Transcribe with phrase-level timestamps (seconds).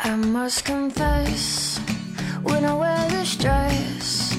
[0.00, 1.78] I must confess,
[2.42, 4.36] when I wear this dress,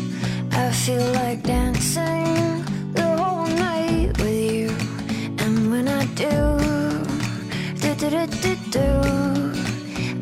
[0.51, 2.63] I feel like dancing
[2.93, 4.69] the whole night with you.
[5.39, 6.57] And when I do,
[7.81, 8.87] do do do do do,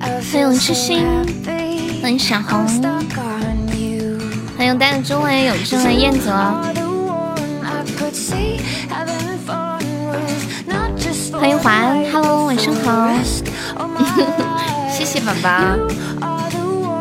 [0.01, 2.01] I 欢迎 feel 痴 so 心， happy.
[2.01, 4.19] 欢迎小 I'm 红， stuck on you.
[4.57, 9.79] 欢迎带着中文有志和燕泽， Are the one I could see having fun
[10.11, 13.09] with, not just for 欢迎华安，Hello，晚上好，
[15.00, 15.48] 谢谢宝宝。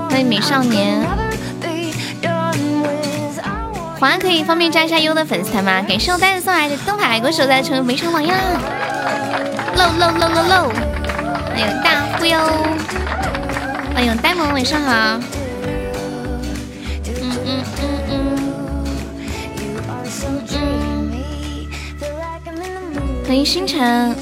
[0.09, 1.05] 欢迎美少年。
[3.99, 5.81] 安可以方便加一下优的粉丝团吗？
[5.85, 8.38] 感谢我呆子送来的灯牌，我手在成为没成榜样，
[9.75, 10.70] 漏漏漏漏漏，
[11.49, 12.39] 欢迎大忽悠，
[13.94, 15.20] 欢迎呆萌，晚上好，
[17.05, 18.16] 嗯嗯嗯嗯。
[23.27, 24.16] 欢迎星辰，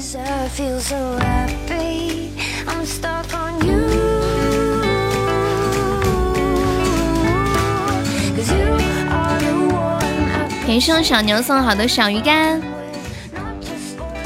[10.68, 12.60] 感谢我小牛送好的小鱼干，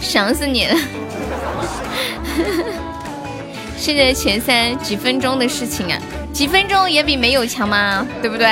[0.01, 0.75] 想死你了。
[3.79, 5.97] 现在前三几分钟的事情啊，
[6.33, 8.49] 几分钟也比没有强嘛，对不对？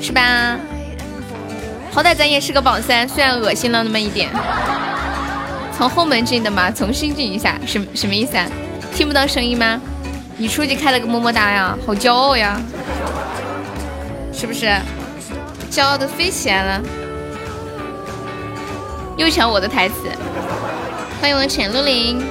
[0.00, 0.58] 是吧？
[1.92, 4.28] 好歹咱也是个榜三，虽然恶心了那么一点。
[5.78, 6.72] 从后门进的吗？
[6.72, 8.44] 重新进一下，什什么意思啊？
[8.92, 9.80] 听不到声音吗？
[10.36, 12.60] 你出去开了个么么哒呀，好骄傲呀，
[14.32, 14.68] 是不是？
[15.70, 16.82] 骄傲的飞起来了。
[19.16, 19.94] 又抢我的台词，
[21.20, 22.22] 欢迎我浅露琳，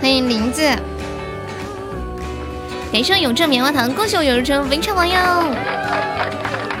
[0.00, 0.62] 欢迎林子，
[2.92, 5.46] 感谢永正棉花糖，恭喜我永正文昌榜样，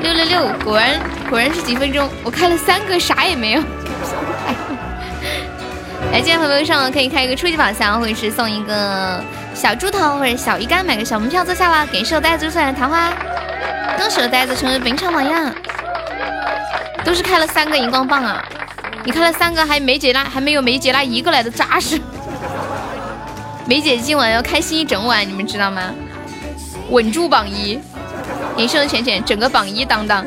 [0.02, 0.98] 六六六，果然
[1.30, 3.62] 果然是几分钟，我开了三个，啥也没有。
[6.10, 9.22] 来，今天朋友上了可以开一个初级宝箱，或者是送一个
[9.54, 11.86] 小猪头或者小鱼干，买个小门票坐下啦。
[11.86, 13.12] 感谢我呆子送来的桃花，
[13.96, 15.54] 恭喜我呆子成为本场榜样。
[17.04, 18.42] 都是开了三个荧光棒啊！
[19.04, 22.00] 你开了三个，还梅姐那还没有梅姐那一个来的扎实。
[23.66, 25.82] 梅姐今晚要开心一整晚，你们知道吗？
[26.90, 27.78] 稳住榜一，
[28.56, 30.24] 连胜浅浅，整个榜一当当。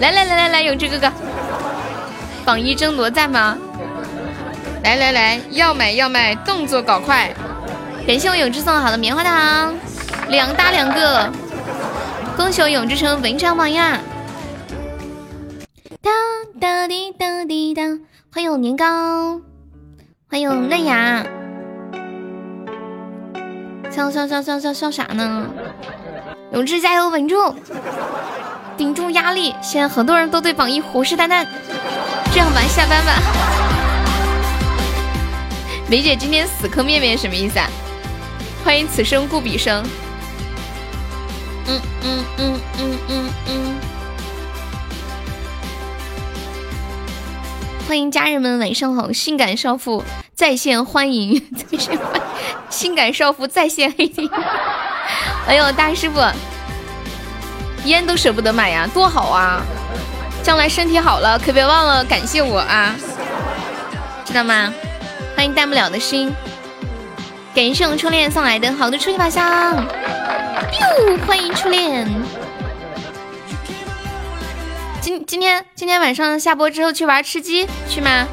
[0.00, 1.12] 来来来来来，永志哥哥，
[2.44, 3.56] 榜一争夺战吗？
[4.82, 7.30] 来来来，要买要卖，动作搞快！
[8.04, 9.74] 感谢我永志送好的棉花糖，
[10.28, 11.32] 两大两个，
[12.36, 14.00] 恭喜我永志成文昌榜样。
[16.02, 16.10] 哒
[16.60, 17.82] 哒滴哒滴哒，
[18.34, 19.40] 欢迎我年糕，
[20.28, 21.24] 欢迎我嫩芽，
[23.88, 25.46] 笑笑笑笑笑笑啥呢？
[26.52, 27.54] 永志加油，稳住，
[28.76, 29.54] 顶住压力。
[29.62, 31.46] 现在很多人都对榜一虎视眈眈，
[32.32, 33.12] 这样吧，下班吧。
[35.88, 37.68] 梅姐今天死磕面面什么意思啊？
[38.64, 39.84] 欢迎此生故彼生。
[41.66, 43.80] 嗯嗯嗯嗯嗯嗯。
[47.88, 49.12] 欢迎家人们，晚上好！
[49.12, 52.22] 性感少妇在线欢迎， 在线欢迎，
[52.70, 54.30] 性感少妇在线黑厅。
[55.46, 56.20] 哎呦，大师傅，
[57.84, 59.60] 烟都舍不得买呀，多好啊！
[60.42, 62.94] 将来身体好了，可别忘了感谢我啊，
[64.24, 64.72] 知道吗？
[65.36, 66.32] 欢迎淡不了的心，
[67.54, 69.76] 感谢我们初恋送来的好的初级宝箱。
[69.76, 72.08] 哟，欢迎初恋。
[75.02, 78.26] 今今天今天晚上下播之后去玩吃鸡去吗？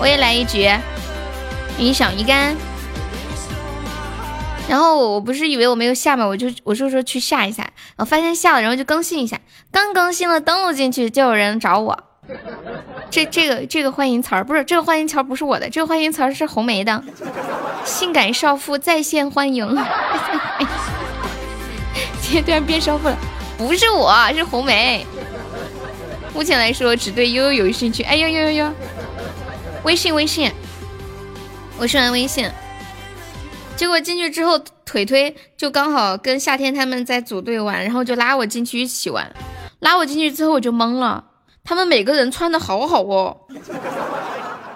[0.00, 0.66] 我也来一局，
[1.78, 2.56] 一小鱼干。
[4.66, 9.38] 然后我不是以为我没有下嘛，我就我就说去下一下，我发现下了，然后就更新一下。
[9.70, 12.04] 刚更新了，登录进去就有人找我。
[13.10, 17.02] 这这个这个欢迎词儿不是这个欢迎词儿不是我的，这个欢迎词儿是红梅的。
[17.84, 19.66] 性感少妇在线欢迎，
[22.20, 23.16] 今天突然变少妇了，
[23.58, 25.06] 不是我是红梅。
[26.32, 28.02] 目前来说只对悠悠有兴趣。
[28.02, 28.72] 哎呦呦呦呦！
[29.84, 30.50] 微信微信，
[31.78, 32.50] 我是玩微信。
[33.76, 39.30] 结果进去之后，腿腿就刚好跟夏天他们在组队玩，然后就拉我进去一起玩。
[39.80, 41.22] 拉我进去之后我就懵了，
[41.64, 43.40] 他们每个人穿的好好哦。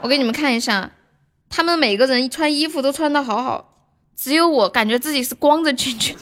[0.00, 0.90] 我给你们看一下，
[1.50, 3.74] 他们每个人穿衣服都穿的好好，
[4.16, 6.16] 只有我感觉自己是光着进去。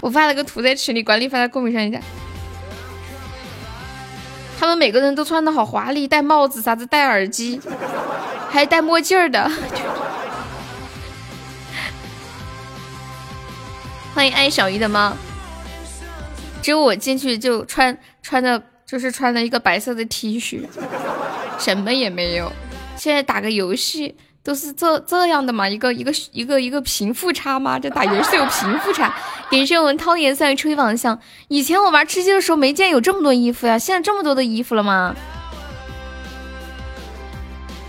[0.00, 2.00] 我发了个图在群里，管理发在公屏上一下。
[4.58, 7.60] 他们每个人都穿的好华丽，戴帽子啥子，戴耳机，
[8.50, 9.48] 还戴墨镜儿的。
[14.14, 15.12] 欢迎爱小鱼的猫。
[16.62, 20.60] 只有我进去就穿穿的，就是穿了一个白色的 T 恤，
[21.58, 22.52] 什么也没有。
[22.96, 25.68] 现在打个游戏都是这这样的嘛？
[25.68, 27.78] 一个一个一个一个贫富差吗？
[27.80, 29.12] 这打游戏有贫富差？
[29.50, 31.18] 感谢我们涛颜算吹榜香。
[31.48, 35.14] 以前我玩吃鸡的时候没见有这么多衣服呀，现在这么多的衣服了吗？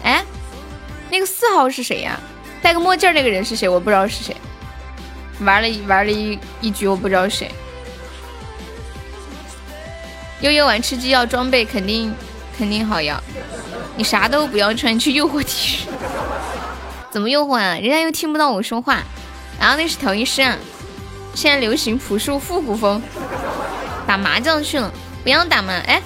[0.03, 0.25] 哎，
[1.11, 2.19] 那个四号是谁呀？
[2.61, 3.69] 戴个墨镜那个人是谁？
[3.69, 4.35] 我不知道是谁。
[5.41, 7.51] 玩了一玩了一一局，我不知道谁。
[10.41, 12.13] 悠悠玩吃鸡要装备，肯定
[12.57, 13.21] 肯定好要。
[13.95, 15.97] 你啥都不要穿，去诱惑敌人。
[17.09, 17.77] 怎么诱惑啊？
[17.79, 19.03] 人家又听不到我说话。
[19.59, 20.55] 然后那是调音师啊。
[21.33, 23.01] 现在流行朴树复古风。
[24.05, 24.91] 打麻将去了，
[25.23, 25.73] 不要打嘛。
[25.85, 26.01] 哎，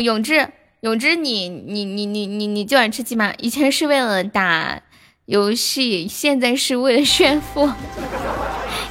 [0.00, 0.48] 永志，
[0.80, 3.32] 永志，你你你你你你就玩吃鸡吗？
[3.38, 4.80] 以前是为了打
[5.26, 7.70] 游戏，现在是为了炫富。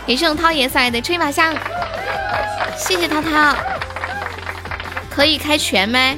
[0.05, 1.55] 给盛涛爷送来的吹马香，
[2.77, 3.55] 谢谢涛涛。
[5.21, 6.17] 可以开全麦，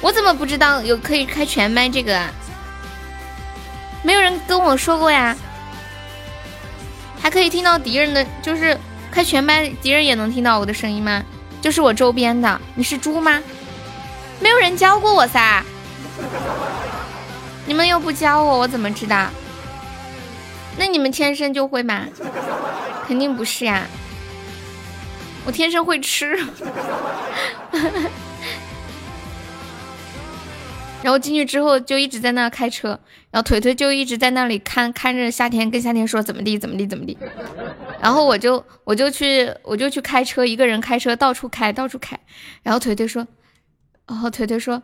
[0.00, 2.30] 我怎么不知道有可以开全麦这个啊？
[4.04, 5.36] 没有人跟我说过呀。
[7.20, 8.78] 还可以听到敌人的，就是
[9.10, 11.24] 开全麦，敌人也能听到我的声音吗？
[11.60, 13.42] 就是我周边的，你是猪吗？
[14.38, 15.64] 没有人教过我噻，
[17.66, 19.26] 你们又不教我，我怎么知道？
[20.78, 22.04] 那你们天生就会吗？
[23.08, 23.82] 肯定不是呀。
[25.46, 26.34] 我天生会吃，
[31.02, 32.98] 然后进去之后就一直在那开车，
[33.30, 37.18] 然后腿腿就一直在那里看看着夏天，跟夏天说怎么地怎么地怎么地，
[38.00, 42.18] 然后我就我就去我就去开车，一个人开车到处开到处开，
[42.62, 43.26] 然后腿腿说，
[44.06, 44.82] 然后腿腿说。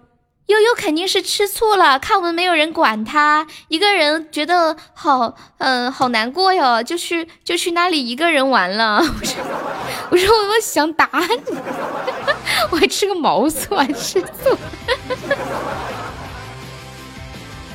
[0.51, 8.97] 悠悠肯定是吃醋了，看我们没有人管他，一个人觉得好，嗯，好难过哟，就去就去那里一个人玩了。
[9.01, 9.45] 我说，
[10.11, 11.09] 我说我想打
[11.47, 11.57] 你，
[12.71, 14.59] 我还吃个毛醋，还吃醋。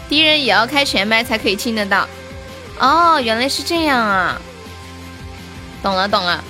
[0.10, 2.06] 敌人也要开全麦才可以听得到。
[2.80, 4.38] 哦，原来是这样啊，
[5.82, 6.44] 懂了懂了。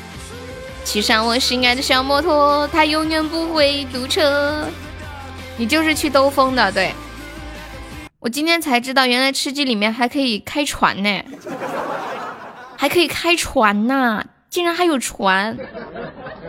[0.84, 4.68] 骑上我心爱的小摩托，它永远不会堵车。
[5.58, 6.94] 你就是去兜风的，对
[8.20, 11.24] 我今天才知道，原来吃鸡里面还可以开船呢，
[12.78, 15.58] 还可以开船呢，竟然还有船！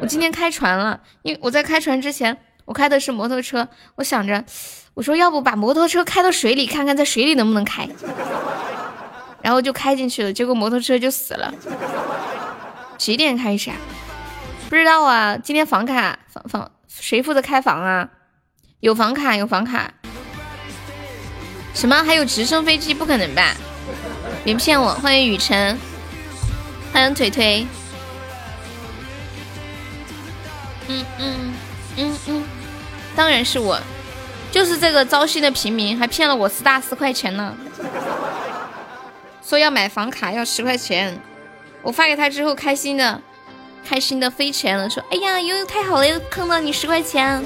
[0.01, 4.45] 我今天开船了，因为我在开船之前，我开的是摩托车，我想着，
[4.95, 7.89] 我说要不把摩托车开到水里，看看在水里能不能开，
[9.41, 11.55] 然后就开进去了，结果摩托车就死了。
[12.99, 13.77] 几点开始啊？
[14.69, 18.09] 不知道啊，今天房卡房房谁负责开房啊？
[18.81, 19.91] 有房卡，有房卡。
[21.73, 22.03] 什么？
[22.05, 22.93] 还有直升飞机？
[22.93, 23.55] 不可能吧！
[24.45, 24.93] 别骗我！
[24.95, 25.79] 欢迎雨辰，
[26.93, 27.67] 欢迎腿腿。
[30.89, 31.55] 嗯嗯
[31.97, 32.45] 嗯嗯，
[33.17, 33.81] 当然是我，
[34.53, 37.57] 就是这个糟心的平民，还骗了我四大四块钱呢。
[39.43, 41.19] 说要买房卡要十块钱，
[41.83, 43.23] 我发给他之后，开心的，
[43.89, 47.43] 开心的飞起来了，说：“哎呀，悠悠太好了，又坑到你十块钱。”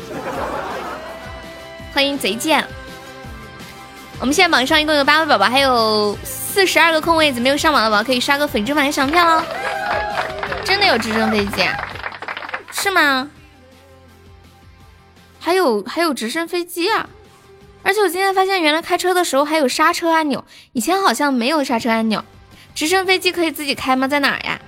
[1.93, 2.65] 欢迎贼贱！
[4.21, 9.45] 我们现在榜上一共有八位宝宝，还有四十二个空位子，没有上榜的宝宝可以刷个粉之榜上票哦。
[10.65, 11.63] 真的有直升飞机？
[11.63, 11.77] 啊
[12.73, 13.29] 是吗？
[15.41, 17.09] 还有还有直升飞机啊！
[17.83, 22.25] 而且我今天发现，原来开车的时候还有刹车按钮，以前好像没有刹车按钮。
[22.75, 24.07] 直升飞机可以自己开吗？
[24.07, 24.61] 在哪呀？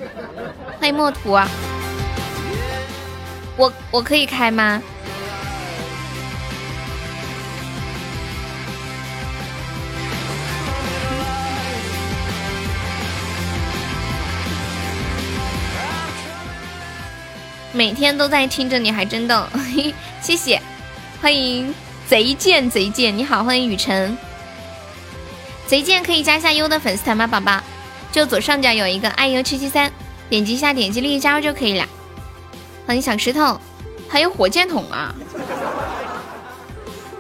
[0.81, 1.39] 欢迎墨图。
[3.57, 4.83] 我我可以开吗？
[17.73, 19.47] 每天都在听着你，还真逗，
[20.21, 20.61] 谢谢，
[21.23, 21.75] 欢迎
[22.07, 24.17] 贼贱贼贱，你好，欢迎雨辰，
[25.67, 27.63] 贼贱可以加下优的粉丝团吗，宝宝？
[28.13, 29.91] 就左上角有一个爱优七七三，
[30.29, 31.89] 点击一下，点击立即加入就可以了。
[32.87, 33.59] 欢迎小石头，
[34.07, 35.15] 还有火箭筒啊！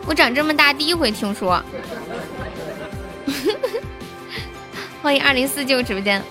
[0.05, 1.65] 我长这么大第一回听说。
[5.01, 6.23] 欢迎二零四九直播间。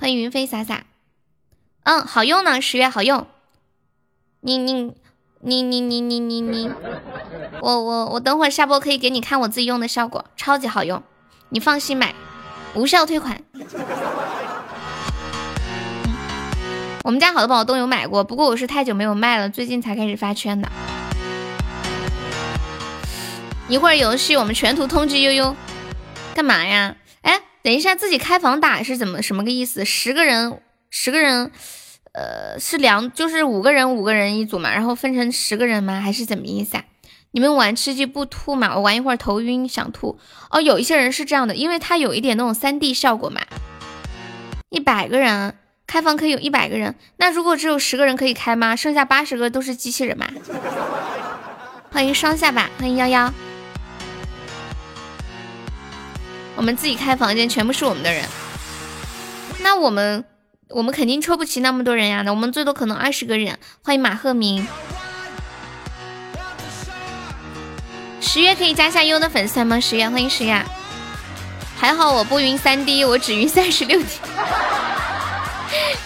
[0.00, 0.84] 欢迎云飞洒洒，
[1.82, 3.26] 嗯，好用呢，十月好用。
[4.40, 4.94] 你你
[5.40, 6.70] 你你你你你你，
[7.60, 11.02] 我我我等会下播可以给你看我自己用的效果，超级好用，
[11.50, 12.14] 你放心买，
[12.74, 13.42] 无效退款。
[17.04, 20.72] 我们家好多宝宝都有买过，不过我是太久没有卖了，最近才开始发圈的。
[23.68, 25.54] 一会儿游戏我们全图通知悠悠，
[26.34, 26.96] 干嘛呀？
[27.62, 29.84] 等一下，自己开房打是怎么什么个意思？
[29.84, 31.50] 十个人，十个人，
[32.12, 36.00] 呃，是两就是五个人五个人一组嘛，然后分成十个人吗？
[36.00, 36.84] 还是怎么意思啊？
[37.32, 38.74] 你们玩吃鸡不吐嘛？
[38.76, 40.18] 我玩一会儿头晕想吐
[40.50, 40.60] 哦。
[40.60, 43.42] 有一些人是这样的，因为他有一点那种三 D 效果嘛。
[44.70, 45.54] 一百个人
[45.86, 48.74] 开房可以有一百个人，那如果只有十个人可以开吗？
[48.74, 50.26] 剩下八十个都是机器人嘛？
[51.92, 53.32] 欢迎双下巴，欢迎幺幺。
[56.60, 58.22] 我们自己开房间，全部是我们的人，
[59.60, 60.22] 那我们
[60.68, 62.20] 我们肯定抽不齐那么多人呀。
[62.20, 63.58] 那我们最多可能二十个人。
[63.82, 64.68] 欢迎马鹤鸣。
[68.20, 69.80] 十月可以加下优的粉丝团吗？
[69.80, 70.62] 十月，欢迎十月。
[71.78, 74.06] 还好我不晕三 D，我只晕三十六 D。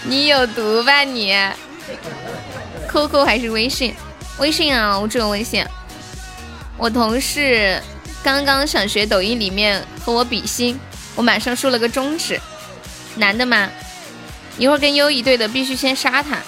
[0.03, 1.35] 你有毒吧你
[2.87, 3.93] ？QQ 还是微信？
[4.39, 5.65] 微信啊，我只有微信。
[6.77, 7.83] 我同事
[8.25, 10.79] 刚刚想学抖音里面和我比心，
[11.15, 12.41] 我马上竖了个中指。
[13.17, 13.69] 男的吗？
[14.57, 16.39] 一会儿跟优一队的必须先杀他。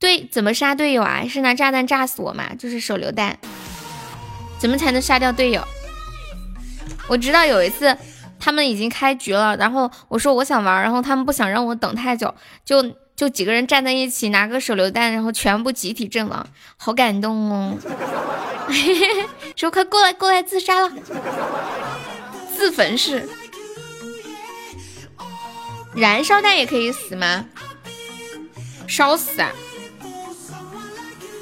[0.00, 1.22] 对，怎么杀队友啊？
[1.30, 2.50] 是拿炸弹炸死我吗？
[2.58, 3.38] 就是手榴弹。
[4.58, 5.64] 怎么才能杀掉队友？
[7.06, 7.96] 我知道有一次
[8.40, 12.82] 他们已经开局了，然后我说我想玩，然后他们不想让我等太久，就
[13.16, 17.78] 就几个人站在一起拿个手榴弹，然后全部集体阵亡，好感动哦！
[19.54, 20.92] 说快过来过来自杀了，
[22.56, 23.28] 自焚式，
[25.94, 27.44] 燃烧弹也可以死吗？
[28.88, 29.50] 烧死啊！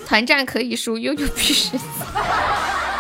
[0.06, 1.84] 团战可以输，悠悠必须死。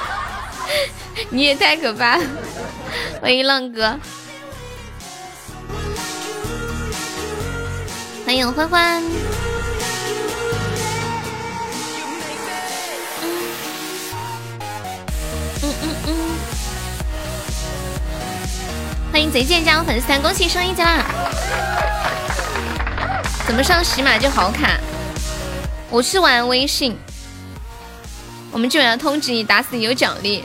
[1.28, 2.24] 你也太可怕了！
[3.20, 4.00] 欢迎浪哥，
[8.24, 9.02] 欢迎欢欢。
[15.62, 16.14] 嗯嗯嗯。
[19.10, 21.04] 欢迎贼贱加入粉丝团，恭喜升一加二。
[23.46, 24.78] 怎么上喜马就好卡？
[25.90, 26.96] 我是玩微信。
[28.50, 30.44] 我们救援通知你，打死你有奖励。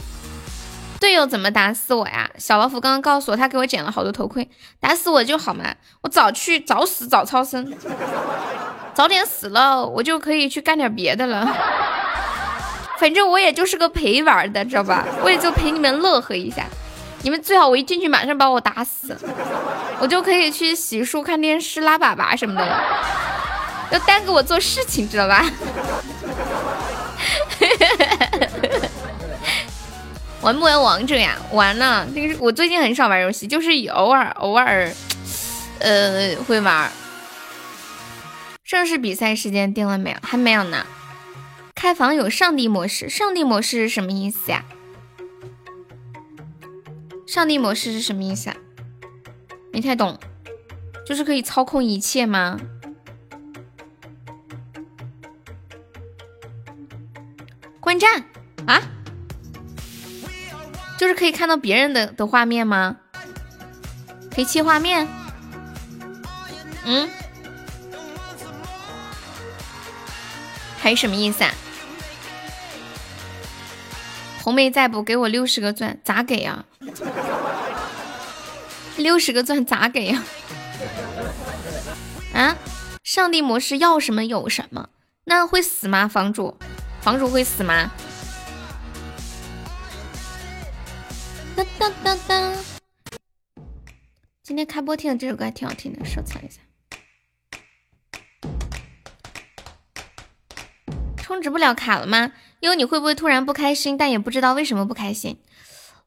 [1.00, 2.30] 队友怎么打死我呀？
[2.38, 4.50] 小老虎刚刚告诉我，他给我捡了好多头盔，
[4.80, 5.64] 打死我就好嘛。
[6.02, 7.74] 我早去早死早超生，
[8.94, 11.48] 早点死了，我就可以去干点别的了。
[12.98, 15.06] 反正我也就是个陪玩的，知道吧？
[15.22, 16.66] 我也就陪你们乐呵一下。
[17.22, 19.16] 你们最好我一进去马上把我打死，
[20.00, 22.84] 我就可以去洗漱、看电视、拉粑粑什么的了。
[23.92, 25.46] 要耽搁我做事情，知道吧？
[30.48, 31.38] 玩不玩王者呀？
[31.52, 34.90] 玩呢，那个我最近很少玩游戏，就是偶尔偶尔，
[35.80, 36.90] 呃，会玩。
[38.64, 40.18] 正式比赛时间定了没有？
[40.22, 40.86] 还没有呢。
[41.76, 44.64] 开房有上帝模式，上帝模式是什么意思呀？
[47.28, 48.56] 上帝模式是什么意思啊？
[49.74, 50.18] 没太懂，
[51.06, 52.58] 就是可以操控一切吗？
[57.82, 58.24] 观战
[58.66, 58.82] 啊，
[60.98, 62.98] 就是可以看到别人的的画面吗？
[64.34, 65.08] 可以切画面？
[66.86, 67.10] 嗯，
[70.80, 71.52] 还什么意思啊？
[74.42, 76.66] 红梅在不给我六十个钻，咋给呀？
[78.96, 80.24] 六十个钻咋给呀？
[82.34, 82.56] 啊，
[83.04, 84.90] 上帝模式要什么有什么？
[85.26, 86.58] 那会死吗，房主？
[87.02, 87.92] 房主会死吗？
[91.58, 92.54] 当当当当！
[94.44, 96.62] 今天开播听的这首歌还挺好听的，收藏一下。
[101.18, 102.34] 充值不了卡了吗？
[102.60, 105.40] 因为你会不会突然不开心，但也不知道为什么不开心？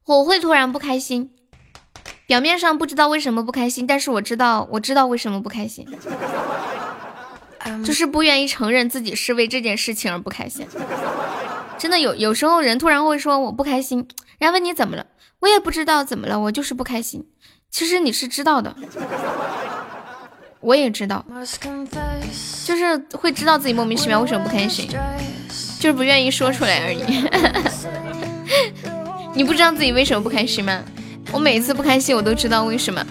[0.05, 1.33] 我会突然不开心，
[2.29, 5.85] 表面上不知道为什么不开心，但是我知道，我知道为什么不开心。
[7.85, 10.65] 就是不愿意承认自己是为这件事情而不开心，
[11.77, 14.07] 真的有有时候人突然会说我不开心，
[14.39, 15.07] 然后问你怎么了，
[15.41, 17.27] 我也不知道怎么了，我就是不开心。
[17.71, 18.75] 其实你是知道的，
[20.61, 21.25] 我也知道，
[22.65, 24.89] 就是会知道自己莫名其妙为什么不开心，
[25.79, 27.03] 就是不愿意说出来而已。
[29.35, 30.83] 你不知道自己为什么不开心吗？
[31.33, 33.07] 我每次不开心，我都知道为什么。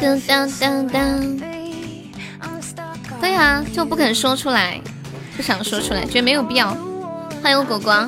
[0.00, 1.38] 当当当当，
[3.20, 4.80] 对啊，就不肯说出来，
[5.36, 6.76] 不想说出来，觉得没有必要。
[7.42, 8.06] 欢迎果果，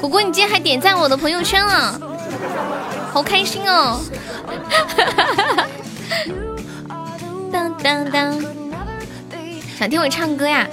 [0.00, 2.00] 果果，你今天还点赞我的朋友圈了，
[3.12, 4.00] 好开心哦！
[7.50, 8.40] 当当当，
[9.78, 10.66] 想听我唱歌呀？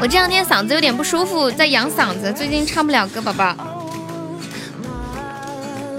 [0.00, 3.54] 我这两天嗓子有点不舒服，在养嗓子，最近唱不了歌，宝宝。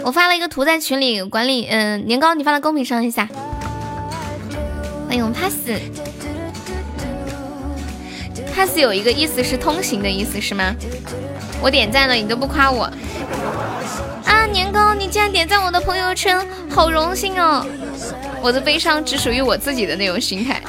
[0.04, 3.30] 我发了一个图在群里，管理，嗯，年糕，你发到公屏上一下。
[5.08, 5.56] 欢迎 pass。
[8.54, 10.76] pass 有一个意思是通行的意思是吗？
[11.64, 12.84] 我点赞了，你都不夸我。
[14.26, 17.66] 啊，年糕，你竟然点赞我的朋友圈，好荣幸哦！
[18.42, 20.62] 我的悲伤只属于我自己的那种心态。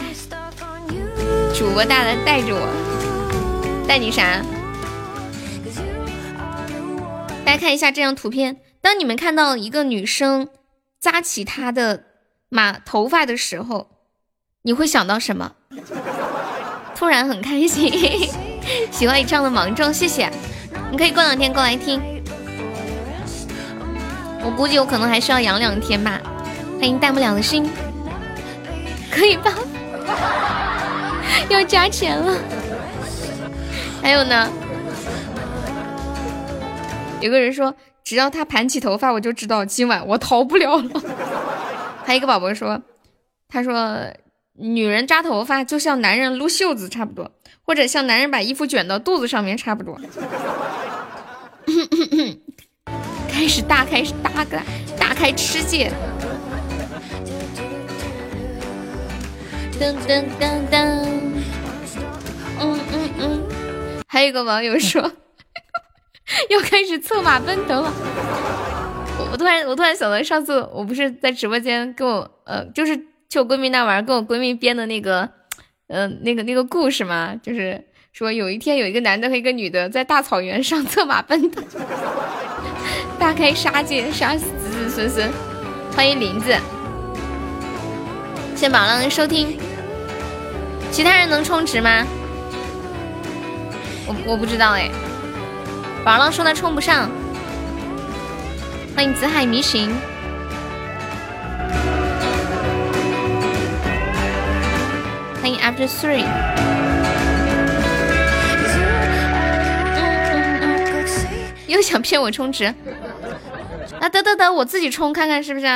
[1.52, 4.40] 主播大大带着我，带你啥？
[7.44, 10.48] 大家看一下这张图片，当你们看到一个女生
[11.00, 12.04] 扎起她的
[12.48, 13.88] 马头发的时候，
[14.62, 15.54] 你会想到什么？
[16.94, 17.90] 突然很开心，
[18.92, 20.30] 喜欢你唱的芒种，谢谢。
[20.90, 22.00] 你可以过两天过来听，
[24.44, 26.20] 我估计我可能还需要养两天吧。
[26.78, 27.68] 欢迎淡不了的心，
[29.10, 29.52] 可以吧？
[31.48, 32.36] 要加钱了。
[34.02, 34.48] 还有呢？
[37.20, 41.02] 有个人说，只要他盘起头发，我就知道今晚我逃不了了。
[42.04, 42.82] 还有一个宝宝说，
[43.48, 43.98] 他说
[44.58, 47.30] 女人扎头发就像男人撸袖子差不多，
[47.64, 49.98] 或者像男人把衣服卷到肚子上面差不多。
[53.28, 54.62] 开始大开大开
[54.98, 55.90] 大开吃戒。
[59.80, 60.78] 噔噔噔噔，
[62.60, 63.42] 嗯嗯嗯，
[64.06, 65.02] 还有一个网友说
[66.48, 67.92] 要开始策马奔腾了。
[69.18, 72.96] 我我突然我突然想到，上次我不是在直播间跟我呃，就是
[73.28, 75.28] 去我闺蜜那玩，跟我闺蜜编的那个
[75.88, 81.62] 嗯那个那个故事嘛，就是说有一天有一个男的和一个女的在大草原上 策马奔腾，
[83.18, 85.30] 大开杀戒，杀死子子孙孙。
[85.94, 86.54] 欢迎林子。
[88.56, 89.58] 谢宝浪的收听，
[90.90, 92.06] 其他人能充值吗？
[94.06, 94.90] 我我不知道哎。
[96.04, 97.10] 宝浪说他充不上。
[98.94, 99.90] 欢迎紫海迷行，
[105.44, 106.24] 欢迎 After Three。
[111.68, 112.64] 又想骗我充值？
[114.00, 115.66] 啊得得得，我自己充看看是不是？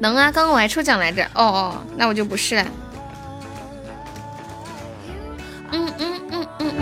[0.00, 1.22] 能啊，刚刚我还抽奖来着。
[1.34, 2.66] 哦哦，那我就不是了。
[5.70, 6.72] 嗯嗯嗯嗯。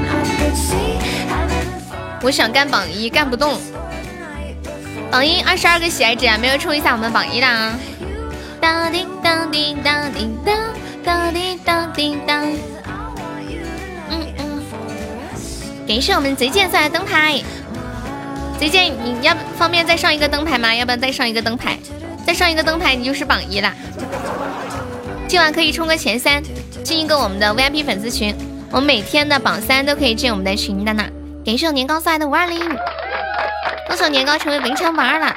[2.22, 3.60] 我想干榜一，干不动。
[5.10, 7.78] 榜一二十二个喜爱值啊，没有冲一下我们榜一的啊。
[8.61, 10.55] 当叮当叮当叮当，
[11.05, 12.44] 当叮当叮当。
[14.11, 14.62] 嗯嗯。
[15.88, 17.40] 感谢我们贼剑送来的灯牌。
[18.59, 20.75] 贼剑，你要方便再上一个灯牌吗？
[20.75, 21.79] 要不要再上一个灯牌？
[22.27, 23.75] 再上一个灯牌，你就是榜一啦！
[25.27, 26.42] 今晚可以冲个前三，
[26.85, 28.35] 进一个我们的 VIP 粉丝群。
[28.70, 31.05] 我们每天的榜三都可以进我们的群的呢。
[31.44, 32.61] 感谢我年糕送来的五二零，
[33.88, 35.35] 恭喜年糕成为本场榜二了。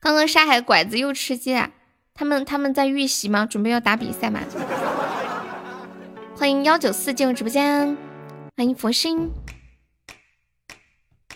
[0.00, 1.70] 刚刚沙海拐子又吃鸡了，
[2.16, 3.44] 他们他们在预习吗？
[3.44, 4.40] 准备要打比赛吗？
[6.34, 7.96] 欢迎幺九四进入直播间，
[8.56, 9.30] 欢迎佛心，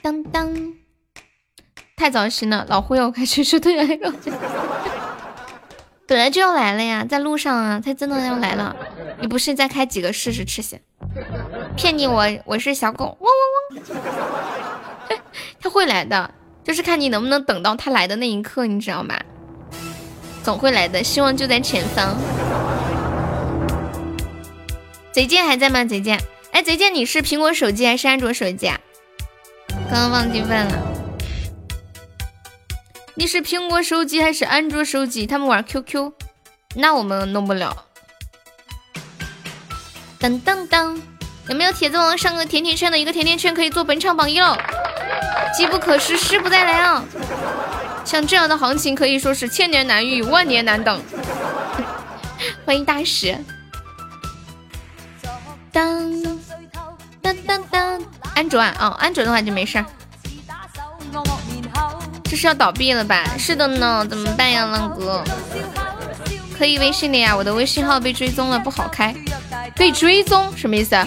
[0.00, 0.74] 当当。
[1.96, 4.12] 太早醒了，老忽悠，快去去对了。
[6.06, 8.74] 本来就要来了呀，在路上啊，他真的要来了。
[9.20, 10.80] 你不信，再开几个试试吃先。
[11.76, 15.20] 骗你，我我是小狗，汪汪汪。
[15.60, 16.32] 他会来的，
[16.64, 19.14] 就是看你能不能等到他来的那一刻，你知道吗？
[20.42, 22.16] 总会来的，希望就在前方。
[25.12, 25.84] 贼剑还在吗？
[25.84, 26.20] 贼剑，
[26.52, 28.78] 哎，贼剑，你是苹果手机还是安卓手机啊？
[29.90, 30.86] 刚刚忘记问了。
[33.14, 35.26] 你是苹果手机还是安卓手机？
[35.26, 36.12] 他们玩 QQ，
[36.76, 37.86] 那我们弄不了。
[40.20, 40.98] 噔噔噔，
[41.48, 44.56] 有没有铁子王上个甜甜圈的一个甜甜圈可以做本场榜一了？
[45.56, 47.04] 机不可失，失不再来啊！
[48.04, 51.00] 像这样的行情可以说是千年难遇，万年难等。
[52.64, 53.38] 欢迎大使。
[55.72, 56.12] 当
[57.20, 58.02] 当当当，
[58.34, 59.84] 安卓啊，哦，安卓的话就没事儿。
[62.24, 63.24] 这是要倒闭了吧？
[63.38, 65.22] 是的呢，怎么办呀，浪哥？
[66.56, 69.14] 可以微信的呀，我的微信号被追踪了，不好开。
[69.76, 70.90] 被追踪什么意思？
[70.90, 71.06] 等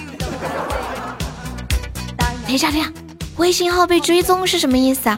[2.48, 2.92] 一下，等一下，
[3.38, 5.18] 微信号被追踪是什么意思啊？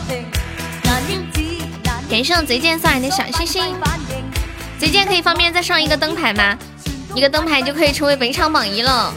[2.11, 3.73] 感谢我贼贱送来的小心心，
[4.77, 6.57] 贼剑可以方便再上一个灯牌吗？
[7.15, 9.13] 一个灯牌就可以成为本场榜一了。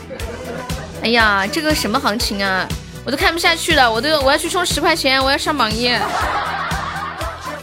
[1.03, 2.65] 哎呀，这个什么行情啊？
[3.05, 5.93] 我都看不下去了，我都我要去充十块钱，我要上榜一，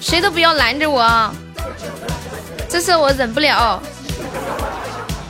[0.01, 1.33] 谁都不要拦着我，
[2.67, 3.81] 这次我忍不了。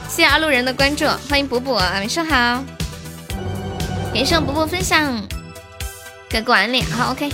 [0.09, 2.63] 谢谢阿路人的关注，欢迎补补，晚上好。
[4.15, 5.21] 感谢补补分享，
[6.27, 7.31] 给管理好 OK。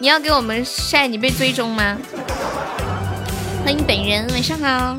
[0.00, 1.98] 你要给我们晒你被追踪吗？
[3.64, 4.96] 欢迎本人，晚上好。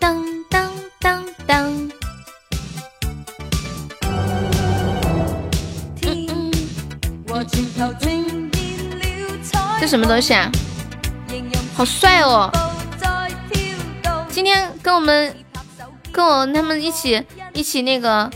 [0.00, 1.90] 当当当当。
[9.78, 10.50] 这什么东西啊？
[11.74, 12.50] 好帅哦！
[14.30, 15.36] 今天跟我们
[16.10, 18.30] 跟我他们一起一起那个。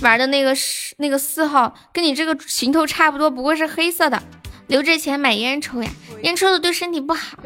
[0.00, 4.22] 玩的那个是那个四号，跟你这个行头差不多，不过是黑色的。
[4.66, 5.90] 留着钱买烟抽呀，
[6.22, 7.36] 烟抽的对身体不好。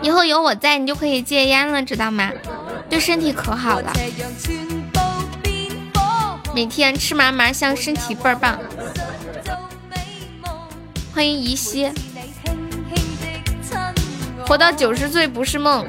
[0.00, 2.30] 以后有我在，你就可以戒烟了，知道吗？
[2.88, 3.92] 对身体可好了。
[6.54, 8.56] 每天吃嘛嘛香，身体倍儿棒。
[11.12, 11.90] 欢迎怡西，
[14.46, 15.84] 活到九十岁不是梦，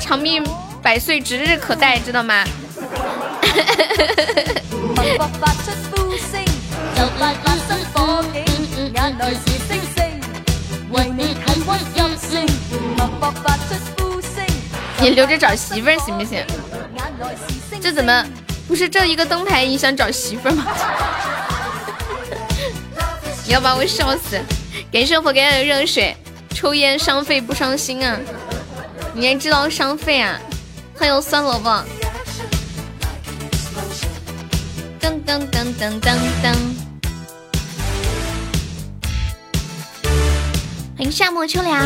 [0.00, 0.44] 长命
[0.82, 2.44] 百岁指日可待，知道吗？
[15.00, 16.44] 你留着找媳妇儿行不行？
[17.80, 18.24] 这怎么
[18.68, 19.66] 不是这一个灯牌？
[19.66, 20.64] 你想找媳妇儿吗？
[23.44, 24.40] 你要把我笑死！
[24.92, 26.16] 感谢我给的热水，
[26.54, 28.16] 抽烟伤肺不伤心啊！
[29.12, 30.38] 你还知道伤肺啊？
[30.96, 31.84] 欢迎酸萝卜。
[35.02, 36.54] 噔噔噔噔噔噔！
[40.96, 41.84] 欢迎夏末秋凉，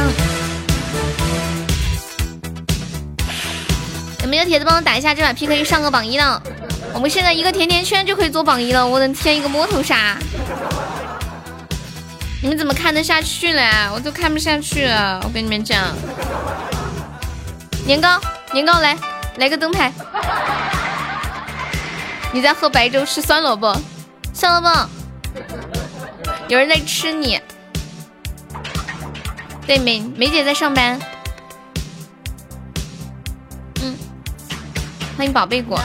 [4.22, 6.42] 有没有铁子帮我打一下这把 PK 上个榜一呢？
[6.92, 10.18] 我们现在一个甜甜圈就可以做榜一了，我的天一个摸头杀？
[12.42, 13.66] 你们怎么看得下去嘞？
[13.94, 15.96] 我都看不下去了，我跟你们讲，
[17.86, 18.20] 年糕
[18.52, 18.94] 年糕来
[19.38, 19.90] 来个灯牌。
[22.36, 23.74] 你在喝白粥吃酸萝卜，
[24.34, 24.90] 酸萝卜，
[26.48, 27.40] 有人在吃你。
[29.66, 31.00] 对，梅梅姐在上班。
[33.80, 33.96] 嗯，
[35.16, 35.80] 欢迎宝贝果。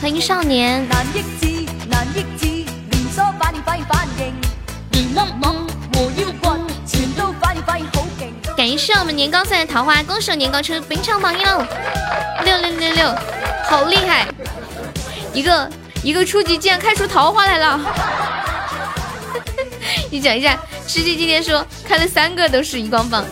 [0.00, 0.86] 欢迎少年。
[8.60, 11.64] 感谢我们年糕赛的桃花，恭喜我年糕成本场榜一喽！
[12.44, 13.14] 六六六六，
[13.64, 14.28] 好厉害！
[15.32, 15.66] 一个
[16.02, 17.80] 一个初级竟然开出桃花来了！
[20.12, 23.24] 你讲一下，吃鸡今天说开了三个都是荧光棒，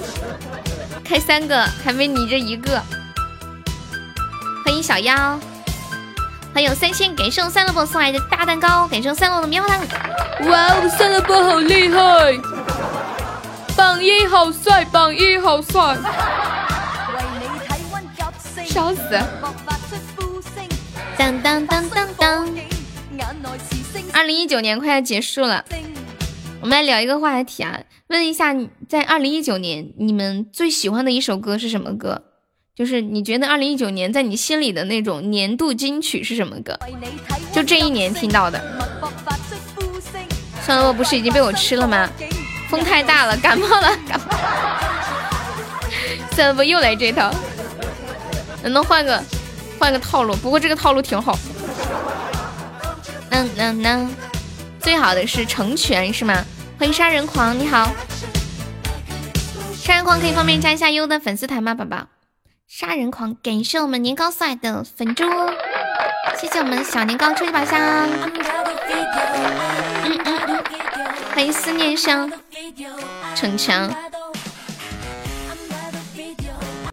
[1.04, 2.82] 开三个还没你这一个。
[4.64, 5.38] 欢迎小妖，
[6.54, 9.86] 欢迎三千，感谢我三萝卜送来的大蛋糕，感谢我三萝卜的棉花糖。
[10.48, 11.98] 哇哦，三萝卜好厉害！
[13.78, 15.96] 榜一好帅，榜一好帅，
[18.66, 19.16] 笑死！
[21.16, 22.48] 当当当当当！
[24.12, 25.64] 二零一九年快要结束了，
[26.60, 28.52] 我们来聊一个话题啊，问一下，
[28.88, 32.22] 在二零一九年你们最喜欢的一首歌是什么歌？
[32.74, 36.76] 就是你觉得二零一九年在你心里的那种年度金曲是什么歌？
[37.52, 38.60] 就这一年听到的。
[40.66, 42.10] 算了，我不是已经被我吃了吗？
[42.68, 44.26] 风太大了， 感冒了，感冒。
[46.36, 47.30] 怎么又来这套？
[48.62, 49.22] 能不能换个
[49.78, 50.34] 换个套路？
[50.36, 51.38] 不过这个套路挺好。
[53.30, 54.16] 嗯嗯嗯，
[54.80, 56.44] 最好的是成全是吗？
[56.78, 57.90] 欢迎杀人狂，你好。
[59.74, 62.06] 杀人狂可以方便加一下优的粉丝团吗，宝宝？
[62.68, 65.24] 杀人狂，感谢我们年糕帅的粉猪，
[66.38, 67.80] 谢谢我们小年糕初级宝箱。
[67.80, 68.32] 嗯
[70.24, 70.64] 嗯嗯，
[71.34, 72.30] 欢迎思念香。
[73.34, 73.90] 逞强，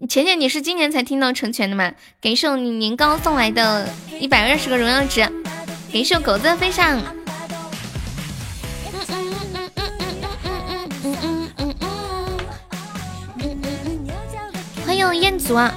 [0.08, 1.92] 浅浅，你是今年才听到成全的吗？
[2.22, 5.22] 感谢你年糕送来的一百二十个荣耀值，
[5.92, 7.02] 感谢狗子的分享。
[14.86, 15.74] 欢迎彦祖啊！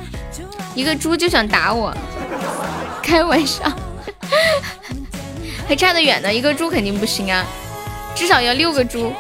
[0.77, 1.93] 一个猪就想打我，
[3.03, 3.65] 开玩笑，
[5.67, 7.45] 还差得远呢，一个猪肯定不行啊，
[8.15, 9.13] 至少要六个猪。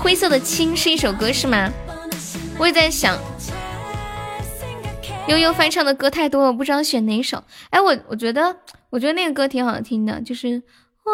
[0.00, 1.70] 灰色的青是一首歌是吗？
[2.58, 3.18] 我也在想，
[5.26, 7.42] 悠悠翻唱的歌太多了，不知道选哪首。
[7.70, 8.56] 哎，我我觉得，
[8.90, 10.62] 我觉得那个歌挺好听的，就是
[11.04, 11.10] 我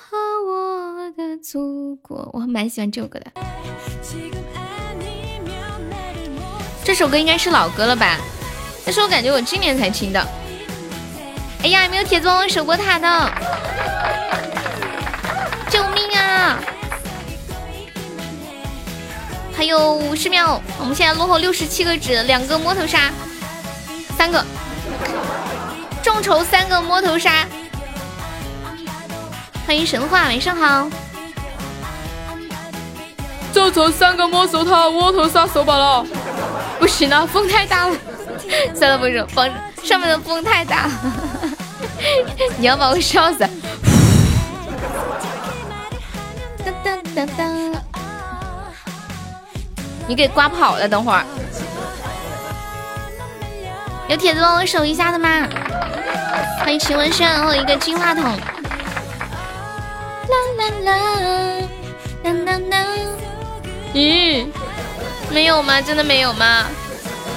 [0.00, 0.16] 和
[0.46, 3.32] 我的祖国，我蛮喜欢这首歌的。
[6.84, 8.18] 这首歌应该是老歌了吧？
[8.84, 10.22] 但是我感觉我今年才听的。
[11.62, 13.32] 哎呀，没有铁子帮我守过塔的，
[15.70, 16.60] 救命啊！
[19.56, 23.10] 还有五十秒，我们现在落后六十七个纸，两个摸头杀，
[24.18, 24.44] 三个
[26.02, 27.46] 众筹三个摸头杀。
[29.66, 30.90] 欢迎神话，晚上好。
[33.52, 36.04] 众筹三个摸头套，摸头杀手把了。
[36.78, 37.96] 不行了，风太大了。
[38.74, 39.50] 算了，不说风
[39.82, 40.92] 上面的风太大了，
[42.58, 43.38] 你要把我笑死。
[46.64, 47.73] 当当当当，
[50.06, 51.24] 你给刮跑了，等会儿。
[54.08, 55.48] 有铁子帮我守一下的吗？
[56.60, 58.24] 欢迎秦文轩和一个金话筒。
[60.28, 60.92] 啦啦啦，
[62.22, 62.86] 啦啦啦。
[63.94, 64.46] 咦，
[65.30, 65.80] 没有吗？
[65.80, 66.64] 真的没有吗？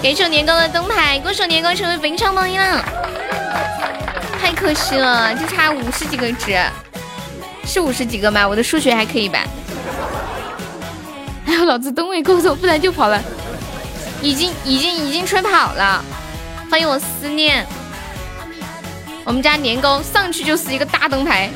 [0.01, 2.84] 给首年糕的灯牌，歌手年糕成为本场榜一了，
[4.41, 6.58] 太可惜了，就差五十几个值，
[7.65, 8.47] 是五十几个吗？
[8.47, 9.39] 我的数学还可以吧？
[11.47, 13.19] 还有老子灯位够走，不然就跑了，
[14.21, 16.03] 已经已经已经吹跑了。
[16.69, 17.65] 欢迎我思念，
[19.23, 21.49] 我们家年糕上去就是一个大灯牌，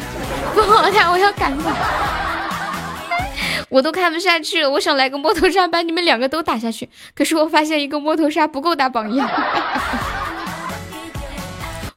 [0.56, 1.70] 不好呀，我要赶跑。
[3.68, 9.22] 我都看不下去了，我想来个摸头杀把你们两个都打下去，可是我发现一个摸头杀不够打榜一。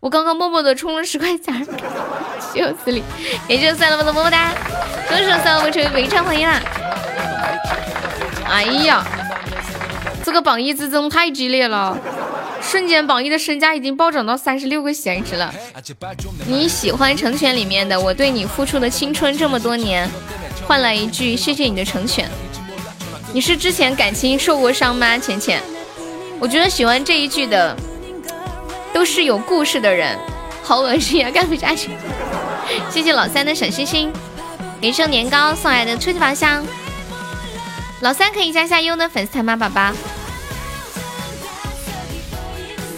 [0.00, 1.64] 我刚刚默默的充了十块钱，
[2.52, 3.02] 笑死你！
[3.48, 4.50] 感谢三老板的么么哒，
[5.09, 6.61] 恭喜三老板成为本场榜一啦！
[8.46, 9.04] 哎呀，
[10.24, 11.96] 这个榜一之争太激烈了，
[12.60, 15.52] 瞬间榜一的身价已经暴涨到三十六个闲值了。
[16.46, 20.08] 你喜欢成全里面的我对你付出的青春这么多年。
[20.66, 22.26] 换来一句谢谢你的成全，
[23.34, 25.18] 你是之前感情受过伤吗？
[25.18, 25.60] 浅浅，
[26.38, 27.76] 我觉得喜欢这一句的
[28.90, 30.16] 都是有故事的人，
[30.62, 31.90] 好恶心呀，干不下去。
[32.88, 34.10] 谢谢老三的小心心，
[34.80, 36.64] 人生年糕送来的初级宝箱，
[38.04, 39.90] 老三可以加下优的粉丝团吗，宝宝？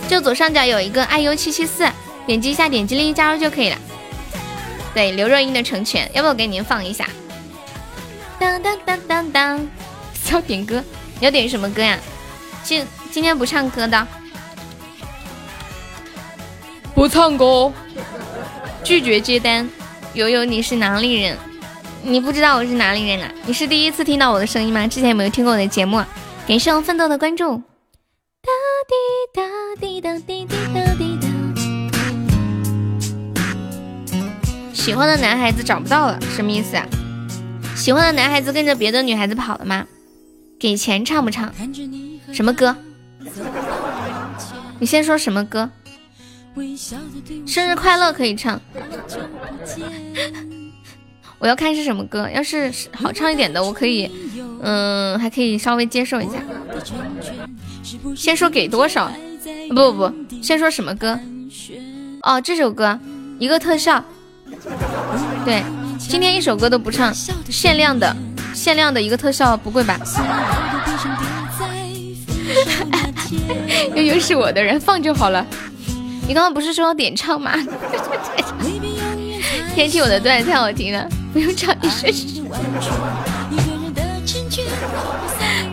[0.09, 1.89] 就左上角有一个爱优七七四，
[2.27, 3.79] 点击一下，点击立即加入就可以了。
[4.93, 7.09] 对，刘若英的成全，要不我给您放一下？
[8.41, 9.69] 当当当当当，
[10.33, 10.83] 要点歌，
[11.21, 11.97] 你要点什么歌呀？
[12.65, 14.09] 今今天不唱歌的，
[16.97, 17.73] 不唱歌，
[18.83, 19.71] 拒绝接单。
[20.15, 21.39] 悠悠，你是哪里人？
[22.09, 23.29] 你不知道我是哪里人啊？
[23.47, 24.87] 你是第一次听到我的声音吗？
[24.87, 26.01] 之前有没有听过我的节目？
[26.47, 27.57] 感谢我奋斗的关注。
[28.43, 28.53] 哒
[28.87, 28.95] 滴
[29.35, 29.43] 哒
[29.81, 31.27] 滴哒滴滴哒滴哒。
[34.73, 36.87] 喜欢的男孩子找不到了，什么意思啊？
[37.75, 39.85] 喜欢的男孩子跟着别的女孩子跑了吗？
[40.61, 41.53] 给钱唱不唱？
[42.33, 42.77] 什么歌？
[44.79, 45.69] 你先说什么歌？
[47.45, 48.61] 生日快乐可以唱。
[51.39, 54.11] 我要看是什么歌，要是好唱一点的，我可以，
[54.63, 56.35] 嗯，还可以稍微接受一下。
[58.17, 59.11] 先说给多少？
[59.69, 61.19] 不不不，先说什么歌？
[62.23, 62.99] 哦，这首歌
[63.39, 64.03] 一个特效，
[65.45, 65.63] 对。
[65.99, 67.13] 今天一首歌都不唱，
[67.49, 68.15] 限量的，
[68.55, 69.99] 限量的一个特效，不贵吧？
[73.95, 75.45] 悠悠是我的人，放就好了。
[76.29, 77.53] 你刚刚不是说要点唱吗？
[79.75, 82.41] 天气我的段子太好听了，不用唱一试试。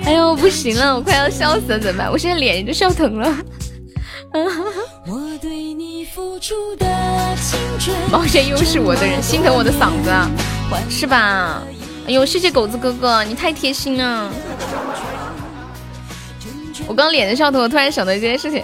[0.04, 2.12] 哎呦，不行了，我快要笑死了，怎么办？
[2.12, 3.34] 我现在脸都笑疼了。
[8.12, 10.12] 毛线又是我的人，心疼我的嗓子，
[10.90, 11.64] 是吧？
[12.08, 14.30] 哎呦，谢谢狗子哥哥，你太贴心了。
[16.86, 18.62] 我刚脸的笑疼，我突然想到一件事情，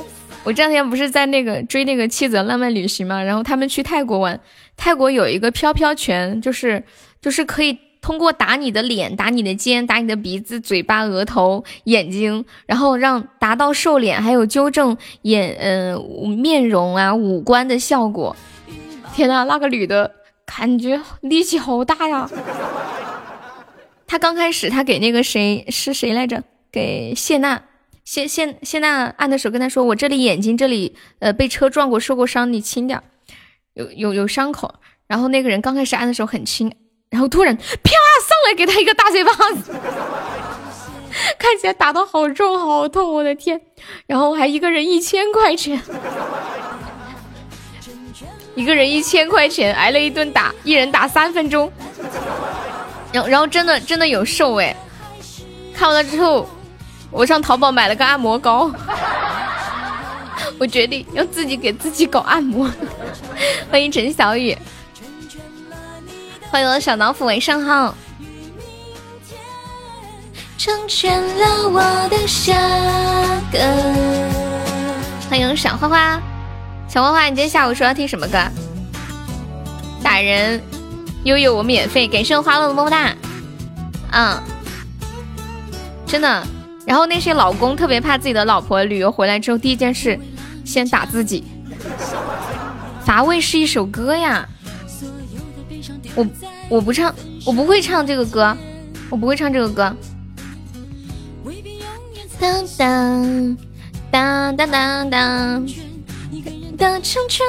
[0.50, 4.40] 我这两天不是在那个追那个妻子的浪漫旅行嘛，然后他们去泰国玩，
[4.76, 6.84] 泰国有一个飘飘拳，就是
[7.22, 7.78] 就是可以。
[8.02, 18.34] 通过打你的脸、打你的肩、打你的鼻子、嘴巴、额头、眼睛，然后让达到瘦脸，还有纠正眼嗯面容啊五官的效果。
[19.14, 20.10] 天呐，那个女的
[20.46, 22.30] 感觉力气好大呀！
[24.08, 26.42] 她刚开始，她给那个谁是谁来着？
[26.72, 27.62] 给谢娜
[28.10, 33.00] 谢谢谢娜按的手，跟他说：“我这里眼睛这里呃被车撞过，受过伤，你轻点，
[33.76, 34.74] 有有有伤口。”
[35.06, 36.74] 然后那个人刚开始按的时候很轻。
[37.12, 39.72] 然后突然啪上来给他一个大嘴巴子，
[41.38, 43.62] 看起来打的好重好痛，我的天！
[44.08, 45.80] 然后还一个人一千块钱，
[48.56, 51.72] 一个人一千块钱，挨了一顿打，一人打三分钟。
[53.13, 54.76] 然后然后真的真的有瘦哎，
[55.76, 56.50] 看完了之后，
[57.12, 58.72] 我上淘宝买了个按摩膏，
[60.60, 62.69] 我决定要自己给自己搞按摩。
[63.72, 64.58] 欢迎陈小雨，
[66.52, 67.95] 欢迎我的小老虎，晚上好。
[70.58, 72.54] 成全了我的下
[73.52, 73.60] 个。
[75.30, 76.22] 欢迎小花花，
[76.88, 78.38] 小花花，你今天下午说要听什么歌？
[80.04, 80.62] 打人，
[81.24, 83.15] 悠悠我免费，感谢花落的么么哒。
[84.12, 84.43] 嗯，
[86.06, 86.45] 真的。
[86.89, 90.19] 然后那些老公特别怕自己的老婆旅游回来之后第一件事
[90.65, 91.43] 先打自己。
[93.06, 94.49] 乏味是一首歌呀，
[96.15, 96.25] 我
[96.67, 97.13] 我不唱，
[97.45, 98.58] 我不会唱这个歌，
[99.08, 99.95] 我不会唱这个歌。
[102.39, 103.58] 当当
[104.10, 105.65] 当当当当，
[106.75, 107.45] 的成全。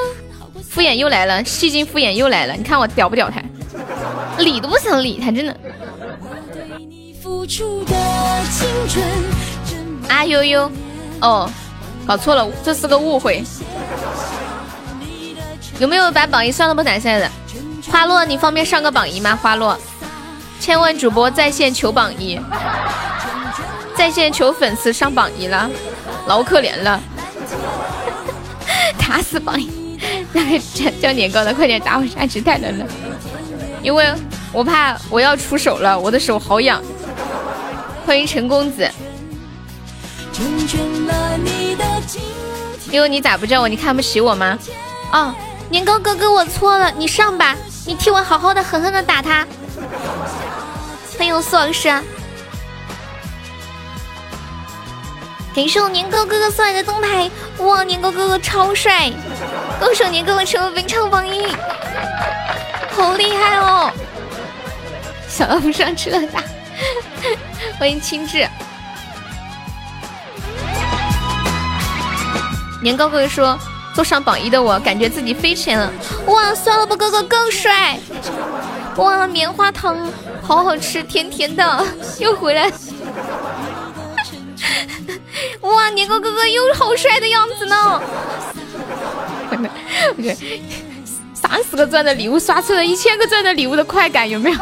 [0.69, 3.41] 敷衍又来了，戏精敷衍又来了，你看我屌不屌他？
[4.37, 5.57] 理都不想理他，真的。
[10.07, 10.71] 啊悠悠，
[11.21, 11.49] 哦，
[12.05, 13.43] 搞错了，这是个误会。
[15.79, 17.29] 有没有把榜一算了不打下的？
[17.91, 19.37] 花落，你方便上个榜一吗？
[19.41, 19.77] 花落，
[20.59, 22.39] 千万主播在线求榜一。
[23.95, 25.69] 在线求粉丝上榜一了，
[26.27, 27.01] 老可怜了，
[28.97, 29.99] 打死榜一！
[30.31, 32.85] 那个叫叫年糕的，快点打我下去，太冷了，
[33.81, 34.13] 因为
[34.53, 36.81] 我怕我要出手了，我的手好痒。
[38.05, 38.89] 欢迎陈公子，
[42.89, 43.69] 因为你咋不叫我？
[43.69, 44.57] 你看不起我吗？
[45.13, 45.33] 哦，
[45.69, 49.47] 年糕哥哥，我错了，你上吧，你替我好好的狠狠的打他。
[51.17, 51.89] 欢迎苏老师。
[55.53, 59.11] 感谢我年糕哥哥送来的灯牌，哇，年糕哥哥超帅！
[59.79, 61.45] 恭喜年糕哥成为本场榜一，
[62.95, 63.91] 好厉害哦！
[65.27, 66.11] 小老虎上车
[67.79, 68.47] 欢迎青志。
[72.81, 73.59] 年糕哥哥说，
[73.93, 75.93] 坐上榜一的我感觉自己飞起来了，
[76.25, 77.99] 哇，酸萝卜哥哥更帅！
[78.97, 79.97] 哇，棉花糖
[80.41, 81.85] 好好吃，甜甜的，
[82.19, 82.71] 又回来。
[85.61, 88.01] 哇，年糕哥哥又好帅的样子呢！
[90.17, 90.35] 我
[91.33, 94.57] 三十个钻的礼物刷出了一千个钻的礼物的快感，有没有？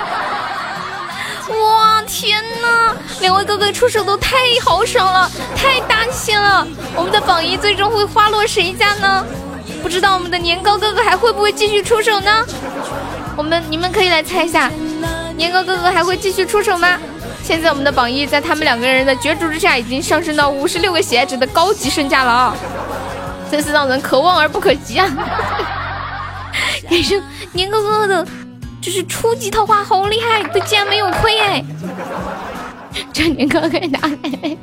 [1.50, 2.96] 哇，天哪！
[3.22, 6.66] 两位哥哥出手都太豪爽了，太大气了！
[6.96, 9.26] 我们的榜一最终会花落谁家呢？
[9.82, 12.46] 不知道我们的年糕哥哥还会不会继续出手呢？
[13.36, 14.70] 我们你们可以来猜一下，
[15.36, 17.00] 年糕哥哥还会继续出手吗？
[17.44, 22.56] 现在我们的榜一在他们两个人的角逐之下，已经上升到五十六个喜爱值的高级身价了啊！
[23.50, 25.08] 真是让人可望而不可及啊！
[26.88, 27.20] 感谢
[27.54, 28.28] 年糕哥哥的，
[28.82, 31.64] 就是初级桃花，好厉害，他竟然没有亏哎！
[33.14, 34.58] 这年糕可以拿来，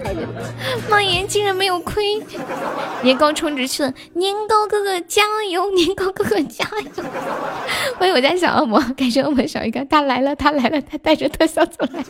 [0.89, 2.21] 妈耶，竟然没有亏！
[3.03, 6.65] 年糕充值去了，年糕哥哥加油，年糕哥哥加
[6.97, 7.05] 油！
[7.99, 12.03] 欢迎我家小恶魔，感谢我们小鱼干，他来了，他来了，他带着特效走来，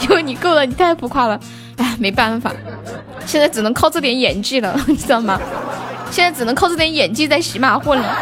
[0.00, 1.40] 因为你够了，你太浮夸了，
[1.76, 2.52] 哎，没办法，
[3.26, 5.40] 现在只能靠这点演技了，你知道吗？
[6.10, 8.18] 现在只能靠这点演技在洗马混了，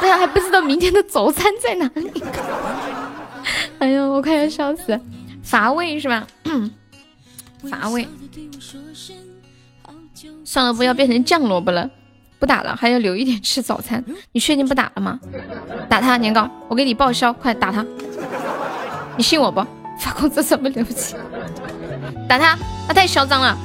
[0.00, 2.22] 大家还不知道明天的早餐在哪里。
[3.78, 4.98] 哎呦，我快要笑死，
[5.42, 6.26] 乏味是吧？
[7.70, 8.06] 乏味，
[10.44, 11.88] 算了，不要变成酱萝卜了，
[12.38, 14.02] 不打了，还要留一点吃早餐。
[14.32, 15.18] 你确定不打了吗？
[15.88, 17.84] 打他年糕，我给你报销，快打他！
[19.16, 19.64] 你信我不？
[19.98, 21.14] 发工资怎么了不起？
[22.28, 23.56] 打他，他太嚣张了。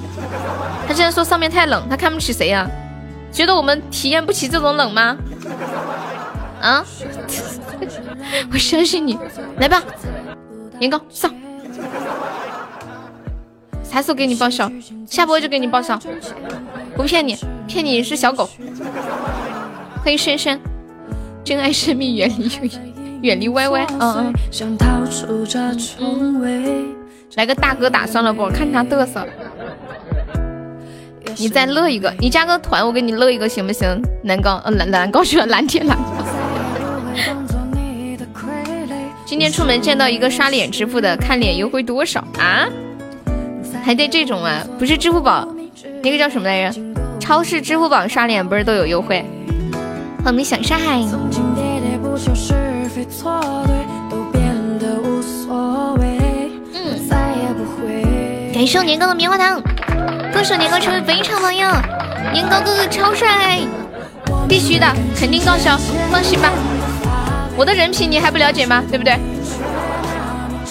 [0.88, 2.70] 他现在说上面太冷，他看不起谁呀？
[3.32, 5.18] 觉得我们体验不起这种冷吗？
[6.60, 6.86] 啊？
[8.52, 9.18] 我相信你，
[9.58, 9.82] 来吧，
[10.80, 11.34] 年糕上。
[13.84, 14.72] 啥时候给你报销？
[15.08, 16.00] 下播就给你报销，
[16.96, 17.36] 不骗你，
[17.68, 18.48] 骗你是小狗。
[20.04, 20.60] 欢迎深深，
[21.44, 22.72] 珍爱生命，远离
[23.22, 23.88] 远离歪歪。
[24.00, 24.34] 嗯嗯。
[27.36, 28.48] 来个大哥打算了不？
[28.50, 29.26] 看他嘚瑟。
[31.38, 33.88] 你再乐一个，你加个团，我给你乐一个行不行？
[34.26, 35.98] 蓝高，呃蓝蓝高去了，蓝天蓝。
[39.26, 42.68] 今天出门见到一个刷脸支付的，看脸优惠多少啊？
[43.84, 44.64] 还带这种啊？
[44.80, 45.48] 不是支付宝，
[46.02, 46.82] 那个叫什么来着？
[47.20, 49.24] 超市支付宝刷脸不是都有优惠？
[50.26, 51.00] 我们想上海。
[56.74, 57.00] 嗯，
[58.54, 59.62] 感谢我年糕的棉花糖，
[60.34, 61.80] 恭喜年糕成为本场榜样，
[62.34, 63.60] 年糕哥哥超帅！
[64.48, 65.78] 必须的，肯定报销，
[66.12, 66.52] 放心吧。
[67.60, 68.82] 我的人品你还不了解吗？
[68.90, 69.20] 对不对？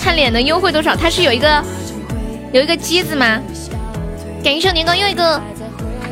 [0.02, 0.96] 看脸能优惠多少？
[0.96, 1.62] 它是有一个
[2.50, 3.38] 有一个机子吗？
[4.42, 5.38] 感谢年糕又一个，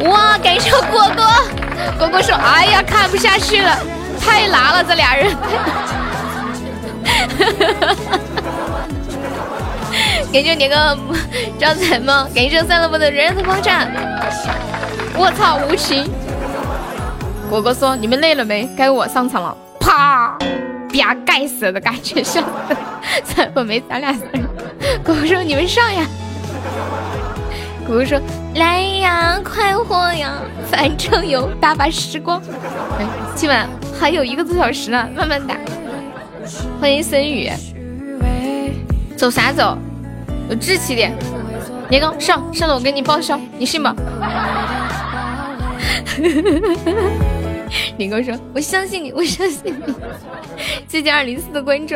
[0.01, 0.37] 哇！
[0.37, 1.25] 感谢果果，
[1.99, 3.79] 果果说：“哎呀，看不下去了，
[4.21, 5.35] 太拉了这俩人。
[10.31, 10.95] ”感谢年糕
[11.59, 13.87] 招财猫，感谢三萝卜的人人的爆炸。
[15.17, 16.07] 我操，无情！
[17.49, 18.69] 果果说：“你们累了没？
[18.77, 19.57] 该我上场了。”
[19.87, 20.37] 啪！
[20.93, 21.15] 啪！
[21.25, 22.47] 盖死的感觉，笑死！
[23.25, 24.21] 三萝没咱俩事
[25.05, 26.05] 果果说：“你们上呀。”
[27.87, 28.21] 果果说
[28.57, 30.33] ：“来呀，快活呀，
[30.69, 32.43] 反正有大把时光。
[33.37, 33.69] 今晚
[33.99, 35.55] 还有一个多小时呢，慢慢打。”
[36.81, 37.49] 欢迎森雨。
[39.17, 39.79] 走啥走？
[40.51, 41.13] 有志气点。
[41.89, 43.95] 年糕上上了，我给你报销，你信吗？
[47.97, 49.95] 年糕说：“我相信你，我相信你。
[50.89, 51.95] ”谢谢二零四的关注。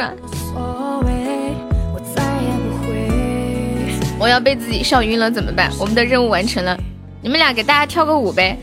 [4.18, 5.71] 我要被自己笑晕了怎么办？
[5.79, 6.79] 我们的任务完成了，
[7.23, 8.59] 你们俩给大家跳个舞呗，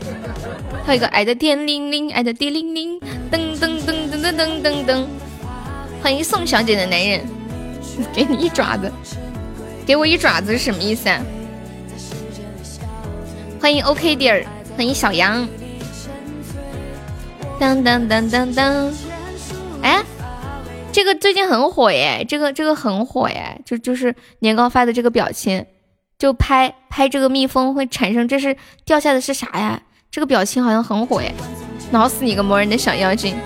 [0.84, 3.00] 跳一个爱的叮铃铃，爱的叮铃铃，
[3.30, 5.04] 噔噔噔噔噔噔噔噔。
[6.00, 7.20] 欢迎宋小姐的男人，
[8.14, 8.92] 给你一爪子，
[9.84, 11.20] 给我一爪子是什么意思啊？
[13.60, 14.46] 欢迎 OK 点儿，
[14.76, 15.44] 欢迎小杨，
[17.58, 18.92] 当当当当当，
[19.82, 20.02] 哎。
[20.90, 25.64] 这个最近很火耶，这个这个很火耶，就就是年糕发的这个表情，
[26.18, 29.80] 就拍拍这个蜜蜂会产生，这是掉下的是啥呀？
[30.10, 31.32] 这个表情好像很火耶，
[31.92, 33.36] 挠死你个磨人的小妖精！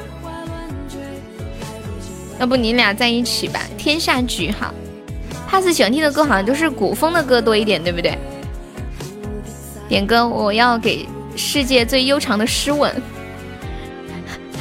[2.38, 4.72] 要不你俩在一起吧，天下局哈。
[5.46, 8.16] 帕斯喜欢听的歌好像都是古风的歌多一点，对不对？
[9.88, 11.06] 点歌，我要给
[11.36, 12.90] 世界最悠长的诗吻。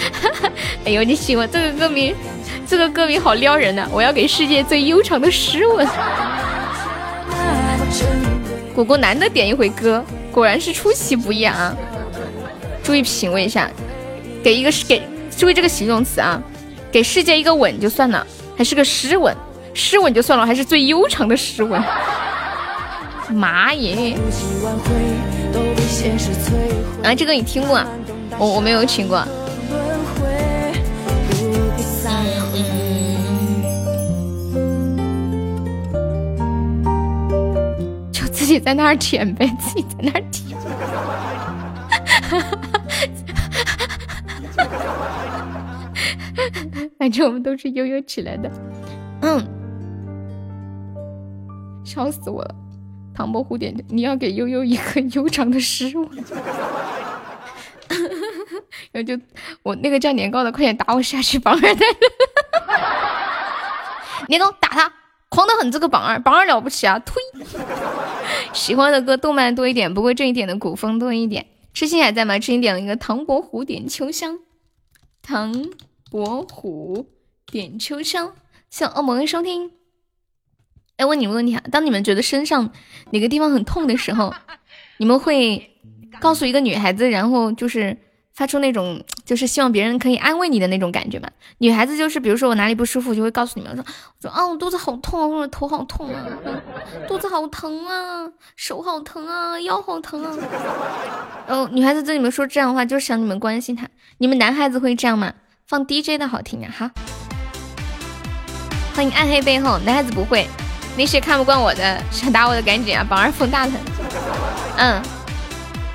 [0.86, 2.16] 哎呦，你喜欢这个歌名？
[2.68, 3.86] 这个歌名好撩人呐！
[3.92, 5.86] 我要给世界最悠长的诗吻。
[8.74, 11.76] 果果难得点一回歌，果然是出其不意啊！
[12.82, 13.70] 注意品味一下，
[14.42, 15.02] 给一个给
[15.38, 16.42] 注意这个形容词啊，
[16.92, 18.26] 给世界一个吻就算了，
[18.58, 19.36] 还是个诗吻，
[19.74, 21.84] 诗吻就算了，还是最悠长的诗吻。
[23.30, 24.16] 妈耶！
[27.04, 27.76] 啊， 这个你听过？
[27.76, 27.88] 啊？
[28.38, 29.24] 我我没有听过。
[38.52, 40.60] 自己在那儿舔呗，自己在那儿舔。
[47.00, 48.52] 反正我们都是悠悠起来的。
[49.22, 49.42] 嗯，
[51.86, 52.54] 笑死我了！
[53.16, 56.10] 唐伯虎点，你要给悠悠一个悠长的诗吻。
[58.92, 59.18] 然后就
[59.64, 61.86] 我那个叫年糕的，快点打我下去，榜二代。
[64.28, 64.92] 年糕打他。
[65.30, 67.00] 狂的很，这个榜二，榜二了不起啊！
[67.00, 67.24] 推，
[68.54, 71.48] 喜欢的歌动漫多一点，不过这一点的古风多一点。
[71.74, 72.38] 痴心还在吗？
[72.38, 74.40] 痴心点了一个唐伯虎点秋香，
[75.22, 75.70] 唐
[76.10, 77.08] 伯虎
[77.46, 78.36] 点秋香，
[78.70, 79.72] 向恶魔收听。
[80.98, 82.72] 哎，问你们问题啊，当你们觉得身上
[83.12, 84.34] 哪个地方很痛的时候，
[84.98, 85.78] 你们会
[86.20, 87.98] 告诉一个女孩子，然后就是。
[88.34, 91.30] 发出那种就是希望别人可以安慰你的那种感觉嘛。
[91.58, 96.26] 女孩子就是，比如说我哪里不舒服，就会告诉你们说，我说啊我肚子好痛啊，或者头好痛啊，
[97.08, 100.36] 肚子好疼啊，手好疼啊，腰好疼啊。
[101.48, 103.88] 然后女孩子对你们说这样的话，就是想你们关心她。
[104.18, 105.34] 你们男孩子会这样吗？
[105.68, 106.92] 放 DJ 的好听啊哈。
[108.94, 110.48] 欢迎暗黑背后，男孩子不会。
[110.98, 113.76] 那些看不惯我的，想打我的赶紧啊，榜二封大疼。
[114.78, 115.02] 嗯，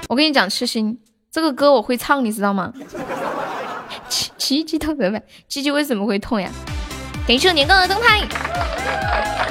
[0.09, 0.99] 我跟你讲，痴心。
[1.37, 2.73] 这个歌我会唱，你知道吗？
[4.09, 5.23] 奇奇迹痛怎么办？
[5.47, 6.49] 鸡鸡为什么会痛呀？
[7.29, 8.27] 感谢年糕的灯牌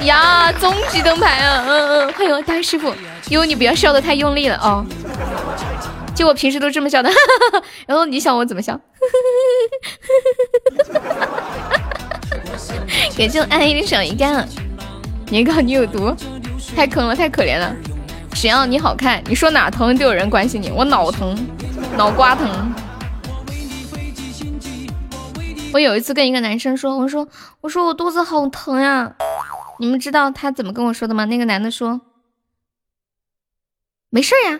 [0.04, 1.64] 呀，终极灯牌啊！
[1.64, 2.92] 嗯嗯，欢迎大师傅，
[3.28, 4.84] 因为你不要笑的太用力了哦。
[6.12, 7.08] 就我平时都这么笑的，
[7.86, 8.76] 然后你想我怎么笑？
[13.16, 14.44] 感谢暗黑的小鱼干，
[15.30, 16.12] 年糕你有毒，
[16.74, 17.72] 太坑了，太可怜了。
[18.34, 20.68] 只要你好看，你说哪疼都有人关心你。
[20.72, 21.38] 我脑疼。
[21.94, 22.74] 脑瓜疼。
[25.72, 27.28] 我有一次跟一个男生说，我说
[27.60, 29.14] 我说我肚子好疼呀。
[29.78, 31.26] 你们知道他怎么跟我说的吗？
[31.26, 32.00] 那个男的说
[34.08, 34.58] 没事呀。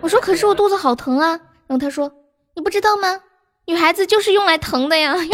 [0.00, 1.28] 我说可是我肚子好疼啊。
[1.68, 2.12] 然后他说
[2.54, 3.20] 你不知道吗？
[3.66, 5.14] 女孩子就是用来疼的呀。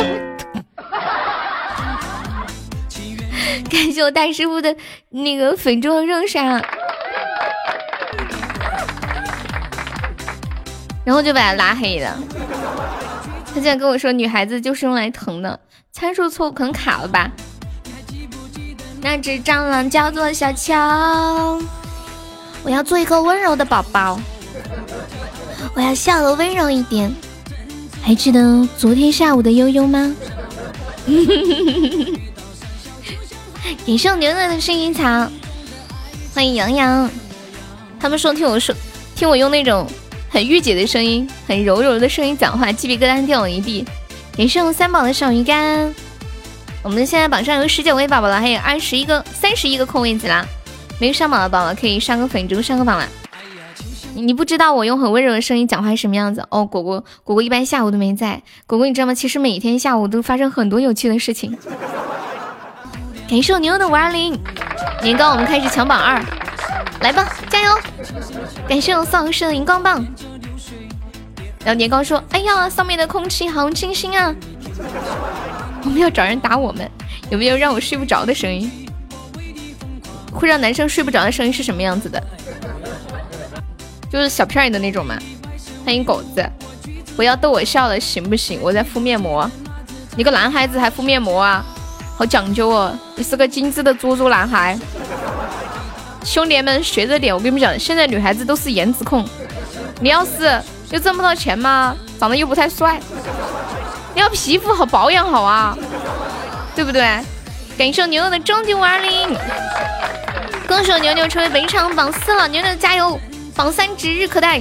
[3.70, 4.76] 感谢我大师傅的
[5.10, 6.62] 那个粉妆热莎。
[11.08, 12.18] 然后就把他拉黑了。
[13.46, 15.58] 他竟然跟我说女孩子就是用来疼的，
[15.90, 17.30] 参数错误可能卡了吧？
[19.00, 21.58] 那只蟑螂叫做小乔，
[22.62, 24.20] 我要做一个温柔的宝宝，
[25.72, 27.10] 我要笑得温柔一点。
[28.02, 30.14] 还记得昨天下午的悠悠吗？
[33.86, 35.02] 感谢牛牛的声音草，
[36.34, 37.10] 欢迎杨洋。
[37.98, 38.74] 他们说听我说，
[39.16, 39.86] 听我用那种
[40.30, 43.84] 很御姐的声音，很柔柔的声音讲话，鸡皮疙瘩掉了一地。
[44.36, 45.92] 感谢我三宝的小鱼干。
[46.82, 50.46] 我们现在榜上有十九位宝宝了，还有二十一个、三十一个空位子啦。
[51.00, 53.06] 没有上榜的宝宝可以上个粉猪上个榜啦。
[54.14, 56.64] 你不知道我用很温柔的声音讲话是什么样子哦？
[56.64, 58.42] 果果果果一般下午都没在。
[58.66, 59.14] 果果你知道吗？
[59.14, 61.56] 其实每天下午都发生很多有趣的事情。
[63.28, 64.38] 感谢我牛牛的五二零
[65.02, 66.20] 年糕，我们开始抢榜二，
[67.00, 67.28] 来吧，
[68.68, 70.04] 感谢我丧尸的荧光棒。
[71.64, 74.34] 然后年糕说：“哎呀，上面的空气好清新啊！”
[75.84, 76.88] 我们要找人打我们，
[77.30, 78.70] 有没有让我睡不着的声音？
[80.32, 82.22] 会让男生睡不着的声音是什么样子的？
[84.10, 85.18] 就是小片儿的那种吗？
[85.84, 86.48] 欢迎狗子，
[87.16, 88.60] 不要逗我笑了，行不行？
[88.62, 89.50] 我在敷面膜，
[90.16, 91.64] 你个男孩子还敷面膜啊？
[92.16, 94.78] 好讲究哦，你是个精致的猪猪男孩。
[96.28, 99.24] 兄弟们学着点，我跟你们讲，现在女孩子都是颜值控，
[99.98, 100.60] 你要是
[100.90, 101.96] 又挣不到钱吗？
[102.20, 103.00] 长得又不太帅。
[104.14, 105.74] 你要皮肤好保养好啊，
[106.76, 107.00] 对不对？
[107.78, 109.34] 感谢牛牛的终极五二零，
[110.68, 113.18] 恭喜牛牛成为本场榜四了，牛牛加油，
[113.56, 114.60] 榜三指日可待。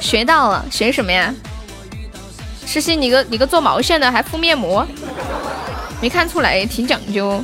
[0.00, 1.32] 学到了，学什么呀？
[2.66, 4.84] 实习你个你个做毛线的还敷面膜，
[6.00, 7.40] 没看出来，挺讲究。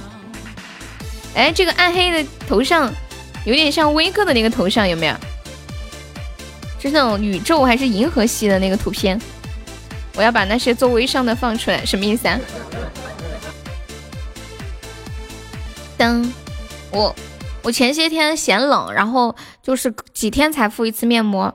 [1.34, 2.92] 哎，这个暗黑的头像
[3.44, 5.14] 有点像威哥的那个头像，有没有？
[6.80, 9.20] 是那种宇宙还是银河系的那个图片？
[10.14, 12.38] 我要把那些做微商的放出来，什么意思啊？
[15.98, 16.28] 噔，
[16.90, 17.14] 我
[17.62, 21.52] 我前些天嫌冷，然后就是几天才敷一次面膜，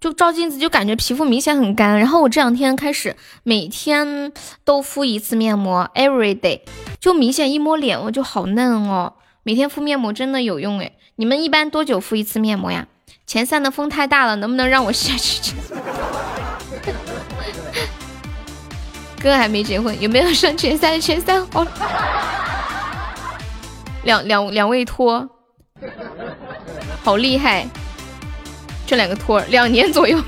[0.00, 1.98] 就照镜子就感觉皮肤明显很干。
[1.98, 4.32] 然后我这两天开始每天
[4.64, 6.60] 都敷一次面膜，every day，
[7.00, 9.14] 就明显一摸脸我就好嫩哦。
[9.42, 10.92] 每天敷面膜真的有用哎！
[11.14, 12.88] 你们一般多久敷一次面膜呀？
[13.26, 15.54] 前三的风太大了，能不能让我下去？
[19.22, 21.44] 哥还没结婚，有没有上前三前三？
[21.46, 21.64] 好，
[24.04, 25.28] 两两两位托，
[27.02, 27.66] 好厉害！
[28.86, 30.22] 这两个托儿两年左右，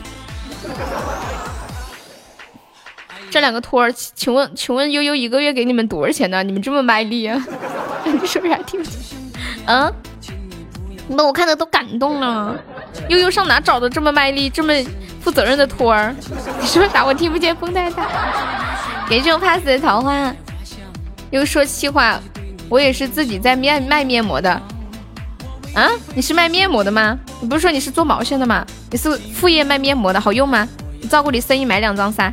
[3.31, 6.43] 这两个托儿，请问请问悠悠一个月给你们多少钱呢？
[6.43, 7.41] 你们这么卖力啊？
[8.05, 9.01] 你说啥听不见？
[9.67, 9.93] 嗯，
[11.07, 12.59] 你把我看的都感动了。
[13.09, 14.73] 悠悠上哪找的这么卖力、这么
[15.21, 16.13] 负责任的托儿？
[16.61, 17.05] 你说啥？
[17.05, 18.07] 我听不见，风太大。
[19.09, 20.35] 感谢我 pass 的桃花，
[21.31, 22.19] 又说气话，
[22.69, 24.61] 我也是自己在面卖面膜的。
[25.75, 27.19] 啊，你是卖面膜的吗？
[27.41, 28.67] 你不是说你是做毛线的吗？
[28.91, 30.67] 你是副业卖面膜的，好用吗？
[31.01, 32.33] 你照顾你生意买两张噻。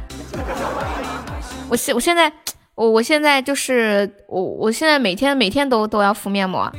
[1.70, 2.32] 我现我现在
[2.74, 6.72] 我我现在就是我我现在每天每天都都要敷面膜。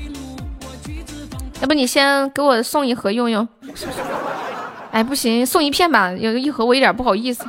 [1.60, 3.46] 要不你先给我送一盒用用？
[4.90, 7.44] 哎，不行，送一片吧，有一盒我有点不好意思。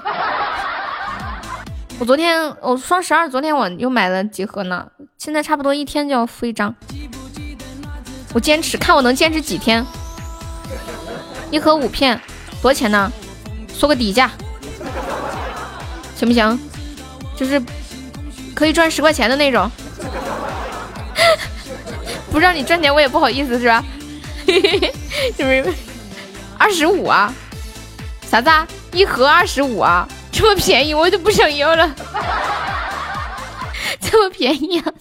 [1.99, 4.88] 我昨天我双十二，昨天我又买了几盒呢，
[5.18, 6.74] 现在差不多一天就要敷一张。
[8.34, 9.86] 我坚持看我能坚持几天，
[11.49, 12.19] 一盒五片，
[12.61, 13.11] 多少钱呢？
[13.73, 14.32] 说个底价，
[16.15, 16.59] 行不行？
[17.36, 17.61] 就是
[18.55, 19.69] 可以赚十块钱的那种，
[22.32, 23.84] 不让你赚钱我也不好意思是吧？
[24.45, 25.73] 是不是？
[26.57, 27.34] 二十五啊？
[28.30, 28.67] 啥子啊？
[28.91, 30.07] 一盒二十五啊？
[30.32, 31.95] 这么便宜，我都不想要了。
[34.01, 34.93] 这么便宜啊？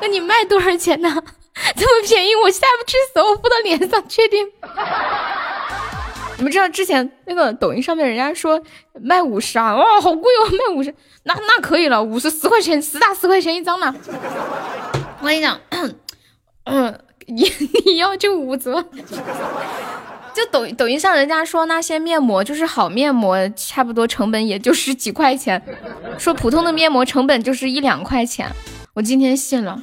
[0.00, 1.22] 那你卖多少钱呢？
[1.74, 4.46] 这么便宜，我下不去手，我敷到脸上，确定？
[6.38, 8.62] 你们知道之前那个抖音上面人家说
[9.00, 9.74] 卖五十啊？
[9.74, 13.94] 哇，好贵哦，卖五十，那那可以了，五十十块钱，十大十块钱一张呢。
[15.20, 15.58] 我跟你讲，
[16.64, 17.50] 嗯，你
[17.86, 18.84] 你要就五折。
[20.34, 25.62] 就抖抖音上人家说那些面膜就是好面膜，差不多成本也就是几块钱，
[26.18, 28.46] 说普通的面膜成本就是一两块钱，
[28.92, 29.80] 我今天信了。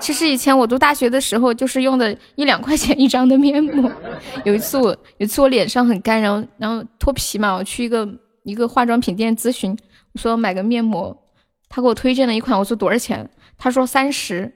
[0.00, 3.92] 其实以前我读大学的时候就是用的一两块钱一张的面膜。
[4.44, 8.08] 有一次我有一次我脸上很干，然后然后脱皮嘛，我去一个
[8.42, 9.76] 一个化妆品店咨询，
[10.12, 11.16] 我说买个面膜，
[11.68, 13.28] 他给我推荐了一款，我说多少钱？
[13.58, 14.50] 他说三十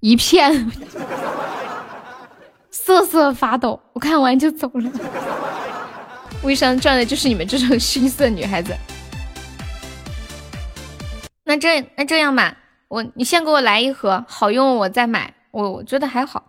[0.00, 0.70] 一片。
[2.70, 4.90] 瑟瑟发抖，我看完就走了。
[6.42, 8.74] 微商赚的就是你们这种心思的女孩子。
[11.44, 12.56] 那这那这样吧，
[12.90, 15.32] 我你先给我来一盒，好用我再买。
[15.52, 16.48] 我我觉得还好，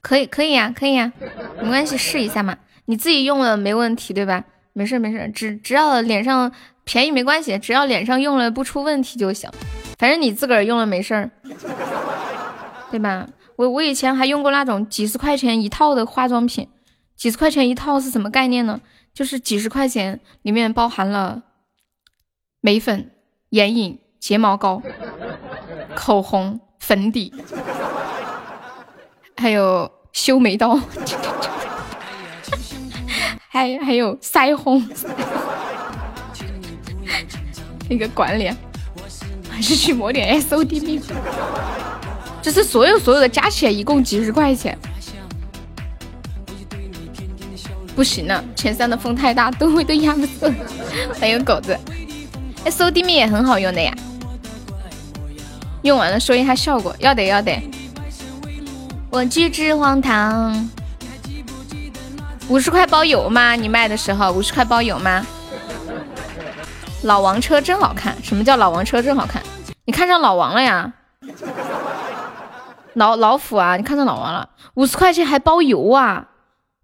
[0.00, 1.12] 可以可以呀，可以呀，
[1.60, 2.56] 没关系，试一下嘛。
[2.84, 4.44] 你自己用了没问题对吧？
[4.72, 6.52] 没事没事，只只要脸上
[6.84, 9.50] 便宜没关系，只要脸上用了不出问题就行。
[9.98, 11.30] 反正你自个儿用了没事儿，
[12.92, 13.28] 对吧？
[13.56, 16.68] 我我以前还用过那种几十块钱一套的化妆品，
[17.16, 18.80] 几十块钱一套是什么概念呢？
[19.12, 21.42] 就是几十块钱里面包含了
[22.60, 23.10] 眉粉。
[23.50, 24.82] 眼影、睫毛膏、
[25.94, 27.32] 口红、粉底，
[29.36, 30.76] 还有修眉刀，
[33.48, 34.84] 还还有腮红，
[37.88, 38.56] 那个管脸，
[39.48, 41.16] 还是去抹点 S O D 面膜。
[42.42, 44.76] 这是所有所有的加起来一共几十块钱，
[47.94, 50.52] 不行了，前三的风太大，都会都压不住。
[51.20, 51.78] 还有狗子。
[52.64, 53.94] S O D 面也很好用的呀，
[55.86, 57.62] 用完了说一下效果，要得要得。
[59.08, 60.68] 我去吃荒唐，
[62.48, 63.54] 五十块包邮吗？
[63.54, 65.24] 你卖的时候五十块包邮吗？
[67.02, 69.40] 老王车真好看，什么叫老王车真好看？
[69.84, 70.92] 你看上老王了呀？
[72.94, 74.48] 老老虎啊，你看上老王了？
[74.74, 76.26] 五十块钱还包邮啊？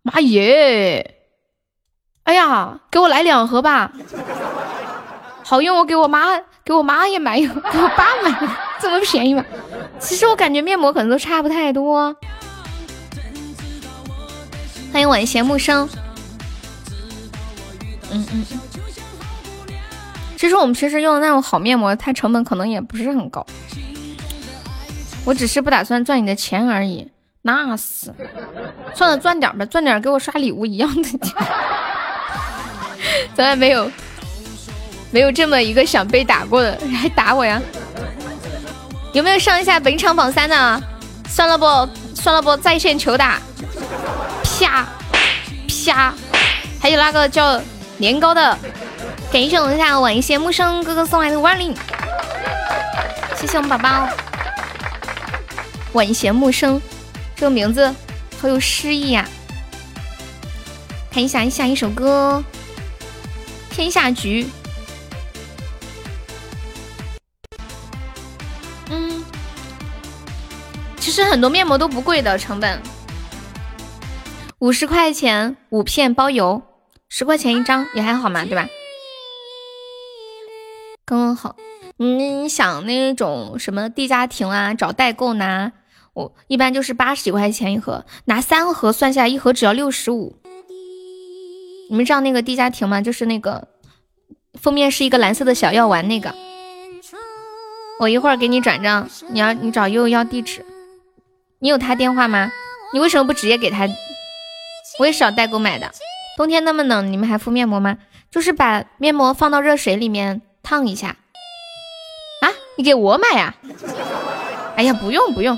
[0.03, 1.17] 妈耶！
[2.23, 3.91] 哎呀，给我来两盒吧。
[5.45, 8.31] 好用，我给我妈，给我妈也买给我爸买，
[8.83, 9.45] 这么便宜吗？
[10.01, 12.17] 其实我感觉面膜可能都差不太多。
[14.93, 15.89] 欢迎晚闲木生。
[18.11, 18.45] 嗯嗯。
[20.37, 23.47] 其实我们平时用的那种好面膜，它成本可能也不是很高。
[25.25, 27.09] 我只是不打算赚你的钱而已。
[27.43, 28.13] 那是。
[28.97, 31.21] 算了，赚点吧，赚点给我刷礼物一样的钱。
[33.37, 33.89] 从来没有。
[35.13, 37.63] 没有这么一个想被打过的，还打我呀？
[39.13, 40.83] 有没有上一下本场榜三的？
[41.29, 41.65] 算了不，
[42.15, 43.41] 算了不，在线求打，
[44.43, 44.87] 啪
[45.87, 46.15] 啪！
[46.81, 47.61] 还有那个叫
[47.99, 48.59] 年糕的，
[49.31, 51.75] 感谢我们下晚一些木生哥哥送来的五二零，
[53.39, 54.09] 谢谢我们宝宝。
[55.93, 56.81] 晚闲木生
[57.37, 57.95] 这个名字
[58.41, 59.29] 好有诗意呀！
[61.11, 62.43] 看一下下一首歌，
[63.75, 64.45] 《天下局》。
[71.13, 72.81] 实很多面膜都不贵的，成本
[74.59, 76.63] 五十块钱五片包邮，
[77.09, 78.67] 十块钱一张也还好嘛，对吧？
[81.05, 81.55] 刚刚好。
[81.99, 85.73] 你想那种什么地家婷啊，找代购拿，
[86.15, 90.37] 我一般就是八十几块钱一盒，拿三盒算下来一盒只要六十五。
[91.91, 93.03] 你们知道那个地家婷吗？
[93.03, 93.69] 就是那个
[94.55, 96.35] 封面是一个蓝色的小药丸那个。
[98.01, 100.65] 我一会儿给你转账，你要你找悠悠要地址。
[101.63, 102.51] 你有他电话吗？
[102.93, 103.87] 你为什么不直接给他？
[104.99, 105.93] 我也是找代购买的。
[106.37, 107.99] 冬天那么冷，你们还敷面膜吗？
[108.33, 111.17] 就是把面膜放到热水里面烫一下。
[112.41, 113.55] 啊，你给我买呀？
[114.75, 115.57] 哎呀，不用不用，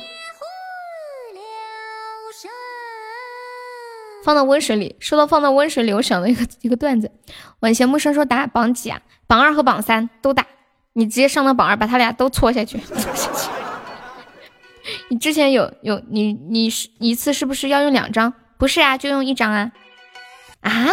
[4.24, 4.96] 放到温水里。
[5.00, 7.10] 说到放到温水里，我想到一个一个段子。
[7.60, 9.00] 晚闲木生说打榜几啊？
[9.26, 10.46] 榜二和榜三都打，
[10.92, 12.78] 你直接上到榜二，把他俩都搓下去。
[15.14, 18.34] 你之前有有你你是一次是不是要用两张？
[18.58, 19.70] 不是啊，就用一张啊。
[20.62, 20.88] 啊，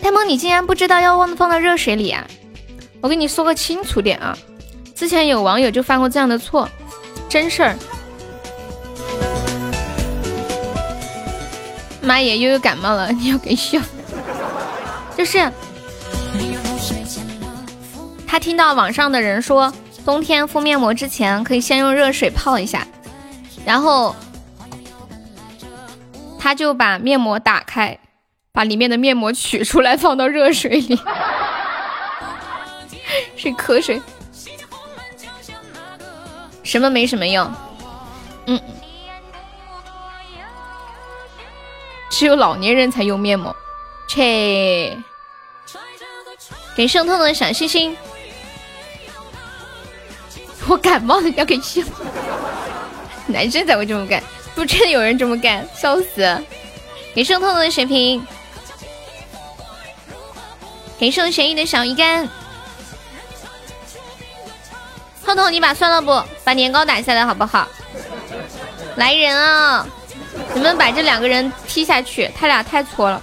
[0.00, 2.26] 呆萌，你竟然不知道要放放到热水里啊？
[3.02, 4.34] 我跟你说个清楚点啊，
[4.94, 6.66] 之前有网友就犯过这样的错，
[7.28, 7.76] 真事儿。
[12.00, 13.78] 妈耶，悠悠感冒了，你要给笑。
[15.18, 15.52] 就是
[18.26, 19.70] 他听到网上的人说，
[20.02, 22.86] 冬天敷面膜之前可以先用热水泡一下。
[23.64, 24.14] 然后，
[26.38, 27.98] 他就把面膜打开，
[28.52, 30.96] 把里面的面膜取出来，放到热水里，
[33.36, 34.00] 是瞌睡，
[36.62, 37.52] 什么没什么用，
[38.46, 38.60] 嗯，
[42.08, 43.54] 只有老年人才用面膜，
[44.08, 44.96] 切，
[46.74, 47.96] 给圣痛的小心心，
[50.66, 51.82] 我感冒了要给笑。
[53.32, 54.22] 男生才会这么干，
[54.54, 56.42] 不真的有人这么干，笑死！
[57.14, 58.24] 给圣痛的血瓶，
[60.98, 62.28] 给圣玄逸的小鱼干。
[65.24, 66.22] 痛痛，你把酸了不？
[66.44, 67.68] 把年糕打下来好不好？
[68.96, 69.86] 来人啊！
[70.54, 73.22] 你们把这两个人踢下去，他俩太搓了，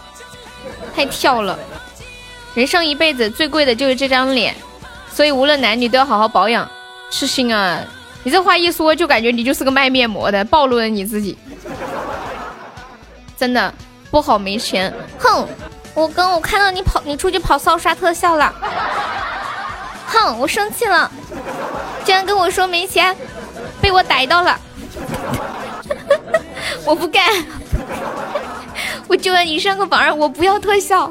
[0.96, 1.58] 太跳了。
[2.54, 4.56] 人生一辈子最贵的就是这张脸，
[5.14, 6.70] 所以无论男女都要好好保养。
[7.10, 7.82] 痴心啊，
[8.28, 11.38] 你这话一说，就感觉你就是个卖面膜的，暴露了你自己。
[13.38, 13.74] 真的
[14.12, 15.48] 不好没钱，哼！
[15.94, 18.54] 我刚我看到你跑，你出去跑骚刷特效了，
[20.08, 20.38] 哼！
[20.38, 21.10] 我生气了，
[22.04, 23.16] 竟然跟我说没钱，
[23.80, 24.60] 被我逮到了，
[26.84, 27.24] 我不干，
[29.08, 31.10] 我就让你上个榜二，我不要特效，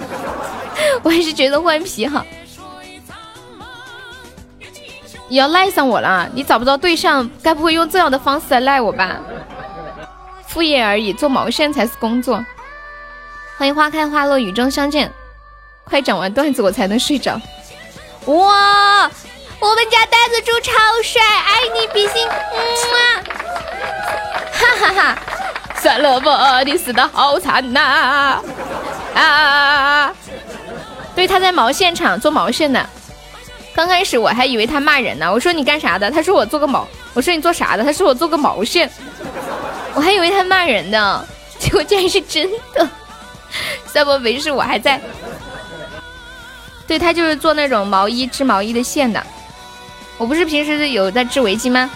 [1.04, 2.24] 我还是觉得换皮好。
[5.28, 9.16] 你要赖上我了，你找不着对象，该不会用这样的方式来赖我吧？
[10.46, 12.44] 副业而已，做毛线才是工作。
[13.58, 15.12] 欢迎花开花落，雨中相见。
[15.84, 17.40] 快讲完段子我才能睡着。
[18.26, 19.10] 哇，
[19.60, 20.72] 我们家呆子猪超
[21.02, 22.28] 帅，爱你比心。
[22.28, 22.60] 嗯
[24.52, 25.18] 哈哈哈，
[25.76, 28.40] 算了吧，你死的好惨呐！
[29.14, 30.12] 啊，
[31.14, 32.84] 对，他在毛线厂做毛线的。
[33.76, 36.10] 刚开始我还以为他骂人呢，我说你干啥的？
[36.10, 36.88] 他说我做个毛。
[37.12, 37.84] 我说你做啥的？
[37.84, 38.90] 他说我做个毛线。
[39.94, 41.22] 我还以为他骂人呢，
[41.58, 42.88] 结果竟然是真的。
[43.86, 44.98] 算不没事，我还在。
[46.86, 49.22] 对他就是做那种毛衣织毛衣的线的。
[50.16, 51.90] 我不是平时有在织围巾吗？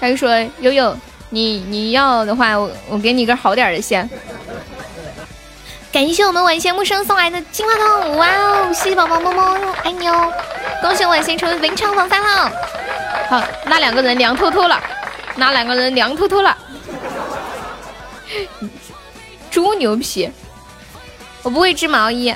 [0.00, 0.30] 他就说
[0.60, 0.96] 悠悠，
[1.28, 4.08] 你你要的话，我我给你根好点的线。
[5.96, 8.70] 感谢我们晚仙木生送来的金话筒，哇哦！
[8.70, 10.30] 谢谢宝宝么么，爱你哦！
[10.82, 12.50] 恭喜晚仙成为本场榜三号。
[13.30, 14.78] 好，那两个人凉透透了，
[15.36, 16.54] 那两个人凉透透了。
[19.50, 20.30] 猪牛皮，
[21.42, 22.34] 我不会织毛衣，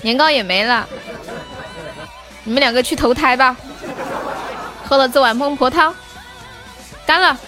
[0.00, 0.88] 年糕也没了，
[2.44, 3.54] 你们两个去投胎吧。
[4.88, 5.94] 喝了这碗孟婆汤，
[7.04, 7.38] 干了。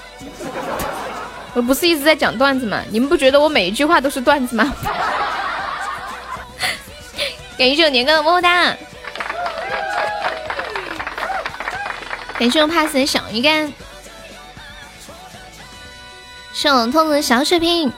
[1.58, 2.80] 我不是一直在讲段子吗？
[2.88, 4.72] 你们不觉得我每一句话都是段子吗？
[7.58, 8.76] 感谢我年糕的么么哒，
[12.38, 13.72] 感谢我怕死的小鱼干，
[16.54, 17.92] 是我痛的小水瓶，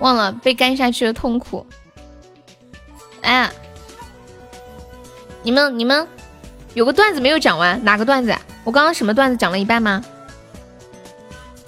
[0.00, 1.64] 忘了被干下去的痛苦。
[3.20, 3.48] 哎，
[5.44, 6.08] 你们你们
[6.72, 8.36] 有个段子没有讲完，哪个段子？
[8.64, 10.04] 我刚刚什么段子讲了一半吗？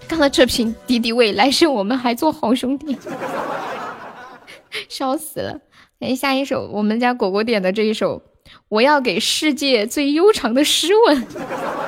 [0.09, 2.97] 干了这瓶敌敌畏，来世我们还做好兄弟。
[4.89, 5.61] 笑死了！
[5.99, 8.23] 来下一首，我们家果果点的这一首，
[8.69, 11.27] 我要给世界最悠长的诗吻。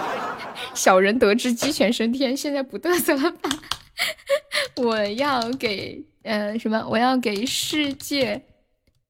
[0.74, 3.50] 小人得志鸡犬升天，现在不嘚瑟了吧？
[4.76, 6.86] 我要给呃什么？
[6.88, 8.42] 我要给世界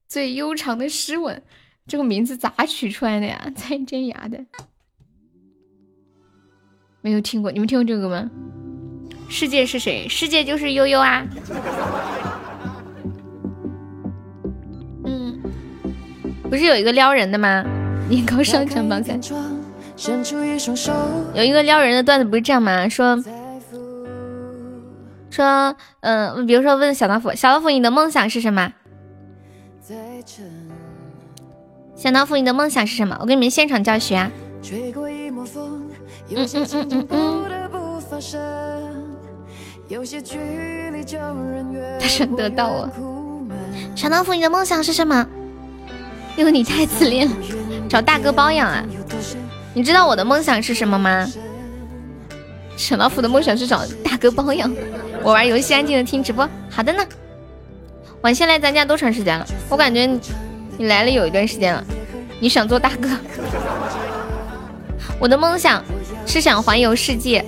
[0.07, 1.41] 最悠长的诗吻。
[1.87, 3.51] 这个名字咋取出来的呀？
[3.55, 4.45] 蔡健雅的，
[7.01, 7.51] 没有听过。
[7.51, 8.29] 你们听过这个吗？
[9.29, 10.07] 世界是谁？
[10.09, 11.23] 世界就是悠悠啊。
[15.05, 15.39] 嗯
[16.49, 17.63] 不是有一个撩人的吗？
[18.09, 19.21] 年糕上场榜三，
[21.35, 22.89] 有一个撩人的段子，不是这样吗？
[22.89, 23.15] 说
[25.29, 28.73] 说，嗯，比如说问小老虎，小老虎，你的梦想是什么？
[31.95, 33.15] 小老虎，你的梦想是什么？
[33.21, 34.31] 我给你们现场教学啊。
[36.31, 38.58] 嗯嗯嗯嗯嗯。
[41.99, 42.87] 他想得到我。
[43.95, 45.25] 小老虎，你的梦想是什么？
[46.37, 47.35] 因为你太自恋了，
[47.89, 48.85] 找大哥包养啊！
[49.73, 51.27] 你知道我的梦想是什么吗？
[52.77, 54.71] 小老虎的梦想是找大哥包养。
[55.23, 56.47] 我玩游戏安静的听直播。
[56.69, 57.03] 好的呢。
[58.21, 59.45] 晚先来咱家多长时间了？
[59.69, 60.05] 我感觉
[60.77, 61.83] 你来了有一段时间了。
[62.39, 63.09] 你想做大哥？
[65.19, 65.83] 我的梦想
[66.25, 67.43] 是想环游世界。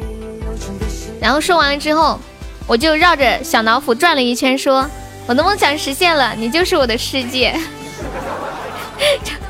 [1.21, 2.19] 然后说完了之后，
[2.67, 4.89] 我就绕着小老虎转了一圈，说
[5.27, 7.53] 我的梦想实现了，你就是我的世界。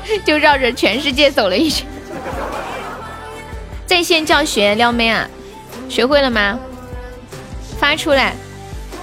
[0.06, 1.86] 就 就绕着全世界走了一圈，
[3.86, 5.28] 在线教学撩妹啊，
[5.88, 6.58] 学会了吗？
[7.78, 8.34] 发出来，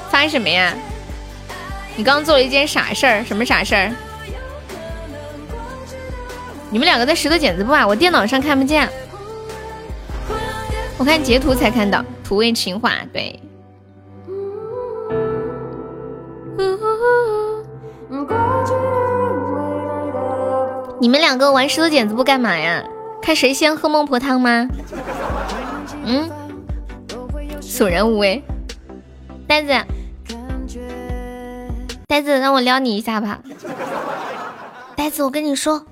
[0.09, 0.73] 发什么呀？
[1.95, 3.91] 你刚做了一件傻事儿，什么傻事儿？
[6.71, 7.85] 你们两个在石头剪子布啊？
[7.85, 8.89] 我电脑上看不见，
[10.97, 13.39] 我看截图才看到，土味情话，对。
[20.99, 22.83] 你们两个玩石头剪子布干嘛呀？
[23.21, 24.67] 看谁先喝孟婆汤吗？
[26.05, 26.29] 嗯，
[27.61, 28.43] 索然无味。
[29.47, 29.73] 呆子，
[32.07, 33.39] 呆子，让我撩你一下吧。
[34.95, 35.85] 呆子，我跟你说，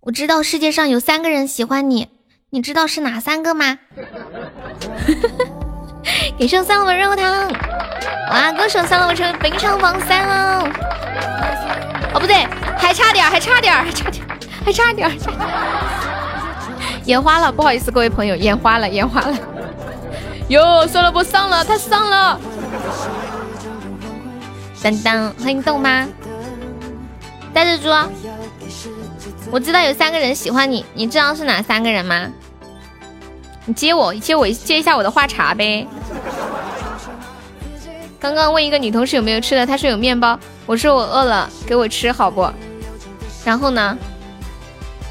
[0.00, 2.08] 我知道世界上有三个人喜欢你，
[2.50, 3.78] 你知道是哪三个吗？
[6.38, 7.50] 给上三个润喉糖，
[8.30, 10.68] 哇，歌手三楼，我成为本场榜三了。
[12.14, 12.46] 哦，不对，
[12.76, 14.24] 还差点，还差点，还差点，
[14.64, 15.10] 还差点，
[17.04, 19.36] 眼花了，不好意思，各位朋友，眼花了，眼花了。
[20.48, 22.38] 哟，算了，不上了，他上了。
[24.82, 26.06] 当当，欢迎豆妈，
[27.54, 27.88] 呆着猪，
[29.50, 32.28] 我知道有三个人喜欢你，你知道是哪三个人吗？
[33.64, 35.86] 你接我，接我，接一下我的话茬呗。
[38.22, 42.48] 刚刚问一个女同事有没有吃的，她说有面包，我说我饿了，给我吃好不？
[43.44, 43.98] 然后呢？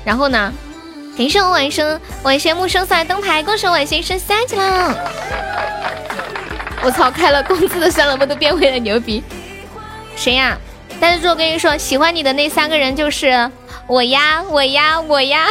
[0.05, 0.53] 然后呢？
[1.17, 4.95] 感谢我晚生，晚生木生送来灯牌，恭喜晚贤升三级了。
[6.81, 9.21] 我操，开了工资的酸萝卜都变回了牛逼。
[10.15, 10.57] 谁呀？
[11.01, 13.51] 但是我跟你说，喜欢你的那三个人就是
[13.87, 15.47] 我呀，我呀，我呀。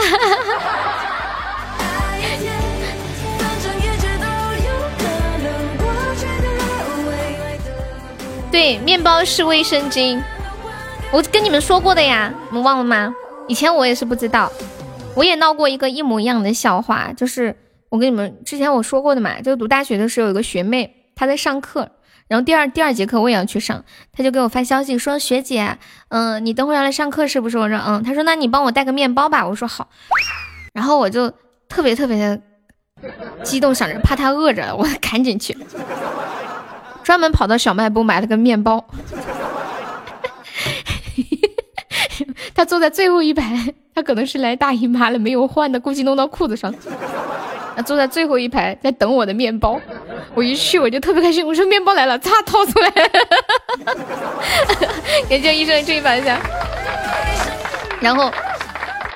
[8.50, 10.20] 对，面包是卫生巾，
[11.12, 13.14] 我跟你们说过的呀，你们忘了吗？
[13.46, 14.50] 以前我也是不知道，
[15.14, 17.56] 我也闹过一个一模一样的笑话，就是
[17.88, 21.88] 我跟你们之前我说过的嘛，就读大学的时候有个学妹，她在上课，
[22.26, 25.78] 然后第二第二节课我也要去上，她就给我发消息说学姐，
[26.08, 27.56] 嗯，你等会要来上课是不是？
[27.56, 29.88] 我说嗯，她说那你帮我带个面包吧，我说好，
[30.72, 31.32] 然后我就
[31.68, 32.40] 特别特别的
[33.44, 35.56] 激动，想着怕她饿着，我赶紧去。
[37.10, 38.84] 专门跑到小卖部买了个面包，
[42.54, 46.72] 他坐在最后一排，他可能是来大姨妈了，没有换的，估计弄到裤子上。
[47.74, 49.80] 他坐在最后一排，在等我的面包。
[50.34, 52.88] 我一去我就特别开心，我说面包来了，嚓掏出来，
[55.28, 56.38] 感谢医生注意一下。
[58.00, 58.30] 然后，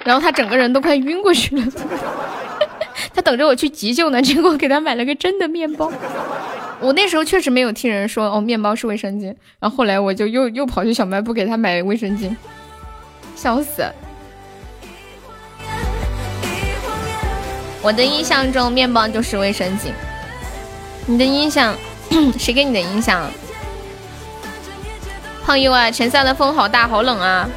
[0.05, 1.63] 然后他整个人都快晕过去了，
[3.15, 5.93] 他等着我去急救呢，结果给他买了个真的面包。
[6.85, 12.37] 我那时候确实没有听人说哦，面包是卫生巾，然后后来我就又又跑去小卖部给他买卫生巾，
[13.35, 13.91] 笑死！
[17.81, 19.93] 我的印象中面包就是卫生巾，
[21.07, 21.75] 你的印象
[22.39, 23.31] 谁给你的印象？
[25.43, 27.49] 胖友啊，前三的风好大，好冷啊！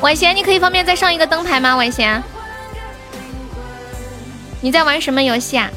[0.00, 1.76] 晚贤，你可以方便再上一个灯牌吗？
[1.76, 2.20] 晚贤，
[4.60, 5.70] 你在玩什么游戏啊？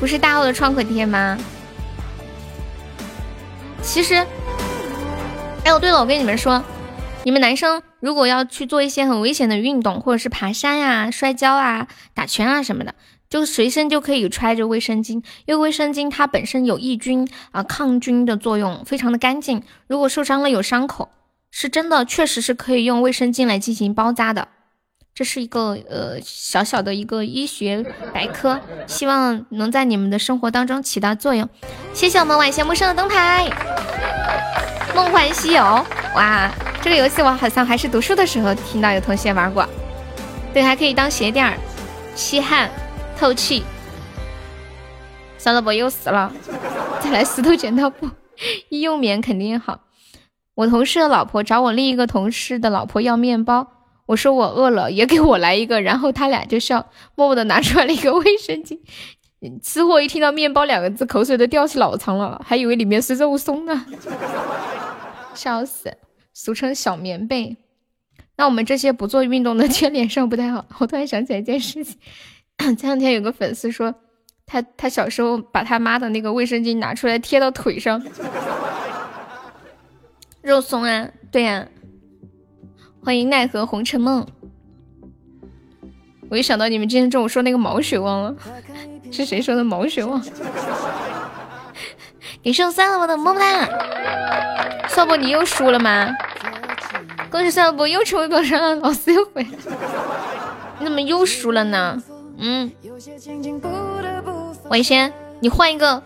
[0.00, 1.38] 不是大号的创可贴吗？
[3.82, 4.14] 其实，
[5.64, 6.62] 哎，对了，我跟你们说，
[7.22, 12.94] 你们男生如果要去做一些很危险的运动，或者是爬山呀、摔跤啊、打拳啊什么的，
[13.28, 19.62] 就随身就可以揣着卫生巾，因为卫生巾它本身有抑菌啊、抗菌的作用，非常的干净。
[19.86, 21.10] 如果受伤了有伤口，
[21.50, 24.48] 是真的，确实是可以用卫生巾来进行包扎的。
[25.14, 27.84] 这是一个呃小小的一个医学
[28.14, 31.48] 百科，希望能在你们的生活当中起到作用。
[31.92, 33.50] 谢谢我们晚霞木生的灯牌，
[34.94, 35.62] 《梦幻西游》
[36.14, 36.50] 哇，
[36.80, 39.68] 这个游戏我好像还是读书的时候听到有同学玩过。
[40.54, 41.56] 对，还可以当鞋垫儿，
[42.14, 42.70] 吸汗
[43.18, 43.62] 透气。
[45.36, 46.32] 算了，我又死了，
[47.00, 48.08] 再来石头剪刀布，
[48.68, 49.80] 医用棉肯定好。
[50.54, 53.66] 我同事的老婆找我另一个同事的老婆要面包。
[54.10, 56.84] 我说我饿了，也给我来一个，然后他俩就笑，
[57.14, 58.76] 默默的拿出来了一个卫生巾。
[59.62, 63.86] 吃货一听到面包两个字，口水都掉起老长了，还以为里面是肉松呢，
[65.32, 65.96] 笑死，
[66.34, 67.56] 俗称小棉被。
[68.36, 70.66] 那我们这些不做运动的， 贴脸上不太好。
[70.78, 71.96] 我突然想起来一件事情，
[72.58, 73.94] 前两天有个粉丝说，
[74.44, 78.04] 他他小时候把他妈的那个卫生巾拿出来贴到腿上，
[80.42, 81.68] 肉松啊，对呀。
[83.02, 84.26] 欢迎奈何红尘梦，
[86.28, 88.36] 我一想到你们今天中午说那个毛血旺了，
[89.10, 90.22] 是谁说的毛血旺？
[92.42, 94.88] 你剩三了，我的么么哒！
[94.88, 96.14] 少博你又输了吗？
[97.30, 99.48] 恭喜少博又成为榜上了，老师又回来，
[100.78, 102.02] 你怎么又输了呢？
[102.36, 102.70] 嗯，
[104.68, 106.02] 伟先，你换一个，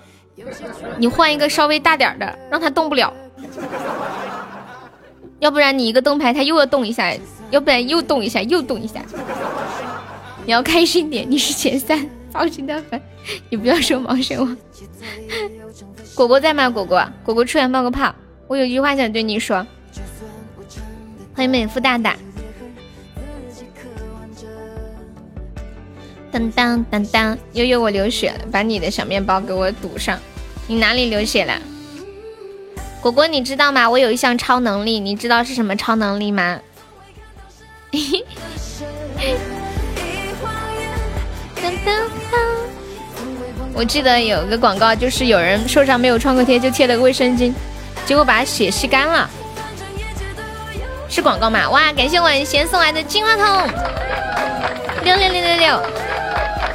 [0.99, 3.13] 你换一个稍微大点的，让他动不了。
[5.45, 7.15] 要不然你一个灯牌，他又要动一下；
[7.51, 9.05] 要不然又动一下，又动一下。
[10.47, 12.99] 你要开心点，你是前三，放心的很。
[13.51, 14.57] 你不要说毛神王。
[16.15, 16.71] 果果在吗？
[16.71, 18.15] 果果，果果出来冒个泡。
[18.47, 19.67] 我有句话想对你说。
[21.35, 22.17] 欢迎美肤大大。
[26.33, 30.19] 当当当当，悠悠我流血了，把你的小面包给我堵上。
[30.67, 31.61] 你哪里流血了？
[33.05, 33.91] 果果，你知道吗？
[33.91, 36.59] 我有一项超能力，你知道是什么超能力吗？
[43.75, 47.53] 我记得有个广告，就是有人手上没有创可贴，就贴了个卫生巾，
[48.07, 49.29] 结果把血吸干了。
[51.11, 51.69] 是广告吗？
[51.69, 51.93] 哇！
[51.93, 53.69] 感谢晚贤送来的金话筒，
[55.05, 55.79] 六六六六六。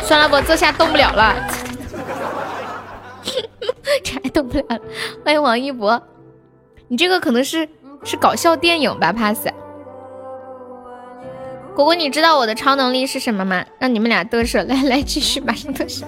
[0.03, 1.35] 算了，我这下动不了了，
[4.05, 4.79] 这还动不了了。
[5.25, 5.99] 欢迎王一博，
[6.89, 7.69] 你这个可能是
[8.03, 9.47] 是搞笑电影吧？pass。
[11.75, 13.63] 果果，你知道我的超能力是什么吗？
[13.77, 16.05] 让你们俩嘚瑟，来来继续，马上嘚瑟。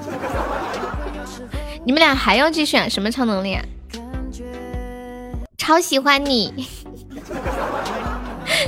[1.85, 2.77] 你们俩还要继续？
[2.89, 3.63] 什么超能力啊？
[5.57, 6.67] 超喜欢你。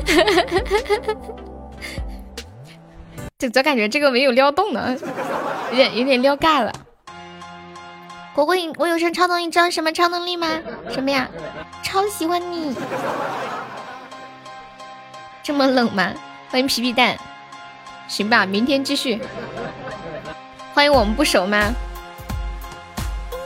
[3.39, 4.95] 就总感觉这个没有撩动呢，
[5.71, 6.71] 有点有点撩尬了。
[8.33, 9.47] 果果，你我有什么超能力？
[9.49, 10.47] 知道什么超能力吗？
[10.89, 11.29] 什么呀？
[11.83, 12.75] 超喜欢你。
[15.43, 16.11] 这么冷吗？
[16.49, 17.15] 欢迎皮皮蛋，
[18.07, 19.21] 行吧，明天继续。
[20.73, 21.73] 欢迎我们不熟吗？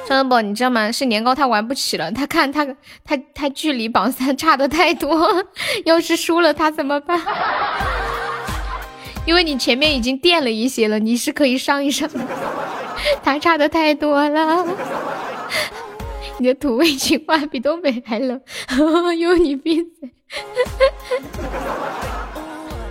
[0.07, 0.89] 张德宝，你知道吗？
[0.89, 2.65] 是年糕他玩不起了，他看他
[3.03, 5.45] 他他距离榜三差的太多，
[5.83, 7.19] 要是输了他怎么办？
[9.25, 12.19] 因为你前面已经垫了一些了，你是可以上一上的，
[13.23, 14.65] 他差的太多了。
[16.39, 18.39] 你的土味情话比东北还冷，
[19.17, 20.11] 有你闭嘴。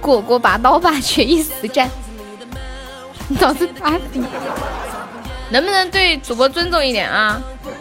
[0.01, 1.89] 果果拔刀吧，决一死战，
[3.41, 4.23] 老子打底！
[5.51, 7.41] 能不能对主播尊重一点啊？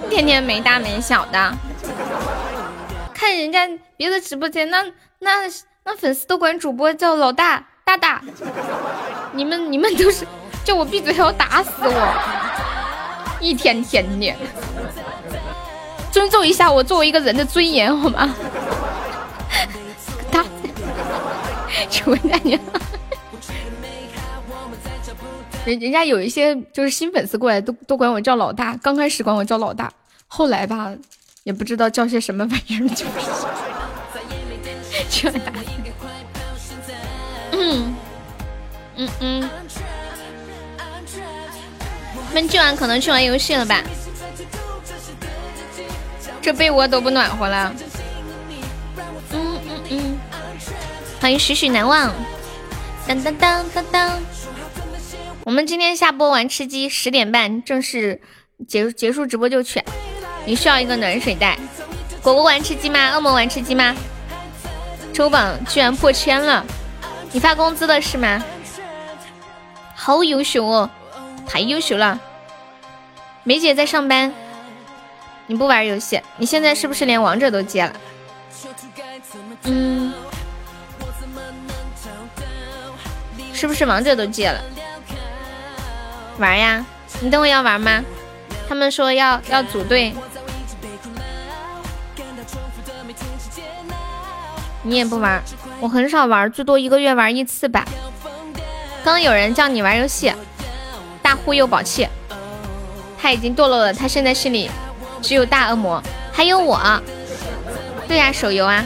[0.09, 1.53] 天天没大没小的，
[3.13, 3.67] 看人家
[3.97, 4.84] 别的直播间，那
[5.19, 5.32] 那
[5.84, 8.21] 那粉丝都管主播叫老大大大，
[9.34, 10.28] 你们你们都是
[10.66, 14.34] 叫我闭嘴还要打死我，一天天的，
[16.11, 18.30] 尊重一下我作为一个人的尊严好吗？
[21.89, 22.59] 求大娘，
[25.66, 28.76] 人人家有一些就是新粉丝过来，都都管我叫老大。
[28.82, 29.91] 刚开始管我叫老大，
[30.28, 30.93] 后来吧，
[31.43, 33.05] 也不知道叫些什么玩意儿，就
[35.32, 35.34] 是。
[37.57, 37.95] 嗯
[38.97, 39.49] 嗯嗯，
[42.36, 43.81] 们今晚可能去玩游戏了吧？
[46.41, 47.73] 这被窝都不暖和了。
[49.31, 50.19] 嗯嗯嗯，
[51.21, 52.13] 欢迎许许难忘，
[53.07, 54.19] 当当当当当。
[55.45, 58.19] 我们今天下播玩吃鸡，十点半正式
[58.67, 59.81] 结结束直播就去。
[60.45, 61.57] 你需要一个暖水袋。
[62.21, 63.11] 果果玩吃鸡吗？
[63.13, 63.95] 恶魔玩吃鸡吗？
[65.13, 66.65] 周榜居然破千了，
[67.31, 68.43] 你发工资了是吗？
[69.95, 70.89] 好优秀哦，
[71.48, 72.20] 太优秀了。
[73.43, 74.34] 梅姐在上班，
[75.48, 77.93] 你不玩游戏，你现在是不是连王者都戒了？
[79.64, 80.14] 嗯。
[83.54, 84.62] 是不是王者都戒了？
[86.38, 86.86] 玩呀！
[87.22, 88.04] 你等会要玩吗？
[88.68, 90.14] 他们说要要组队，
[94.84, 95.41] 你也不玩？
[95.80, 97.86] 我很少玩，最多一个月玩一次吧。
[99.04, 100.34] 刚刚有人叫你玩游戏，
[101.26, 102.07] 大忽悠宝器，
[103.19, 104.69] 他已经堕落了，他现在心里
[105.23, 105.99] 只有大恶魔，
[106.32, 106.80] 还有我。
[108.07, 108.86] 对呀，手游啊？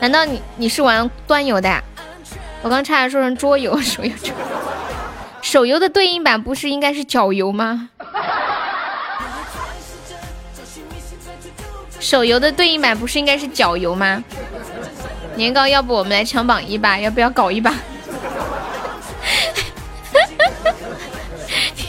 [0.00, 1.80] 难道你你是玩端游的？
[2.60, 4.10] 我刚差点说成桌游，手游，
[5.40, 7.88] 手游的对应版不是应该是脚游吗？
[12.00, 14.24] 手游的对应版不是应该是脚游吗？
[15.36, 16.98] 年糕，要不我们来抢榜一吧？
[16.98, 17.72] 要不要搞一把？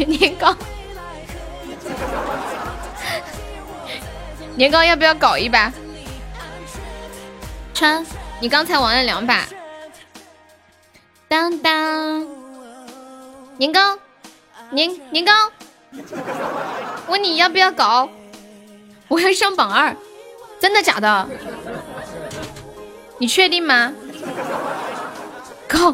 [0.06, 0.56] 年糕，
[4.56, 5.72] 年糕，要不要搞一把？
[7.74, 8.06] 川，
[8.40, 9.46] 你刚才玩了两把。
[11.28, 12.26] 当当，
[13.58, 13.98] 年糕，
[14.72, 15.32] 年年糕，
[17.08, 18.10] 问你要不要搞？
[19.08, 19.96] 我要上榜二，
[20.60, 21.30] 真的假的？
[23.18, 23.94] 你确定吗？
[25.68, 25.94] 搞！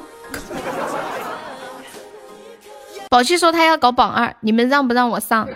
[3.16, 5.48] 宝气说他要搞榜二，你们让不让我上？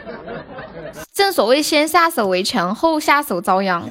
[1.14, 3.84] 正所谓先下手为强，后下手遭殃。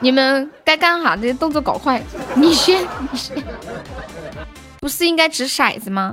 [0.00, 2.02] 你们该干啥这些动作搞快，
[2.34, 3.40] 你先，你先。
[4.80, 6.12] 不是应该掷骰子吗？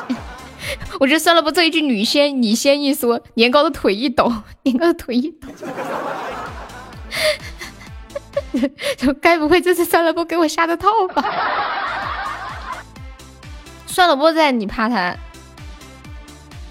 [1.00, 4.30] 我觉得算了吧，这一句女先你先一说，年糕的腿一抖，
[4.64, 5.48] 年糕的腿一抖，
[9.22, 11.24] 该不会这是算了不给我下的套吧？
[13.88, 15.16] 算了不在，你怕他？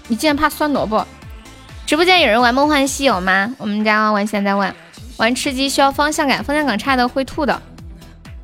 [0.08, 1.06] 你竟然怕酸萝卜？
[1.86, 3.54] 直播间有人玩梦幻西游吗？
[3.58, 4.74] 我们家玩现在玩，
[5.18, 7.60] 玩吃鸡需要方向感，方向感差的会吐的。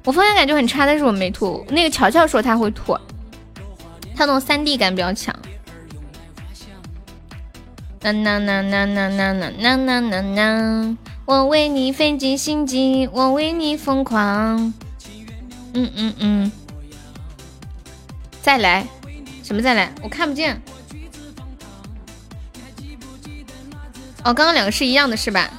[0.05, 1.65] 我方向感就很差，但是我没吐。
[1.71, 2.93] 那个乔乔说他会吐，
[4.15, 5.35] 他那种三 D 感比较强。
[8.03, 14.73] 呐呐呐呐呐呐呐呐呐呐，我为你费尽心机，我为你疯狂。
[15.73, 16.53] 嗯嗯嗯，
[18.43, 18.87] 再来，
[19.43, 19.91] 什么再来？
[20.03, 20.61] 我看不见。
[24.25, 25.51] 哦，刚刚两个是一样的，是吧？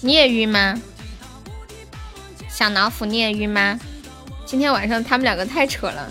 [0.00, 0.80] 你也晕吗？
[2.48, 3.78] 小老虎，你也晕吗？
[4.46, 6.08] 今天晚上他们两个太扯了。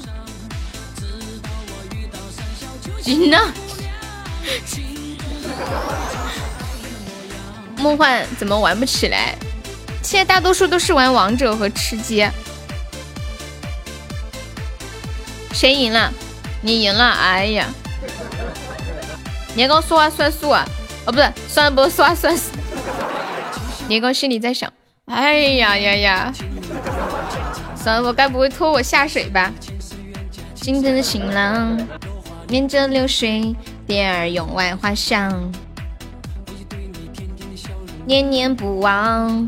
[3.05, 3.38] 晕呢？
[7.77, 9.36] 梦幻怎么玩不起来？
[10.03, 12.27] 现在大多数都是玩王者和吃鸡。
[15.53, 16.11] 谁赢了？
[16.61, 17.11] 你赢了！
[17.11, 17.67] 哎呀，
[19.56, 20.66] 年糕说话算数啊！
[21.06, 22.43] 哦，不是，算，不说话算数。
[23.88, 24.72] 年糕心里在想：
[25.06, 26.34] 哎呀呀呀！
[27.76, 29.52] 算了，我该不会拖我下水吧？
[30.56, 31.78] 今天的新郎。
[32.47, 33.56] 念着流水，
[33.88, 35.52] 蝶儿涌外花香，
[38.06, 39.47] 念念不忘。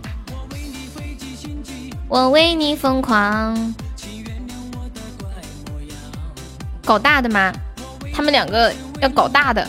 [2.08, 3.76] 我为你疯狂。
[6.86, 7.52] 搞大的吗？
[8.14, 8.74] 他们两个
[9.04, 9.68] 要搞大的，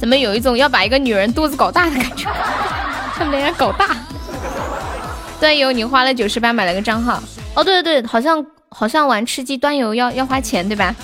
[0.00, 2.26] 怎么有一种要把一个女人肚子搞大的感觉？
[3.14, 3.94] 他们俩搞大。
[5.38, 7.22] 端游，你花了九十八买了个账号。
[7.54, 10.94] 哦，对对对，好像好像玩吃鸡端游要要花钱，对吧？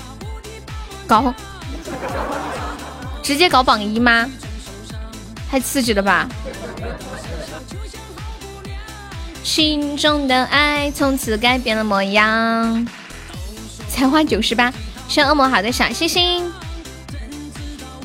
[1.07, 1.31] 搞，
[3.21, 4.27] 直接搞榜一吗？
[5.49, 6.27] 太刺激了吧！
[9.43, 12.87] 心中的爱从此改变了模样。
[13.87, 14.73] 才花九十八，
[15.07, 16.51] 谢恶魔好的小星星。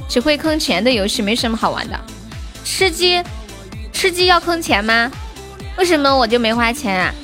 [0.08, 2.00] 只会坑钱的游戏没什么好玩的。
[2.64, 3.22] 吃鸡，
[3.92, 5.10] 吃鸡要坑钱吗？
[5.76, 7.14] 为什么我就没花钱啊？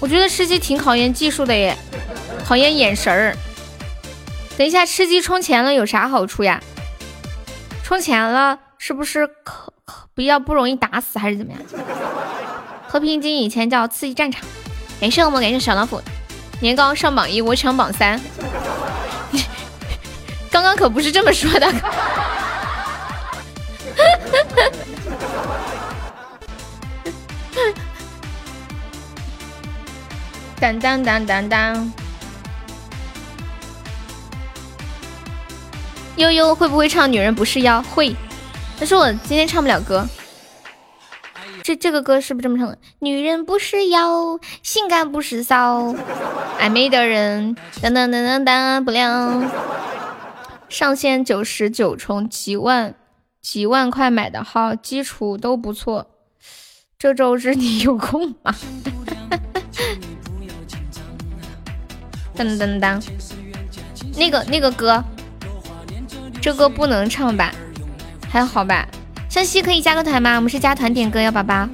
[0.00, 1.76] 我觉得吃鸡挺考验技术的耶。
[2.44, 3.36] 考验眼神儿。
[4.56, 6.60] 等一下，吃鸡充钱了有啥好处呀？
[7.84, 11.60] 充钱了是不是可可比较不容易打死还是怎么样？
[12.88, 14.44] 和平精英以前叫刺激战场。
[15.00, 16.00] 感谢我们，感谢小老虎。
[16.60, 18.20] 年糕上榜一，我抢榜三。
[20.52, 21.66] 刚刚可不是这么说的。
[30.60, 31.92] 当当当当当。
[36.16, 37.80] 悠悠会不会唱《女人不是妖》？
[37.82, 38.14] 会，
[38.78, 40.06] 但是我今天唱不了歌。
[41.62, 42.76] 这这个歌是不是这么唱的？
[42.98, 45.94] 女人不是妖，性感不是骚，
[46.60, 49.42] 暧昧的人当当当当当不了。
[50.72, 52.94] 上线九十九充几万
[53.42, 56.06] 几万块买的号，基础都不错。
[56.98, 58.52] 这周日你有空吗？
[62.34, 62.98] 噔噔噔，
[64.16, 65.04] 那个那个歌。
[66.40, 67.52] 这歌不能唱吧？
[68.30, 68.88] 还好吧？
[69.28, 70.36] 湘西可以加个团吗？
[70.36, 71.68] 我们是加团点歌，幺宝宝。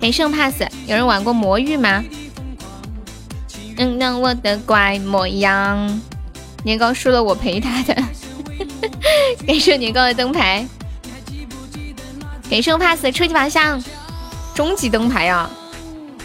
[0.00, 2.02] 给圣 pass，有人玩过魔域吗？
[3.76, 6.00] 嗯，那我的乖模样。
[6.66, 7.94] 年糕输了，我陪他的。
[9.46, 10.66] 感谢年糕的灯牌。
[12.50, 13.80] 给圣 pass，初级宝箱，
[14.52, 15.48] 终极灯牌啊，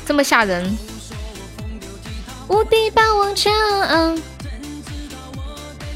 [0.04, 0.76] 这么吓人。
[2.48, 3.54] 无敌霸王枪。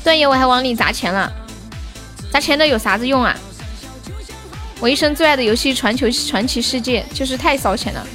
[0.04, 1.34] 段爷，我还往里砸钱了，
[2.32, 3.36] 砸钱的有啥子用啊？
[4.80, 8.08] 我一生最爱的游戏《传球传奇世界》就是太烧钱了，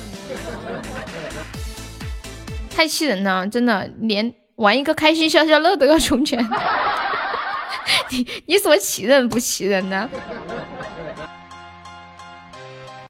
[2.72, 6.38] 太气人了，真的，连玩一个开心消消乐都要充钱。
[8.10, 10.08] 你你说气人不气人呢？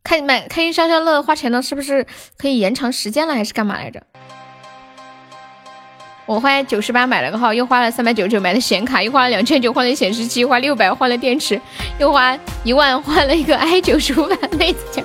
[0.04, 2.06] 开买开心消消乐花钱了，是不是
[2.38, 4.00] 可以延长时间了，还是干嘛来着？
[6.24, 11.60] 我花九十八买了个号，又花了三百九十九买的显卡，又花了两千九换了显示器，花六百换了电池，
[11.98, 15.02] 又花一万换了一个 i 九十五版内子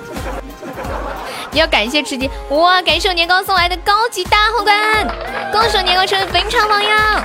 [1.56, 2.82] 要感谢吃鸡哇！
[2.82, 5.06] 感谢我年糕送来的高级大皇冠，
[5.50, 7.24] 恭喜我年糕成为本场榜样，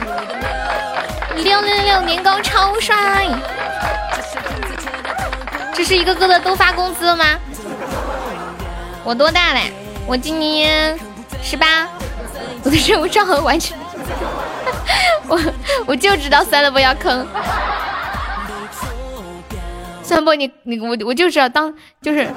[1.36, 3.28] 六六六年糕超帅！
[5.74, 7.26] 这是一个个的都发工资了吗？
[9.04, 9.72] 我多大嘞？
[10.06, 10.98] 我今年
[11.44, 11.88] 十八，
[12.64, 13.78] 我的任务账号完成。
[15.28, 15.40] 我
[15.86, 17.28] 我就知道算了，不要坑。
[20.12, 22.28] 算了你你我我就知道当就是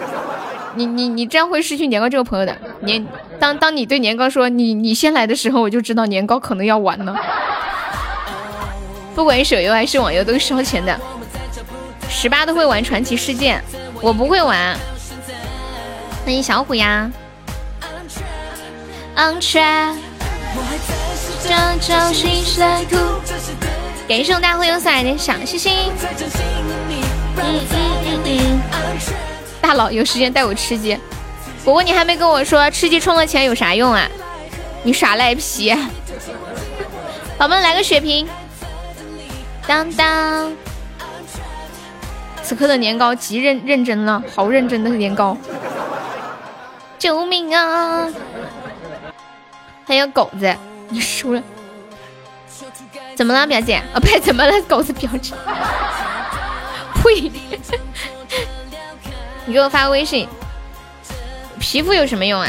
[0.76, 2.56] 你你你这样会失去年糕这个朋友的。
[2.82, 3.04] 年
[3.40, 7.16] 当当你对年糕说你你先来的时候，我就知道年糕可能要完了。
[9.12, 10.96] 不管手游还是网游都烧钱的。
[12.08, 13.60] 十八都会玩传奇世界，
[14.00, 14.76] 我不会玩。
[16.24, 17.10] 欢迎小虎呀。
[19.16, 19.96] 安全。
[21.42, 22.96] 这就是在哭。
[24.08, 25.72] 感谢我大会又送来的小星星。
[29.60, 30.98] 大佬有时间带我吃鸡，
[31.64, 34.08] 果果你还没跟我说吃鸡充了钱有啥用啊？
[34.82, 35.74] 你耍赖皮！
[37.36, 38.28] 宝宝们来个血瓶。
[39.66, 40.52] 当当。
[42.42, 45.36] 此刻的年糕极认认真了，好认真的年糕。
[46.98, 48.06] 救命啊！
[49.86, 50.54] 还有狗子，
[50.90, 51.42] 你输了。
[53.16, 53.82] 怎么了，表姐？
[53.94, 54.20] 啊，呸！
[54.20, 55.34] 怎么了，狗子表姐？
[59.46, 60.28] 你给我发个微信。
[61.58, 62.48] 皮肤有什么用啊？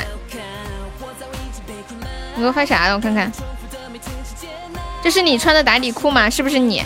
[2.35, 2.95] 你给我发啥了？
[2.95, 3.31] 我看看。
[5.03, 6.29] 这是你穿的打底裤吗？
[6.29, 6.83] 是不是你？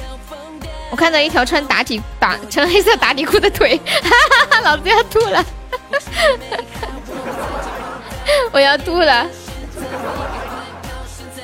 [0.91, 4.61] 我看到一条穿打底打穿黑色打底裤的腿，哈哈哈！
[4.61, 5.45] 老子要吐了，
[8.51, 9.27] 我要吐了。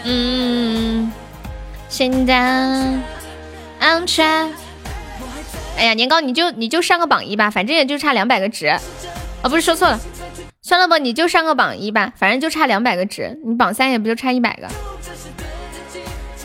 [0.03, 1.11] 嗯，
[1.87, 2.35] 现在
[3.79, 4.51] 安全。
[5.77, 8.67] 哎呀，年糕，你就你就上个榜一吧，反正也就差两百个值。
[9.43, 9.99] 哦，不是说错了，
[10.61, 14.67] 算了吧，你就上个榜一吧，反正就差两百个值，你榜三也不就差一百个。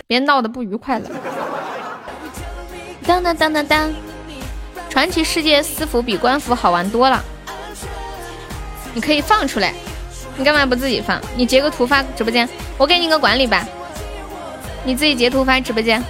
[0.07, 1.09] 别闹得不愉快了。
[3.07, 3.93] 当当当当当！
[4.89, 7.25] 传奇世界私服比官服好玩多了，
[8.93, 9.73] 你可以放出来。
[10.37, 11.21] 你干嘛不自己放？
[11.37, 13.65] 你截个图发直播间，我给你个管理吧。
[14.85, 16.03] 你自己截图发直播间。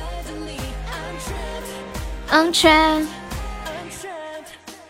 [2.31, 3.09] 安全，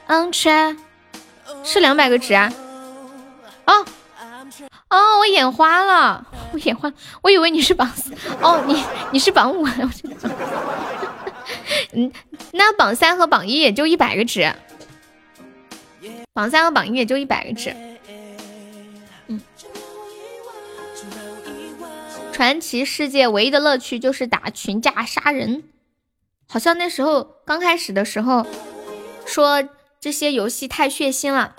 [0.07, 0.77] 安全，
[1.65, 2.53] 是两百个值啊！
[3.67, 3.85] 哦。
[4.91, 6.93] 哦，我眼花了，我眼花，
[7.23, 8.13] 我以为你是榜四，
[8.43, 9.65] 哦，你你是榜五，
[11.95, 12.13] 嗯，
[12.53, 14.53] 那榜三和榜一也就一百个值，
[16.33, 17.75] 榜三和榜一也就一百个值。
[19.29, 19.41] 嗯，
[22.33, 25.63] 传奇世界唯一的乐趣就是打群架杀人。
[26.53, 28.45] 好像那时候刚开始的时候，
[29.25, 29.63] 说
[30.01, 31.55] 这些游戏太血腥了，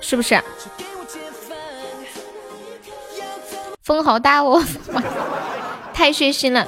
[0.00, 0.42] 是不是？
[3.84, 4.60] 风好大哦，
[5.94, 6.66] 太血腥了。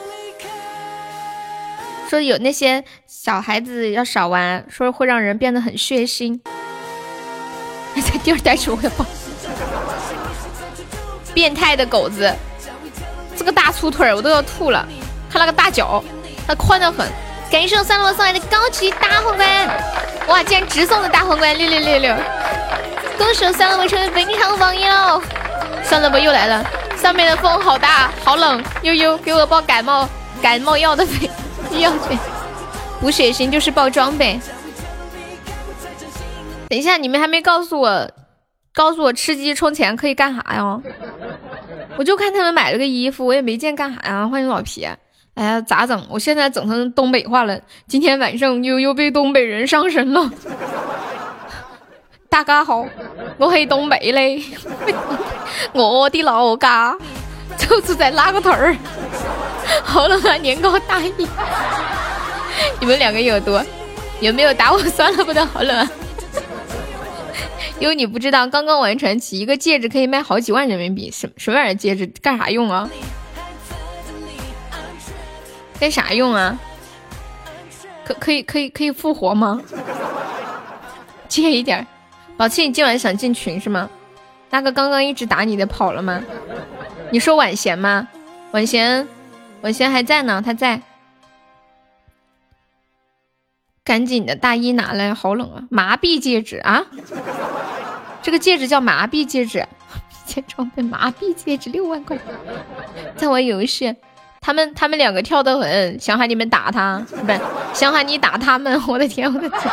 [2.08, 6.40] 说有那些小孩子要少玩，说会让人变得很血腥。
[8.00, 9.04] 在第二代时我要爆，
[11.34, 12.32] 变态的狗子，
[13.36, 14.88] 这个大粗腿我都要吐了。
[15.34, 16.02] 他那个大脚，
[16.46, 17.10] 他宽的很。
[17.50, 19.48] 感谢我三罗送来的高级大皇冠，
[20.28, 22.14] 哇，竟然直送的大皇冠，六六六六！
[23.18, 25.20] 恭喜我三罗成为本场榜一喽！
[25.82, 26.64] 算了吧，又来了，
[26.96, 28.62] 上面的风好大，好冷。
[28.82, 30.08] 悠悠，给我报感冒
[30.40, 31.04] 感冒药的
[31.78, 32.16] 药费。
[33.00, 34.38] 补血型就是报装备。
[36.68, 38.08] 等一下，你们还没告诉我，
[38.72, 40.80] 告诉我吃鸡充钱可以干啥呀？
[41.96, 44.28] 我就看他们买了个衣服，我也没见干啥呀。
[44.28, 44.88] 欢迎老皮。
[45.34, 46.00] 哎呀，咋整？
[46.08, 47.60] 我现在整成东北话了。
[47.88, 50.30] 今天晚上又又被东北人上身了。
[52.30, 52.86] 大家好，
[53.36, 54.42] 我黑东北嘞，
[55.74, 56.96] 我的老家
[57.58, 58.76] 就是在拉个屯儿。
[59.82, 61.12] 好冷啊，年糕大意。
[62.78, 63.64] 你们两个有多？
[64.20, 64.78] 有没有打我？
[64.78, 65.76] 算了，不得好冷。
[65.76, 65.90] 啊。
[67.80, 71.10] 因为你不知道，刚刚完传奇，一个戒指可以卖好几万人民币。
[71.10, 72.06] 什什么玩意儿戒指？
[72.22, 72.88] 干啥用啊？
[75.78, 76.58] 干啥用啊？
[78.04, 79.60] 可可以可以可以复活吗？
[81.28, 81.86] 借一点。
[82.36, 83.88] 宝气，你今晚想进群是吗？
[84.50, 86.22] 那个刚刚一直打你的跑了吗？
[87.10, 88.08] 你说婉贤吗？
[88.52, 89.06] 婉贤，
[89.62, 90.80] 婉贤还在呢，他在。
[93.84, 95.64] 赶紧的大衣拿来，好冷啊！
[95.70, 96.86] 麻痹戒指啊，
[98.22, 102.18] 这个戒指叫麻痹戒指，一件装备麻痹戒指六万块，
[103.14, 103.94] 在玩游戏。
[104.44, 107.40] 他们他们两个跳得很，想喊你们打他，不是
[107.72, 108.78] 想喊你打他们。
[108.86, 109.72] 我的天，我的天！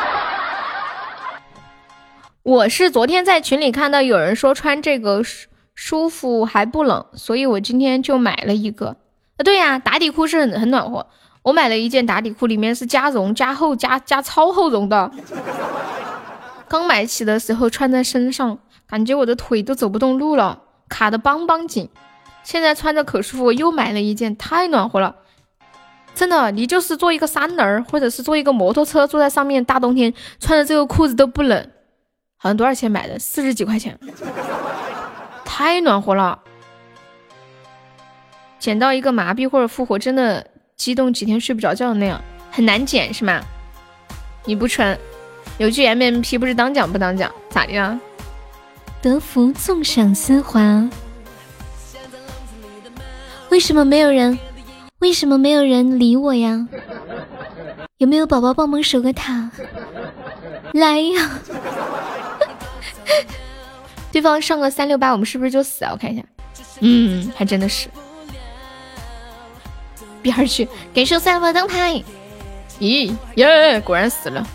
[2.42, 8.96] 我是昨天在群里看到有人说穿这个舒舒服还不冷，所以我今天就买了一个。
[9.36, 11.06] 啊，对呀，打底裤是很很暖和。
[11.44, 15.12] 我买了一件打底裤，里面是加绒、加厚、加加超厚绒的。
[16.70, 18.58] 刚买起的时候穿在身上，
[18.88, 21.90] 感觉我的腿都走不动路了，卡的邦邦紧。
[22.44, 25.16] 现在穿着可舒服，又买了一件，太暖和了，
[26.14, 31.70] 真的，你就是坐一个三轮儿或者是坐一个摩托车，坐在上面，大冬天穿着这个裤子都不冷。
[32.38, 33.20] 好像多少钱买的？
[33.20, 33.98] 四十几块钱，
[35.46, 36.40] 太暖和了。
[38.58, 40.46] 捡到一个麻痹或者复活，真的
[40.76, 42.20] 激动几天睡不着觉的那样，
[42.50, 43.42] 很难捡是吗？
[44.46, 44.98] 你不穿，
[45.60, 48.00] 有句 M M P 不是当讲不当讲，咋的呀？
[49.04, 50.90] 德芙纵享丝滑。
[53.52, 54.40] 为什么没有人？
[55.00, 56.68] 为什么没有人理我呀？
[57.98, 59.52] 有没有宝宝帮忙守个塔？
[60.74, 61.40] 来呀！
[64.10, 65.92] 对方上个三六八，我们是不是就死啊？
[65.92, 66.24] 我看一下，
[66.80, 67.90] 嗯，还真的是。
[70.22, 72.02] 边儿去，感谢三六灯牌。
[72.80, 74.48] 咦耶，果然死了。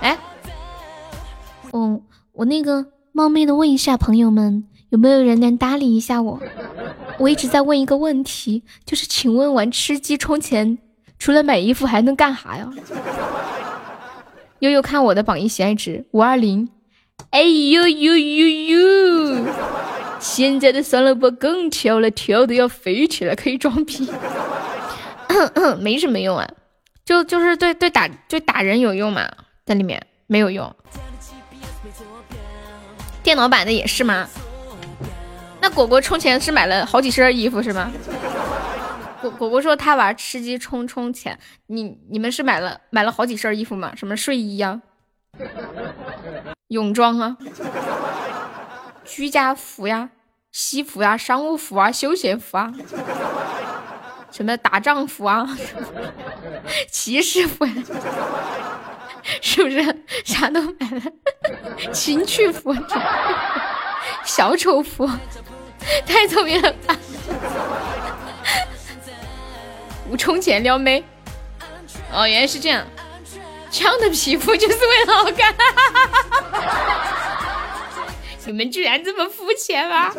[0.00, 0.18] 哎，
[1.70, 2.00] 我
[2.32, 6.40] 我那个冒昧的问一下朋友们，有没有人能搭理一下我？
[7.18, 10.78] 我一直在问一个问题，就是请问玩吃鸡充钱，
[11.18, 12.70] 除了买衣服还能干啥呀？
[14.60, 16.68] 悠悠看我的榜一喜爱值五二零。
[17.30, 19.46] 哎呦呦呦呦！
[20.20, 24.08] 现在的酸萝卜更跳了，跳的要飞起来，可以装逼。
[25.80, 26.48] 没什么用啊，
[27.04, 29.28] 就就是对对打对打人有用嘛，
[29.64, 30.74] 在里面没有用。
[33.22, 34.28] 电脑版的也是吗？
[35.66, 37.90] 那果果充钱是买了好几身衣服是吗？
[39.20, 41.36] 果果果说他玩吃鸡充充钱，
[41.66, 43.92] 你你们是买了买了好几身衣服吗？
[43.96, 44.80] 什么睡衣呀？
[46.68, 47.36] 泳装啊，
[49.04, 50.10] 居家服呀，
[50.52, 52.72] 西服呀，商务服啊，休闲服啊，
[54.30, 55.48] 什么打仗服啊，
[56.88, 57.66] 骑士服，
[59.42, 61.02] 是不是啥都买了？
[61.92, 62.72] 情趣服，
[64.24, 65.10] 小丑服，
[66.06, 66.96] 太聪明了吧！
[70.08, 71.02] 不充钱撩妹，
[72.12, 72.86] 哦，原来是这样。
[73.70, 75.54] 枪的皮肤就是为了好看，
[78.46, 80.12] 你们居然这么肤浅吗？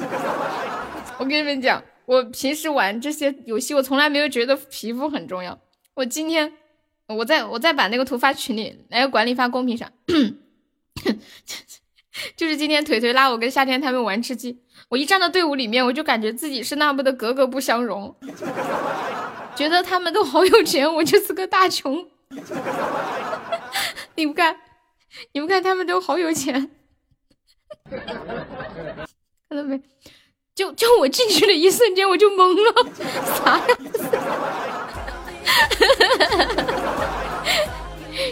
[1.17, 5.57] 我跟你们讲，我平时玩这些游戏，我从来没有觉得皮肤很重要。
[5.95, 6.53] 我今天，
[7.07, 9.91] 我再我再把那个图发群里，来管理发公屏上。
[12.35, 18.15] 就是今天腿腿拉我跟夏天他们玩吃鸡，我一站到队伍里面，我就感觉自己是那么的格格不相容，
[19.53, 22.07] 觉得他们都好有钱，我就是个大穷。
[24.15, 24.57] 你们看，
[25.33, 26.71] 你们看，他们都好有钱，
[27.89, 29.81] 看到没？
[30.55, 32.73] 就就我进去的一瞬间，我就懵了，
[33.43, 33.65] 啥呀？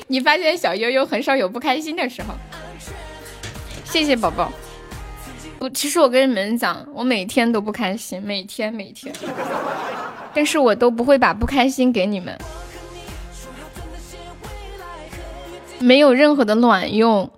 [0.07, 2.33] 你发现小悠悠很少有不开心的时候？
[3.83, 4.51] 谢谢宝宝。
[5.69, 9.13] 其实我跟你们讲，我每天都不开心，每天每天，
[10.33, 12.37] 但是我都不会把不开心给你们。
[15.79, 17.29] 没有任何的卵用，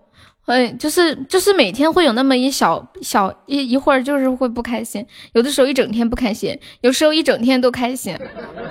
[0.46, 8.18] 哎，就是就是每天会有那么一小小一一会儿，就是会不开心，有的时候一整天不开心，有时候一整天都开心，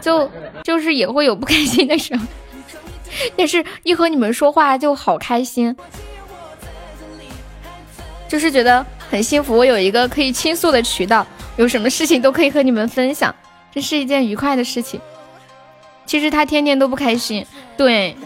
[0.01, 0.31] 就
[0.63, 2.25] 就是也会有不开心的时候，
[3.37, 5.77] 但是一和你们说话就好开心，
[8.29, 11.27] 就是觉得很幸福，我有一个可以倾诉的渠道，
[11.57, 13.35] 有什么事情都可以和你们分享，
[13.73, 15.01] 这是一件愉快的事情。
[16.05, 17.45] 其实他天天都不开心，
[17.77, 18.17] 对。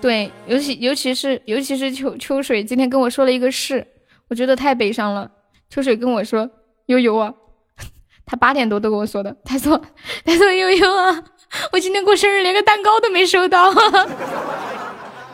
[0.00, 3.84] 对，尤其尤其是尤其是秋秋水今天跟我说了一个事，
[4.28, 5.28] 我觉得太悲伤了。
[5.68, 6.48] 秋水跟我说
[6.86, 7.34] ：“悠悠啊，
[8.24, 9.36] 他八点多都跟我说的。
[9.44, 9.76] 他说，
[10.24, 11.24] 他说悠悠啊，
[11.72, 13.74] 我今天过生日连个蛋糕都没收到。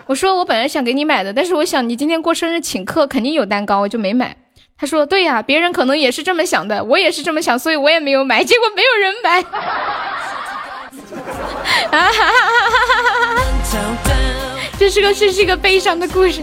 [0.07, 4.37] 我说我本来想给你买的，但是我想你今天过生日请客肯定有蛋糕，我就没买。
[4.77, 9.41] 他说对呀，别人可能也是这么想的，我也是这么想，所以我也没有买，结果没有人买。
[11.91, 12.31] 啊哈哈哈
[12.71, 13.43] 哈哈哈！
[14.79, 16.43] 这是个这是一个悲伤的故事，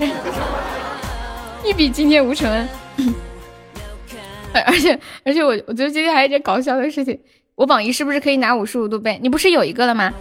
[1.63, 2.67] 一笔今天无成。
[4.53, 7.19] 而且而且我我觉得今天还有一件搞笑的事情，
[7.55, 9.19] 我榜一是不是可以拿五十五度杯？
[9.21, 10.13] 你不是有一个了吗？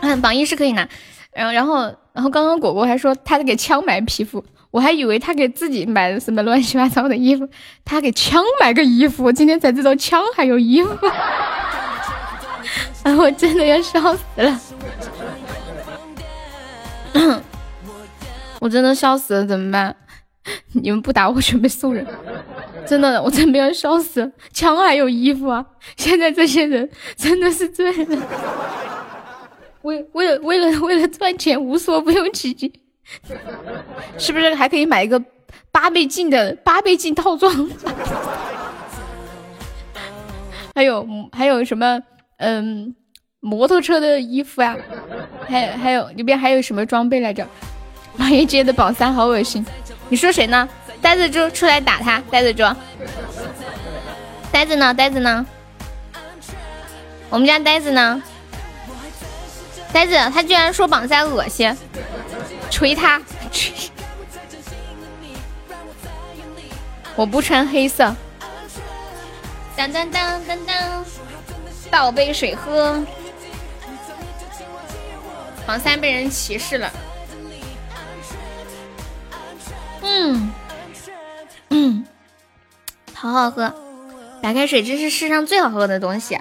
[0.00, 0.88] 嗯，榜一是可以拿。
[1.32, 1.82] 然后然后
[2.12, 7.48] 然后刚刚果果还说他给枪买皮肤，我还以为他给自己买的什么乱七八糟的衣服，
[7.84, 10.90] 他给枪买个衣服，我今天才知道枪还有衣服，
[13.02, 14.60] 啊， 我真的要笑死了。
[18.60, 19.96] 我真的笑死了，怎么办？
[20.72, 22.06] 你们不打我，准备送人。
[22.86, 24.30] 真的，我真的要笑死了。
[24.52, 25.64] 枪还有衣服啊！
[25.96, 28.18] 现在这些人真的是醉了。
[29.82, 32.72] 为为了为了为了赚钱，无所不用其极。
[34.18, 35.22] 是不是还可以买一个
[35.70, 37.70] 八倍镜的八倍镜套装？
[40.74, 42.02] 还有还有什么？
[42.38, 42.94] 嗯。
[43.44, 44.76] 摩托车的衣服啊，
[45.48, 47.44] 还有还有里边还有什么装备来着？
[48.18, 49.66] 王爷接的榜三好恶心，
[50.08, 50.68] 你说谁呢？
[51.00, 52.62] 呆子猪出来打他，呆子猪，
[54.52, 54.94] 呆子呢？
[54.94, 55.44] 呆子呢？
[57.30, 58.22] 我们家呆子呢？
[59.92, 61.76] 呆子他居然说榜三恶心，
[62.70, 63.20] 锤他！
[67.14, 68.14] 我不穿黑色，
[69.76, 71.04] 当当当当当，
[71.90, 73.02] 倒杯水喝。
[75.66, 76.90] 榜三被人歧视了。
[80.00, 80.50] 嗯
[81.68, 82.06] 嗯，
[83.12, 83.72] 好好喝，
[84.40, 86.40] 白开水真是世上最好喝的东西。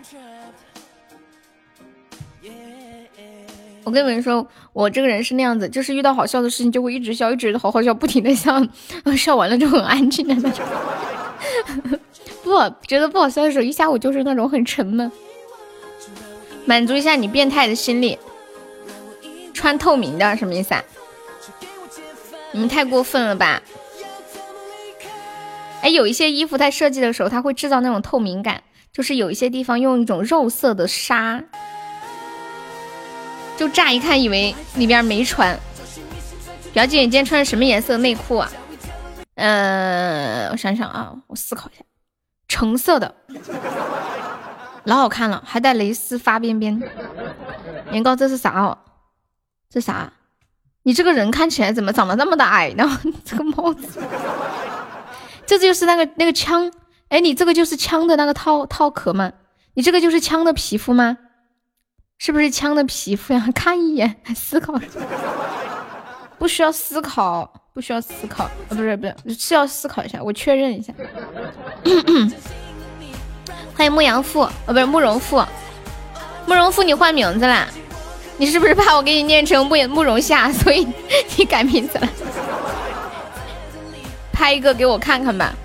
[3.84, 8.62] 我跟你们说，我这个人是那样子，就是遇到好笑的事情就会一直笑，一直好好笑，不停的笑，
[9.18, 10.66] 笑完了就很安静的那种。
[12.44, 12.52] 不
[12.88, 15.12] 觉得不好笑的时候，一下午就是那种很沉闷。
[16.66, 18.18] 满足一下你变态的心理。
[19.54, 20.84] 穿透明的什么意思啊？
[22.52, 23.62] 你们太过分了吧！
[25.82, 28.64] 哎，有一些衣服在设计的时候，它会制造那种透明感，
[28.94, 31.44] 就是有一些地方用一种肉色的纱，
[33.62, 35.56] 就乍一看以为里边没穿。
[36.74, 38.52] 表姐，你今天穿的什么颜色内裤啊？
[39.36, 41.84] 呃，我想想啊，我思考一下，
[42.48, 43.14] 橙色的，
[44.86, 46.82] 老好看了，还带蕾丝发边边。
[47.92, 48.76] 年糕，这是啥哦？
[49.70, 50.12] 这啥？
[50.82, 53.00] 你这个人看起来怎么长得那么的矮呢？
[53.24, 54.02] 这个帽子，
[55.46, 56.74] 这就是那个那个枪。
[57.10, 59.32] 哎，你这个就是枪的那个套套壳吗？
[59.76, 61.16] 你这个就是枪的皮肤吗？
[62.24, 63.44] 是不是枪的皮肤呀？
[63.56, 64.80] 看一眼，还思考。
[66.38, 68.44] 不需要思考，不需要思考。
[68.44, 70.94] 啊，不是不是，是要思考一下，我确认一下。
[73.76, 75.44] 欢迎牧羊妇，哦，不是慕容复，
[76.46, 77.68] 慕容复，你换名字啦？
[78.38, 80.88] 你是不是怕我给你念成慕慕容夏，所以
[81.36, 82.08] 你改名字了？
[84.32, 85.56] 拍一个给我看看吧，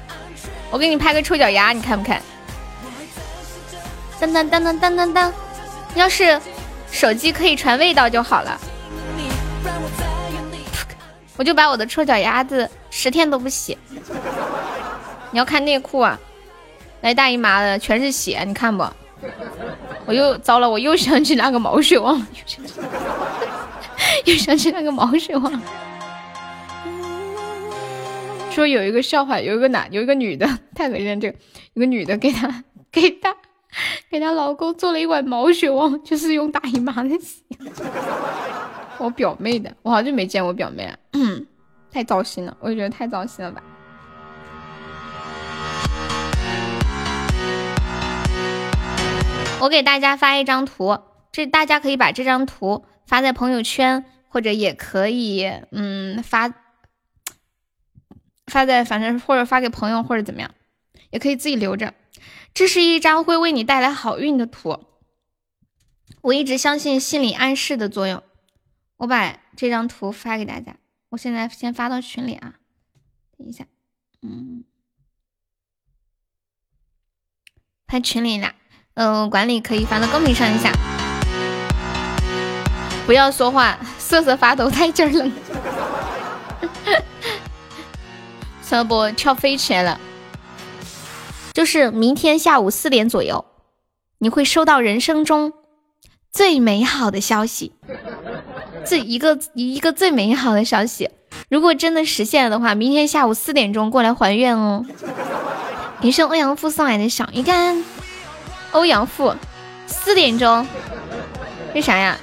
[0.70, 2.22] 我给你拍个臭脚丫，你看不看？
[4.18, 5.32] 当当当当当当当，
[5.97, 6.40] 要是
[6.93, 8.60] 手机可以传味道就好了，
[11.36, 13.77] 我就把我的臭脚丫子十天都不洗。
[15.31, 16.18] 你要看内裤啊？
[17.01, 18.86] 来大姨妈的全是血，你看不？
[20.05, 22.24] 我又糟了，我又想起那个毛血旺，
[24.24, 25.62] 又想起那个毛血旺。
[28.51, 31.16] 说有一个笑话，有一个男，有一个女的，太恶心了。
[31.16, 31.36] 这个
[31.74, 33.36] 有个女的给他给他
[34.10, 37.43] 给她老公做了一碗毛血旺， 就是用大姨妈的血。
[38.98, 40.98] 我表妹的，我好久没见我表妹了，
[41.93, 43.62] 太糟心了，我也觉得太糟心了吧。
[49.60, 50.98] 我给大家发一张图，
[51.32, 56.52] 这大家可以把这张图发在朋友圈，或者也可以，嗯，发
[58.47, 60.51] 发在反正或者发给朋友或者怎么样，
[61.10, 61.93] 也可以自己留着。
[62.56, 64.82] 这是一张会为你带来好运的图。
[66.22, 68.22] 我一直相信心理暗示的作用。
[68.96, 70.76] 我把这张图发给大家，
[71.10, 72.54] 我现在先发到群里啊，
[73.36, 73.66] 等一下，
[74.22, 74.64] 嗯，
[77.86, 78.54] 发群里啦。
[78.94, 80.72] 嗯，管理可以发到公屏上一下。
[83.04, 85.30] 不要说话，瑟瑟发抖，太劲儿了。
[88.62, 90.00] 小波跳飞起来了。
[91.56, 93.46] 就是明天下午四点左右，
[94.18, 95.54] 你会收到人生中
[96.30, 97.72] 最美好的消息，
[98.84, 101.08] 最一个一个最美好的消息。
[101.48, 104.84] 如果真的实现了的话，明天下午四点钟过来还愿哦。
[106.02, 107.82] 感谢欧阳父送来的小鱼干。
[108.72, 109.34] 欧阳富，
[109.86, 110.66] 四点钟，
[111.74, 112.18] 为啥呀？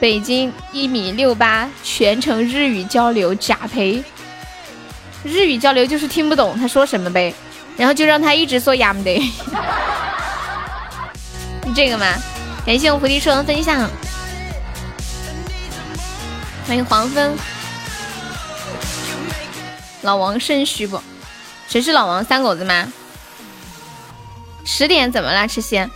[0.00, 4.02] 北京一米六八，全程日语交流，假培。
[5.22, 7.34] 日语交流就是听不懂他说什么呗，
[7.76, 9.20] 然后就让他一直说亚木得。
[11.64, 12.06] 是这个吗？
[12.66, 13.90] 感谢我菩提树的分享，
[16.66, 17.36] 欢迎黄蜂。
[20.02, 21.00] 老王肾虚不？
[21.66, 22.22] 谁是老王？
[22.22, 22.92] 三狗子吗？
[24.64, 25.48] 十点怎么了？
[25.48, 25.90] 痴心，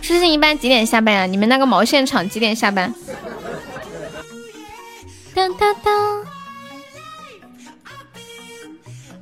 [0.00, 1.26] 痴心一般几点下班呀？
[1.26, 2.94] 你们那个毛线厂几点下班？
[5.34, 6.24] 当当当！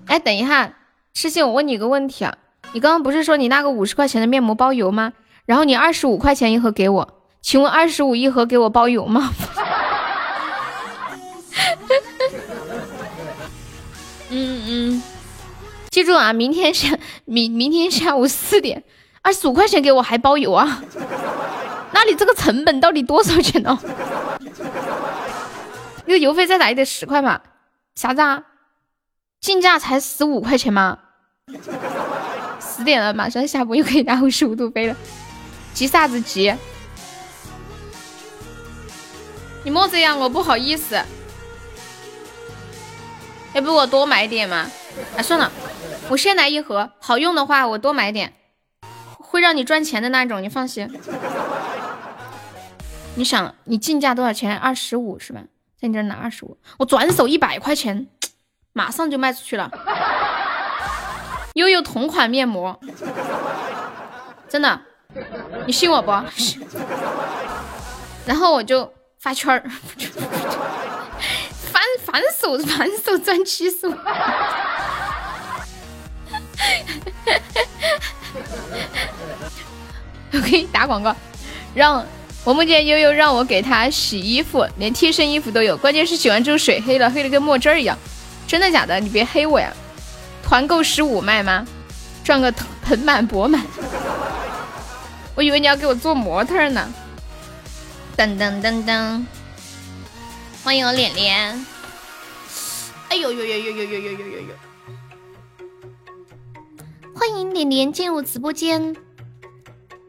[0.06, 0.72] 哎，等一下，
[1.14, 2.34] 痴心，我问你个问题啊，
[2.72, 5.12] 你刚刚不是说你那个五十块钱的面膜包邮吗？
[5.44, 7.08] 然后你二十五块钱一盒给我，
[7.40, 9.30] 请问二十五一盒给我包邮吗？
[14.30, 15.02] 嗯嗯。
[15.90, 18.82] 记住啊，明天下明明天下午四点，
[19.20, 20.82] 二十五块钱给我还包邮啊？
[21.92, 23.78] 那你这个成本到底多少钱呢？
[26.06, 27.42] 那个邮费再打也得十块吧？
[27.94, 28.42] 啥子啊？
[29.42, 30.96] 进价才十五块钱吗？
[32.60, 34.96] 十点了，马上下播又可以拿五十五度杯了，
[35.74, 36.54] 急啥子急？
[39.64, 40.94] 你莫这样，我不好意思。
[43.52, 44.70] 要不我多买点嘛？
[45.16, 45.50] 哎，算了。
[46.08, 48.32] 我先来一盒，好用的话我多买点，
[49.18, 50.88] 会让你赚钱的那种，你放心。
[53.16, 54.56] 你想，你进价多少钱？
[54.56, 55.42] 二十五是吧？
[55.80, 58.06] 在你这拿二十五，我转手一百块钱，
[58.72, 59.70] 马上就卖出去了。
[61.54, 62.78] 悠悠同款面膜，
[64.48, 64.80] 真的，
[65.66, 66.12] 你信我不？
[68.24, 69.60] 然后我就发圈儿，
[71.70, 73.98] 反反手反手赚七十万。
[80.32, 81.14] 我给你打广告，
[81.74, 82.02] 让
[82.44, 87.98] 我梦见悠悠让我给他洗衣服，连贴身衣服都有，关键是洗完之后水黑了，黑的跟墨汁儿一样。
[88.52, 89.00] 真的假的？
[89.00, 89.72] 你别黑我呀！
[90.44, 91.66] 团购十五卖吗？
[92.22, 92.52] 赚个
[92.82, 93.64] 盆满钵满。
[95.34, 96.92] 我以为你要给我做模特呢。
[98.14, 99.24] 噔噔噔噔，
[100.62, 101.66] 欢迎我脸脸。
[103.08, 104.54] 哎呦呦呦呦呦呦呦呦呦呦！
[107.14, 108.94] 欢迎脸脸进入直播间。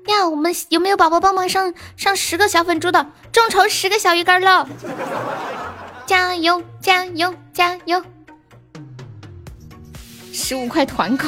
[0.07, 3.07] 呀，我们有没有宝宝帮忙上上十个小粉猪的？
[3.31, 4.67] 众筹十个小鱼干喽！
[6.05, 8.03] 加油加油加油！
[10.35, 11.27] 十五块团购，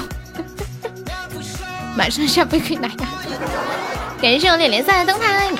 [1.95, 2.95] 马上下播可以拿呀！
[4.19, 5.51] 感谢我脸脸送的灯牌，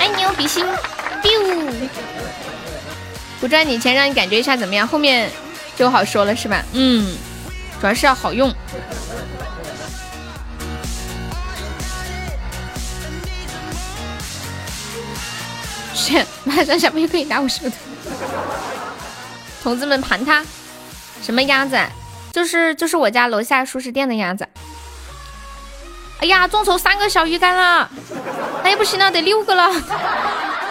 [0.00, 0.66] 爱你哦，比心
[1.22, 1.70] ，biu！
[3.40, 4.86] 不赚你钱，让你感觉一下怎么样？
[4.86, 5.30] 后面
[5.76, 6.64] 就好说了是吧？
[6.72, 7.16] 嗯，
[7.80, 8.52] 主要是要好用。
[15.94, 17.72] 是，马上下播可以拿我手的。
[19.62, 20.44] 同志们盘它。
[21.22, 21.78] 什么鸭子？
[22.32, 24.48] 就是就是我家楼下熟食店的鸭子。
[26.20, 27.90] 哎呀，众筹三个小鱼干了！
[28.62, 29.70] 哎呀，不行了，得六个了。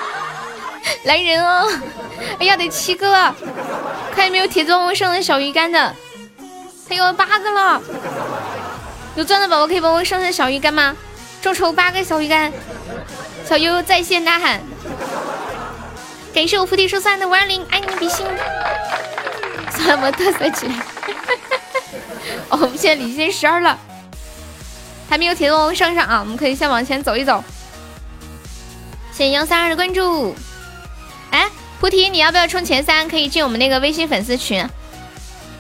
[1.04, 1.72] 来人哦！
[2.40, 3.36] 哎呀，得七个了。
[4.16, 5.96] 看有没有铁钻我上的小鱼干的？
[6.90, 7.82] 还有八个了。
[9.16, 10.96] 有钻的宝宝可以帮我上上小鱼干吗？
[11.42, 12.52] 众筹八个小鱼干。
[13.46, 14.62] 小悠悠在线呐喊。
[16.34, 18.26] 感谢我菩提树三的五二零，爱你比心。
[19.82, 20.76] 算了，特色起来。
[22.50, 23.78] 哦，我们现在离线十二了，
[25.10, 27.44] 还没有铁龙上上啊，我们可以先往前走一走。
[29.12, 30.36] 谢谢幺三二的关注。
[31.32, 31.50] 哎，
[31.80, 33.08] 菩提，你要不要冲前三？
[33.10, 34.66] 可以进我们那个微信粉丝群。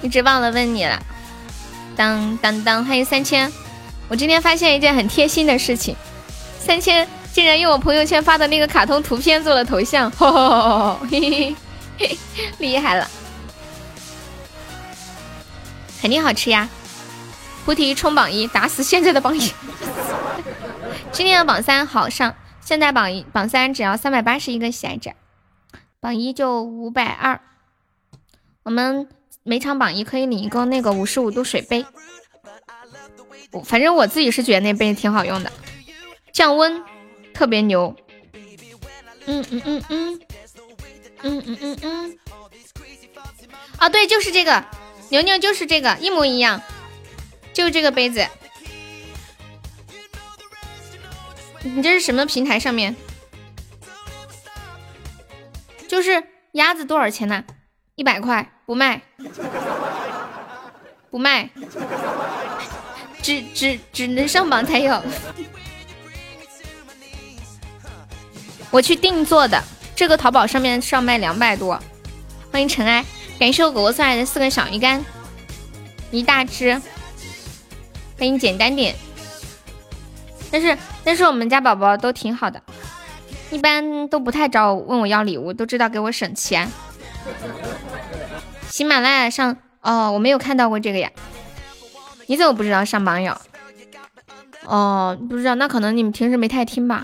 [0.01, 1.01] 一直忘了问你了。
[1.95, 3.51] 当当当，欢迎三千。
[4.07, 5.95] 我今天发现一件很贴心的事情，
[6.59, 10.09] 三千竟然用我朋友圈发的那个卡通图片做了头像，
[11.09, 11.55] 嘿
[11.97, 12.17] 嘿，
[12.57, 13.09] 厉害了。
[16.01, 16.67] 肯定好吃呀！
[17.63, 19.53] 菩提冲榜一，打死现在的榜一。
[21.11, 25.13] 今天的榜三好上，现在榜一榜三只要三百八十一个喜爱值，
[25.99, 27.39] 榜一就五百二。
[28.63, 29.07] 我们
[29.43, 31.85] 每场榜一可以领一个那个五十五度水杯，
[33.63, 35.51] 反正我自己是觉得那杯挺好用的，
[36.33, 36.83] 降温
[37.31, 37.95] 特别牛。
[39.27, 40.19] 嗯嗯嗯嗯
[41.21, 42.17] 嗯嗯嗯嗯。
[43.77, 44.65] 啊，对，就是这个。
[45.11, 46.61] 牛牛就是这个一模一样，
[47.51, 48.25] 就这个杯子。
[51.63, 52.95] 你这是什么平台上面？
[55.85, 56.23] 就是
[56.53, 57.43] 鸭子多少钱呢？
[57.95, 59.01] 一百块不卖，
[61.09, 61.49] 不卖，
[63.21, 65.03] 只只只能上榜才有。
[68.71, 69.61] 我去定做的，
[69.93, 71.77] 这个淘宝上面上卖两百多。
[72.49, 73.05] 欢迎尘埃。
[73.41, 75.03] 感谢我狗狗送来的四个小鱼干，
[76.11, 76.79] 一大只，
[78.15, 78.93] 给你简单点。
[80.51, 82.61] 但是但是我们家宝宝都挺好的，
[83.49, 86.69] 一般都不太找问我要礼物，都知道给我省钱。
[88.69, 91.09] 喜马拉雅上哦，我没有看到过这个呀，
[92.27, 93.35] 你怎么不知道上榜友？
[94.65, 97.03] 哦，不知道，那可能你们平时没太听吧。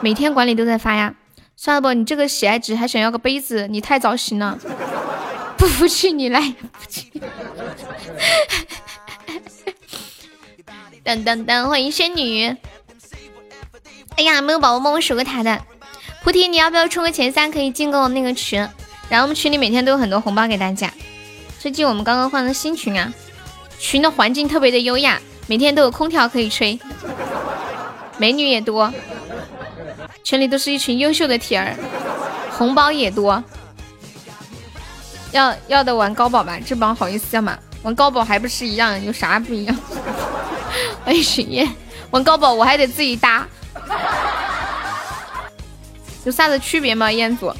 [0.00, 1.14] 每天管理都在发呀。
[1.54, 4.58] 算了不，你这个喜爱值还想要个杯子，你太早醒了。
[5.58, 6.40] 不服气你来！
[11.04, 12.46] 噔噔噔，欢迎仙女！
[14.16, 15.60] 哎呀，没有宝宝帮我守个塔的，
[16.22, 17.50] 菩提，你要不要冲个前三？
[17.50, 18.60] 可以进个那个群，
[19.08, 20.92] 然后我们群里每天都有很多红包给大家。
[21.58, 23.12] 最近我们刚刚换了新群啊，
[23.80, 26.78] 群的环境特别的优雅，每天都有空调可以吹，
[28.16, 28.92] 美女也多，
[30.22, 31.74] 群里都是一群优秀的铁儿，
[32.52, 33.42] 红包也多。
[35.32, 37.58] 要要的玩高宝吧，这帮好意思要吗？
[37.82, 39.76] 玩高宝还不是一样，有啥不一样？
[41.04, 41.68] 欢迎雪燕，
[42.10, 43.46] 玩高宝我还得自己搭，
[46.24, 47.10] 有啥子区别吗？
[47.10, 47.52] 彦祖，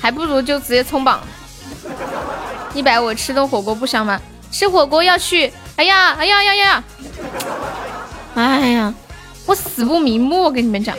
[0.00, 1.20] 还不如就直接冲榜。
[2.74, 4.20] 一百我吃顿火锅不香吗？
[4.50, 6.84] 吃火锅要去，哎呀哎呀呀呀！
[8.34, 8.94] 哎呀，
[9.46, 10.96] 我死不瞑目，我跟你们讲，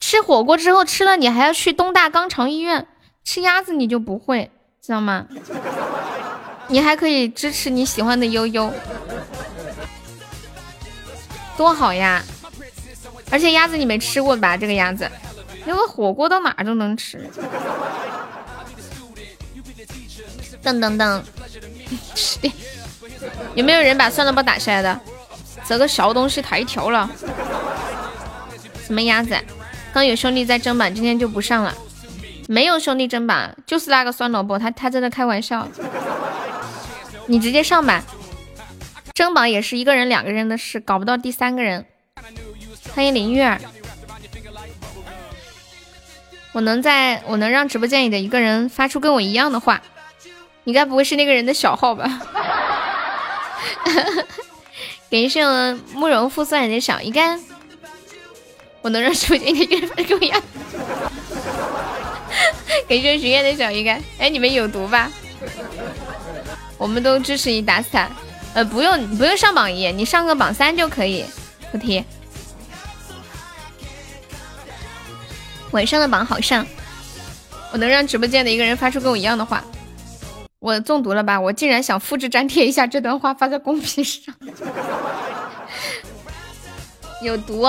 [0.00, 2.86] 吃火锅之后吃了你还要去东大肛肠医院，
[3.26, 4.48] 吃鸭子你就不会，
[4.80, 5.26] 知道吗？
[6.68, 8.72] 你还可以支持你喜欢的悠悠，
[11.56, 12.22] 多好呀！
[13.30, 14.56] 而且鸭子你没吃过吧？
[14.56, 15.10] 这个鸭子，
[15.64, 17.28] 那个火锅到哪都能吃。
[20.62, 21.20] 噔噔噔，
[23.56, 25.00] 有没有人把酸萝卜打下来的？
[25.66, 27.10] 这个小东西太挑了。
[28.86, 29.36] 什么鸭子？
[29.92, 31.74] 刚有兄弟在争榜，今天就不上了。
[32.48, 35.68] 没有兄弟争榜，就是那个酸萝卜，他他在那开玩笑。
[37.26, 38.04] 你直接上吧。
[39.14, 41.86] 争榜也是一个人、两个人的事，搞不到第三个人。
[42.94, 43.60] 欢迎林月儿。
[46.52, 49.82] 我能在我能让直播间里的一个人发出跟我一样的话，
[50.64, 52.20] 你该不会是那个人的小号吧？
[55.10, 57.42] 感谢我慕容复送来的小鱼干。
[58.82, 60.42] 我能让直播间里的一个人发出跟我一样。
[62.88, 64.02] 感谢许愿的小鱼干。
[64.18, 65.10] 哎，你们有毒吧？
[66.78, 68.08] 我们都支持你打死他。
[68.54, 71.24] 呃，不用不用上榜一，你上个榜三就可以。
[71.72, 72.04] 不提。
[75.72, 76.66] 晚上的榜好上，
[77.72, 79.62] 我能让直播间的一个人发出跟我一样的话。
[80.58, 81.38] 我中毒了吧？
[81.38, 84.34] 我竟然想复制粘贴一下这段话发在公屏上，
[87.20, 87.62] 有毒。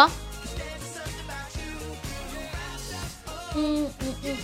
[3.56, 4.38] 嗯嗯嗯。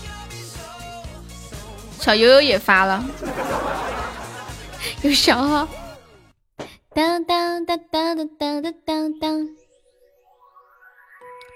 [2.04, 3.02] 小悠悠也发了，
[5.04, 5.66] 有小号。
[6.94, 9.48] 当当当当当当当当。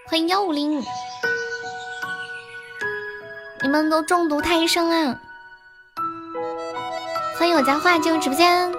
[0.08, 0.82] 欢迎幺五零。
[3.62, 5.20] 你们都中毒太深啊！
[7.38, 8.72] 欢迎我家画进入直播间，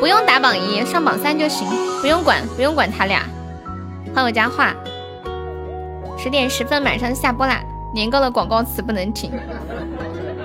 [0.00, 1.68] 不用打榜一，上榜三就行，
[2.00, 3.20] 不用管，不用管他俩。
[4.12, 4.74] 欢迎我家画，
[6.18, 7.62] 十点十分马上下播啦，
[7.96, 9.32] 年糕的广告词不能停。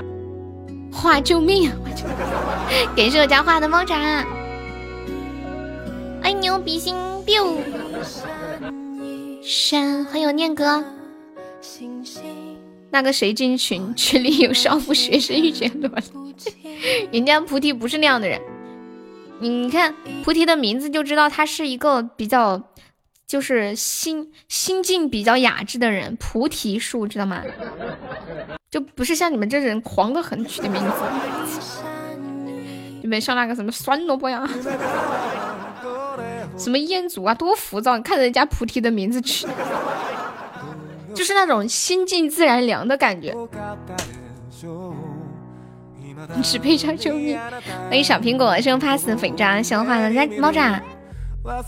[0.89, 1.75] 画救命啊！
[2.95, 4.25] 感谢我家画的猫爪，
[6.21, 6.95] 爱牛比心
[7.25, 7.57] biu，
[9.43, 10.81] 山欢迎我念哥。
[12.89, 13.93] 那个谁进群？
[13.95, 16.01] 群里有少妇学生遇见多了，
[17.11, 18.39] 人家菩提不是那样的人。
[19.41, 22.61] 你看菩提的名字就知道他是一个比较，
[23.31, 26.13] 就是心心境比较雅致的人。
[26.17, 27.41] 菩提树知道吗？
[28.69, 30.91] 就不是像你们这人狂的很取的名字，
[33.01, 34.45] 你们像那个什么酸萝卜呀，
[36.57, 37.95] 什么烟祖啊，多浮躁！
[37.95, 39.47] 你看人家菩提的名字取。
[41.13, 43.33] 就是那种心静自然凉的感觉。
[46.35, 47.39] 你只配唱救命！
[47.87, 50.81] 欢迎小苹果，生 pass 粉渣，喜欢话的来猫爪。
[51.43, 51.65] 嗯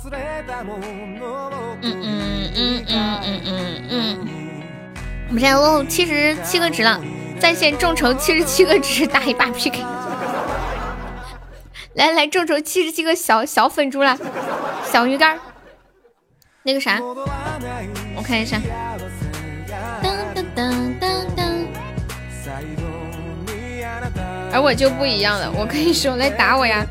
[1.82, 4.28] 嗯嗯嗯嗯嗯嗯。
[5.28, 7.02] 我们现在落七十七个值了，
[7.40, 9.84] 在线众筹七十七个值，打一把 PK。
[11.95, 14.16] 来来，众筹七十七个小小粉猪了，
[14.91, 15.40] 小鱼干。
[16.62, 17.00] 那个啥，
[18.16, 18.62] 我看一下。
[24.52, 26.86] 而我就不一样了，我可以说来打我呀！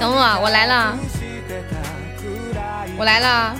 [0.00, 0.98] 等我，我来了，
[2.96, 3.54] 我来了！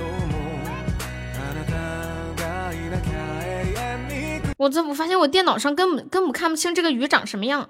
[4.56, 7.68] 我这我发现我电脑上根本根本看不清这个鱼长什么样，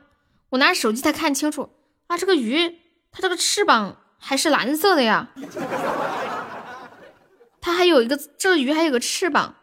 [0.51, 1.71] 我拿着手机才看清楚
[2.07, 2.17] 啊！
[2.17, 2.79] 这个鱼
[3.11, 5.31] 它这个翅膀还是蓝色的呀，
[7.61, 9.57] 它还有一个这个鱼还有个翅膀，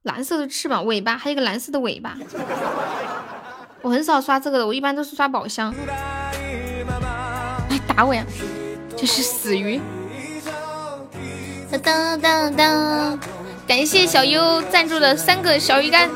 [0.00, 2.16] 蓝色的翅膀，尾巴还有个蓝色的尾巴。
[3.82, 5.74] 我很少刷这个的，我一般都是刷宝箱。
[7.96, 8.22] 打我呀！
[8.94, 9.80] 这是死鱼。
[11.82, 13.18] 当当当！
[13.66, 16.08] 感谢小优赞助的三个小鱼干，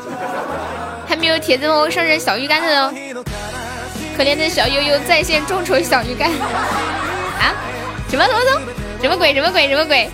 [1.06, 2.92] 还没有铁子萌生日小鱼干的哦。
[4.14, 7.56] 可怜的小悠悠在线众筹小鱼干啊！
[8.08, 8.60] 什么什么什么？
[9.00, 9.32] 什么鬼？
[9.32, 9.66] 什么鬼？
[9.66, 10.10] 什么鬼？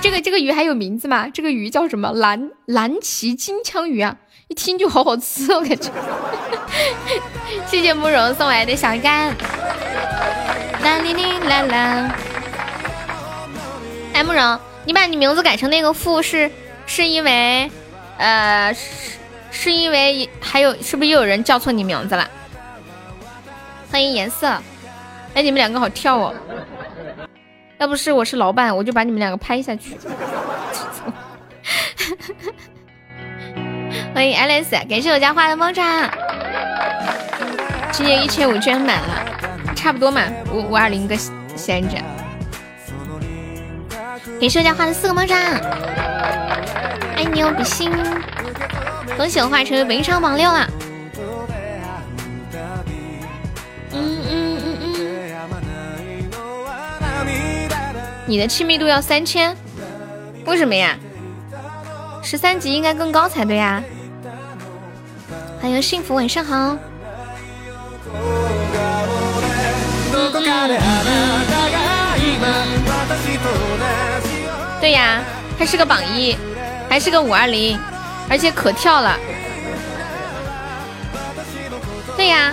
[0.00, 1.28] 这个这个鱼还有名字吗？
[1.28, 2.10] 这个鱼叫什么？
[2.12, 4.16] 蓝蓝鳍金枪鱼啊！
[4.52, 5.90] 一听就好好吃，我感觉。
[7.66, 9.34] 谢谢慕容送来的小鱼干。
[10.82, 12.14] 啦哩哩啦啦。
[14.12, 16.50] 哎，慕容，你把你名字改成那个富是
[16.84, 17.70] 是因为，
[18.18, 19.16] 呃，是
[19.50, 22.28] 是因为还有是不是又有人叫错你名字了？
[23.90, 24.46] 欢迎颜色。
[25.32, 26.34] 哎，你们两个好跳哦。
[27.78, 29.96] 要不是我是老板，我就把你们两个拍下去。
[34.14, 36.10] 欢迎 Alice，感谢我家花的猫爪。
[37.90, 39.24] 今年一千五捐满了，
[39.74, 41.16] 差不多嘛，五五二零个
[41.56, 41.96] 闲着。
[44.40, 45.36] 给社家画的四个猫爪，
[47.16, 47.92] 爱你哦，比心。
[49.16, 50.68] 恭喜我画成为本场榜六了。
[53.92, 54.96] 嗯嗯嗯嗯。
[58.26, 59.54] 你的亲密度要三千，
[60.46, 60.96] 为什么呀？
[62.22, 63.82] 十三级应该更高才对呀。
[65.60, 66.76] 欢迎幸福，晚上好。
[74.80, 75.20] 对呀，
[75.58, 76.36] 他是个榜一，
[76.88, 77.78] 还是个五二零，
[78.28, 79.16] 而且可跳了。
[82.16, 82.52] 对呀，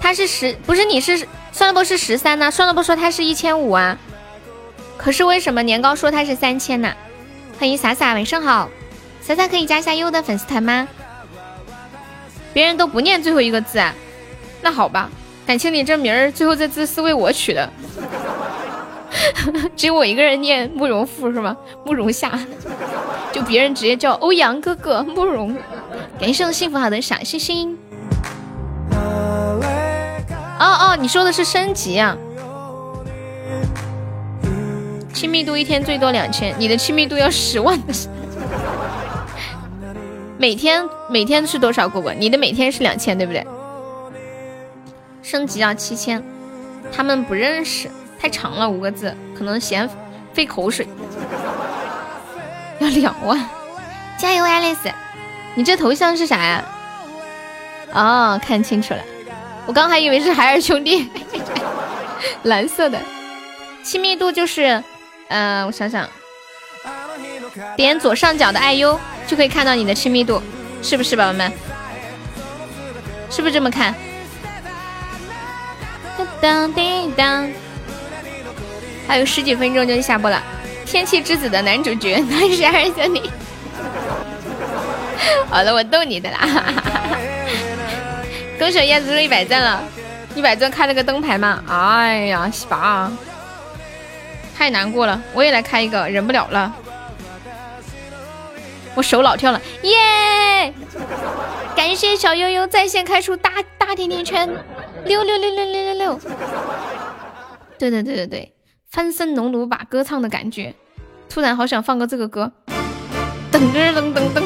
[0.00, 1.84] 他是十，不是你是算了不？
[1.84, 2.50] 是十三呢？
[2.50, 2.82] 算了不？
[2.82, 3.96] 说他是一千五啊。
[4.96, 6.92] 可是为什么年糕说他是三千呢？
[7.58, 8.68] 欢迎洒洒，晚上好。
[9.26, 10.86] 三三可以加一下优的粉丝团吗？
[12.54, 13.92] 别人都不念最后一个字啊？
[14.62, 15.10] 那好吧，
[15.44, 17.68] 感情你这名儿最后这字是为我取的，
[19.74, 21.56] 只有我一个人念慕容复是吗？
[21.84, 22.38] 慕容夏，
[23.32, 25.56] 就别人直接叫欧阳哥哥慕容。
[26.20, 27.76] 感谢我幸福好的小星星。
[28.92, 29.60] 哦
[30.60, 32.16] 哦，你说的是升级啊？
[35.12, 37.92] 亲密度一天最多两千，你的亲密度要十万的。
[40.38, 42.12] 每天每天是多少果果？
[42.12, 43.46] 你的每天是两千对不对？
[45.22, 46.22] 升级要七千，
[46.92, 47.90] 他们不认识，
[48.20, 49.88] 太长了五个字，可能嫌
[50.32, 50.86] 费口水。
[52.78, 53.48] 要两万，
[54.18, 54.92] 加油，Alice！
[55.54, 56.64] 你这头像是啥呀？
[57.92, 59.00] 哦，看清楚了，
[59.66, 61.08] 我刚还以为是海尔兄弟，
[62.44, 63.00] 蓝色的。
[63.82, 64.82] 亲密度就是，
[65.28, 66.06] 嗯，我想想。
[67.76, 70.42] 点左上角的爱优就可以看到你的亲密度，
[70.82, 71.52] 是不是宝宝们？
[73.30, 73.94] 是不是这么看？
[76.40, 77.48] 当叮当，
[79.06, 80.42] 还有十几分钟就下播了。
[80.84, 83.30] 天气之子的男主角， 那是二兄弟。
[85.50, 86.38] 好了，我逗你的啦。
[88.58, 89.82] 恭喜燕子入一百钻了，
[90.34, 91.62] 一百钻开了个灯牌嘛。
[91.68, 93.10] 哎呀，西巴，
[94.56, 96.72] 太难过了，我也来开一个，忍不了了。
[98.96, 100.72] 我手老跳了，耶！
[101.76, 104.48] 感谢小悠悠在线开出大大甜甜圈，
[105.04, 106.20] 六六六六六六六。
[107.78, 108.54] 对对对对对，
[108.90, 110.74] 翻身农奴把歌唱的感觉，
[111.28, 112.50] 突然好想放个这个歌。
[113.52, 114.42] 噔噔噔噔噔，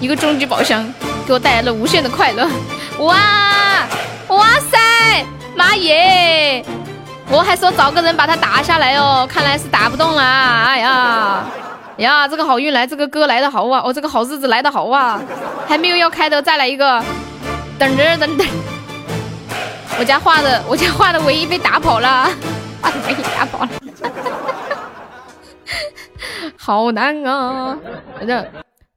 [0.00, 0.92] 一个终极宝箱
[1.24, 2.50] 给我带来了无限的快乐。
[2.98, 3.86] 哇
[4.26, 5.24] 哇塞，
[5.56, 6.64] 妈耶！
[7.30, 10.20] 我还说找个人把它打下来哦，看来是打不动了。
[10.20, 11.44] 哎呀！
[11.98, 13.80] 呀，这个好运来，这个歌来的好啊！
[13.84, 15.22] 哦，这个好日子来的好啊！
[15.66, 17.02] 还没有要开的，再来一个，
[17.78, 18.46] 等着等等。
[19.98, 22.28] 我家画的，我家画的唯一被打跑了，
[22.82, 23.70] 画的唯一打跑了，
[26.56, 27.78] 好难啊！
[28.26, 28.44] 这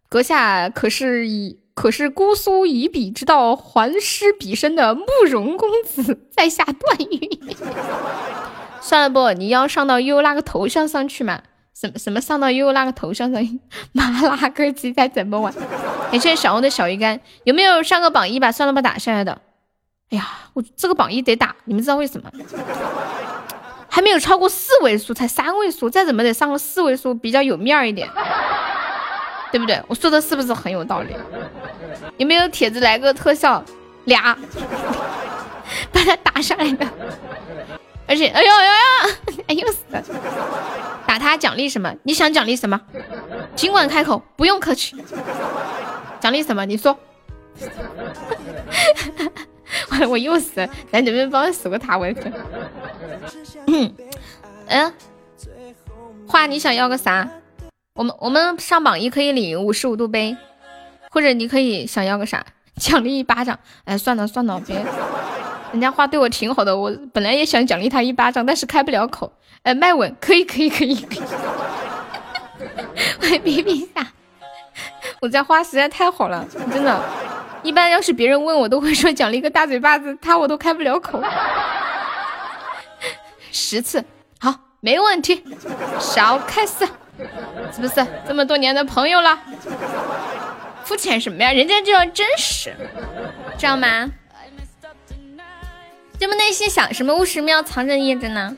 [0.09, 7.55] 阁下可是以可是姑苏以笔之道还施彼身的慕容公子，在下段誉。
[8.81, 11.41] 算了不，你要上到悠悠那个头像上去嘛。
[11.79, 13.59] 什么什么上到悠悠那个头像上，
[13.93, 15.53] 麻辣哥鸡在怎么玩？
[16.11, 19.39] 感谢小欧的小鱼干，有没有上个榜一把算了吧打下来的？
[20.09, 22.31] 哎呀，我这个榜一得打，你们知道为什么？
[23.89, 28.09] 还没有超过四位数，才三位数，再怎么得上个四位数比较有面儿一点，
[29.51, 29.79] 对不对？
[29.87, 31.15] 我说的是不是很有道理？
[32.17, 33.63] 有没有帖子来个特效
[34.05, 34.35] 俩，
[35.91, 36.87] 把它打下来的？
[38.07, 40.03] 而且，哎呦哎呦，哎呦 死了！
[41.05, 41.93] 打他奖励什么？
[42.03, 42.79] 你想奖励什么？
[43.55, 44.95] 尽管开口，不用客气。
[46.19, 46.65] 奖励什么？
[46.65, 46.97] 你说。
[49.89, 51.97] 我 我又死了，咱能不能帮我守个塔？
[51.97, 52.31] 我去。
[53.67, 53.93] 嗯
[54.67, 54.93] 嗯，
[56.27, 57.27] 花你想要个啥？
[57.93, 60.38] 我们我们上榜一可以领五十五度杯，
[61.09, 62.45] 或者你可以想要个啥？
[62.75, 63.59] 奖励一巴掌。
[63.85, 64.85] 哎，算了算了，别。
[65.72, 69.31] 人家话对我挺好的，我本来也想奖励他一巴掌，但是开不了口。
[69.64, 71.23] 哎，麦稳，可以可以可以可以。
[73.22, 74.07] 我比比一下，
[75.19, 77.02] 我家花实在太好了，真的。
[77.64, 81.22] 一般要是别人问我，都会说奖励个大嘴巴子，他我都开不了口。
[83.52, 84.03] 十次，
[84.39, 85.44] 好，没问题。
[85.99, 86.85] 少开始，
[87.73, 89.38] 是不是这么多年的朋友了？
[90.85, 91.52] 肤浅什么呀？
[91.52, 92.73] 人家就要真实，
[93.57, 94.10] 知道吗？
[96.19, 97.15] 这么内心想什么？
[97.15, 98.56] 为什么要藏着掖着呢？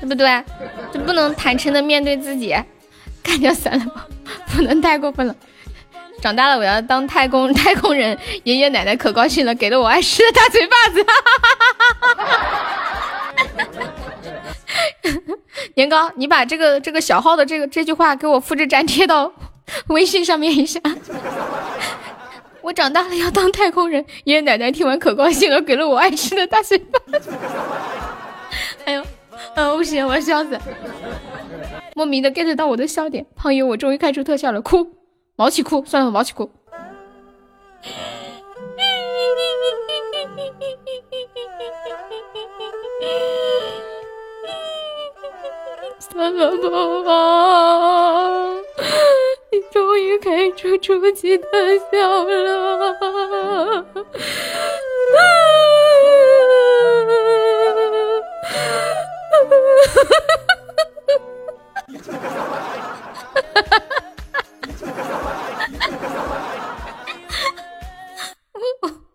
[0.00, 0.44] 对不对？
[0.92, 2.54] 就不能坦诚的面对自己？
[3.22, 4.06] 干掉算了吧，
[4.54, 5.34] 不能太过分了。
[6.22, 11.06] 长大了我要当太空 太空人，爷爷奶奶可高兴了，给了我爱吃的大嘴巴子。
[15.74, 19.32] 年糕，你把这个这个小号的这个这句话给我复制粘贴到
[19.88, 20.80] 微信上面一下。
[22.66, 26.98] 我长大了要当太空人，爷爷奶奶听完可高兴了，给了我爱吃的大嘴巴。
[28.84, 29.04] 哎呦，
[29.54, 30.58] 嗯，不行，我要笑死。
[31.94, 34.84] 莫名的 get 到我的笑点，胖友，我终于开出特效了，哭，
[35.36, 36.50] 毛起哭，算了，毛起哭。
[46.00, 46.50] 算了
[47.04, 47.12] 吧。
[49.70, 51.46] 终于开出初级特
[51.92, 53.86] 效了，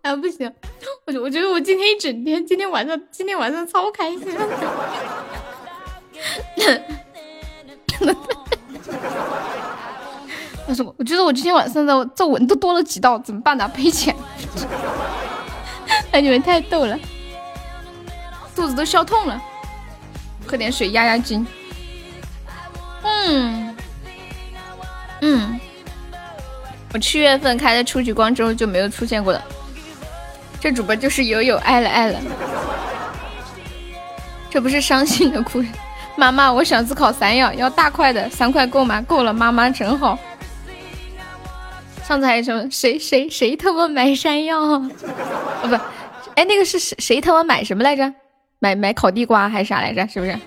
[0.02, 0.52] 啊 不行，
[1.06, 4.28] 我我觉得我今天一整天，今天晚上今天晚上超开心。
[10.72, 13.68] 但是我觉得我今天晚上的皱纹都多了几道，怎么办呢？
[13.76, 14.16] 赔钱！
[16.12, 16.98] 哎，你们太逗了，
[18.56, 19.38] 肚子都笑痛了，
[20.48, 21.46] 喝点水压压惊。
[23.04, 23.76] 嗯
[25.20, 25.60] 嗯，
[26.94, 29.44] 我七月份开的初级光之后就没有出现过了。
[30.62, 32.20] 这主播就是友友爱了爱了，
[34.50, 35.62] 这不是伤心的哭。
[36.16, 39.02] 妈妈，我想吃烤山药，要大块的，三块够吗？
[39.02, 40.18] 够了，妈妈真好。
[42.12, 42.70] 上次还有什么？
[42.70, 44.60] 谁谁谁他妈买山药？
[44.68, 44.92] 哦
[45.62, 45.74] 不，
[46.36, 48.14] 哎，那个是谁谁他妈买什么来着？
[48.60, 50.06] 买买烤地瓜还是啥来着？
[50.10, 50.38] 是不是？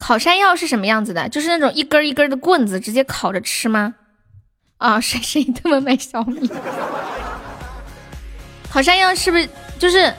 [0.00, 1.28] 烤山药是什么样子的？
[1.28, 3.94] 就是那种一根一根的棍子，直接烤着吃吗？
[4.78, 6.50] 啊， 谁谁他妈买小米？
[8.72, 9.46] 烤山药是不是
[9.78, 10.10] 就是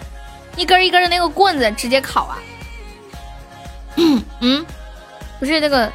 [0.55, 2.37] 一根一根的那个棍子直接烤啊？
[4.41, 4.63] 嗯，
[5.39, 5.91] 不是那个。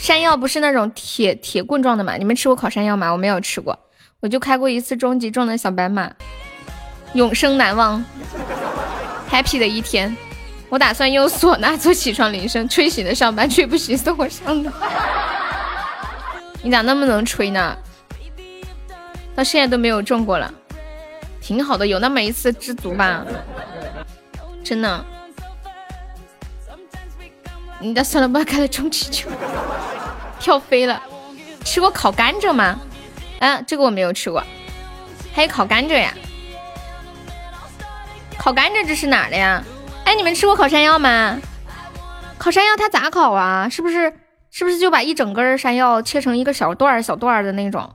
[0.00, 2.16] 山药不是那种铁铁棍状的吗？
[2.16, 3.10] 你们吃过烤山药吗？
[3.10, 3.78] 我没有吃过，
[4.20, 6.10] 我就开过一次终极中的小白马，
[7.12, 8.02] 永生难忘
[9.30, 10.16] ，happy 的一天。
[10.70, 14.72] 我打算用唢呐做起床铃声，吹醒的上班，吹不醒送我上的。
[16.62, 17.76] 你咋那么能吹呢？
[19.34, 20.52] 到现在都没有中过了，
[21.40, 23.26] 挺好的，有那么一次知足吧，
[24.64, 25.04] 真的。
[27.80, 29.30] 你的算了吧，开了充气球，
[30.40, 31.02] 跳飞了。
[31.64, 32.78] 吃过烤甘蔗吗？
[33.40, 34.42] 啊，这个我没有吃过。
[35.32, 36.12] 还有烤甘蔗呀？
[38.36, 39.62] 烤甘蔗这是哪的呀？
[40.04, 41.38] 哎，你们吃过烤山药吗？
[42.38, 43.68] 烤山药它咋烤啊？
[43.68, 44.12] 是不是
[44.50, 47.94] 是不是就把一整根山药切成一个小段小段的那种，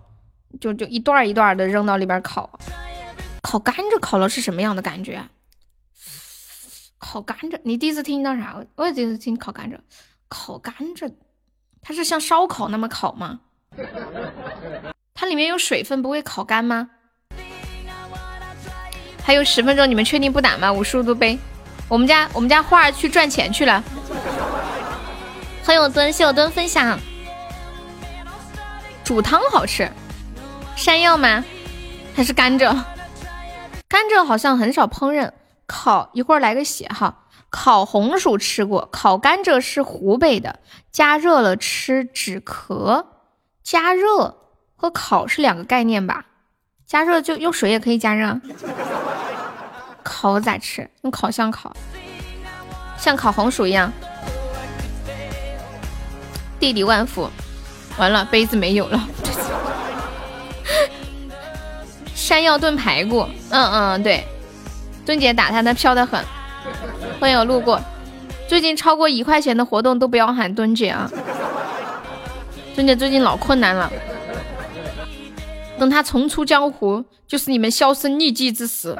[0.61, 2.49] 就就一段一段的扔到里边烤？
[3.41, 5.21] 烤甘蔗烤了是什么样的感觉？
[7.03, 8.55] 烤甘蔗，你第一次听到啥？
[8.75, 9.77] 我也第一次听烤甘蔗。
[10.29, 11.13] 烤甘蔗，
[11.81, 13.41] 它是像烧烤那么烤吗？
[15.13, 16.89] 它里面有水分，不会烤干吗？
[19.21, 20.71] 还有十分钟，你们确定不打吗？
[20.71, 21.37] 五十度杯，
[21.89, 23.83] 我们家我们家花儿去赚钱去了。
[25.65, 26.97] 欢迎我蹲，谢我蹲分享。
[29.03, 29.91] 煮汤好吃，
[30.77, 31.43] 山药吗？
[32.15, 32.73] 还是甘蔗？
[33.89, 35.29] 甘蔗好像很少烹饪。
[35.65, 40.59] 烤一会儿来个血哈，烤红薯吃过，烤甘蔗是湖北的，
[40.91, 43.05] 加热了吃止咳。
[43.63, 44.37] 加热
[44.75, 46.25] 和烤是两个概念吧？
[46.85, 48.39] 加热就用水也可以加热。
[50.03, 50.89] 烤咋吃？
[51.01, 51.75] 用烤箱烤，
[52.97, 53.91] 像烤红薯一样。
[56.59, 57.29] 弟弟万福，
[57.97, 59.07] 完了杯子没有了。
[62.13, 64.27] 山药炖排骨，嗯嗯对。
[65.05, 66.23] 尊姐打他，他飘的很。
[67.19, 67.79] 欢迎我路过，
[68.47, 71.09] 最近超过一块钱的活动都不要喊尊姐啊！
[72.73, 73.91] 尊姐最近老困难了，
[75.77, 78.97] 等他重出江湖，就是你们销声匿迹之时。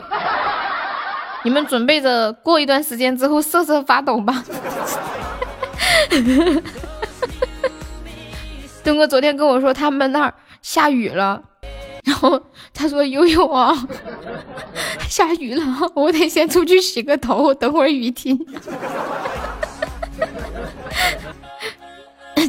[1.44, 4.44] 你们准备着过一段时间之后瑟瑟发抖吧。
[8.84, 11.42] 东哥昨天跟我说他们那儿下雨了，
[12.32, 12.42] 后
[12.74, 13.76] 他说悠悠啊。
[15.08, 15.64] 下雨了，
[15.96, 18.40] 我得先出去洗个头，等会儿雨停。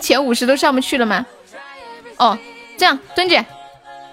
[0.01, 1.25] 前五十都上不去了吗？
[2.17, 2.39] 哦，
[2.77, 3.45] 这样，尊姐，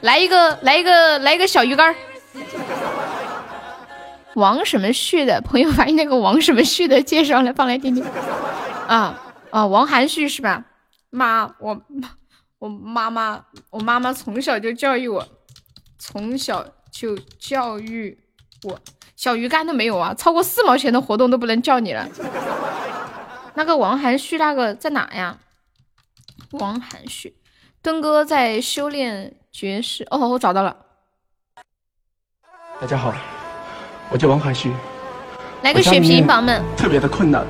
[0.01, 1.95] 来一个，来一个，来一个小鱼干。
[4.35, 8.03] 王什么旭的朋友把你那个王什么旭的介绍来，放来听听。
[8.87, 10.63] 啊啊，王含旭是吧？
[11.09, 11.81] 妈，我
[12.59, 15.27] 我妈妈，我妈妈从小就教育我，
[16.03, 18.17] 从小就教育
[18.63, 18.79] 我，
[19.15, 22.09] 小鱼干都没有啊，超过四毛钱的活动都不能叫你了。
[23.53, 25.37] 那个王含蓄那个在哪呀？
[26.53, 27.35] 王含蓄，
[27.83, 30.03] 墩哥在修炼绝世。
[30.09, 30.75] 哦，我找到了。
[32.79, 33.13] 大家好，
[34.09, 34.71] 我叫王含蓄。
[35.61, 36.63] 来个血瓶，宝们。
[36.75, 37.45] 特别的困难。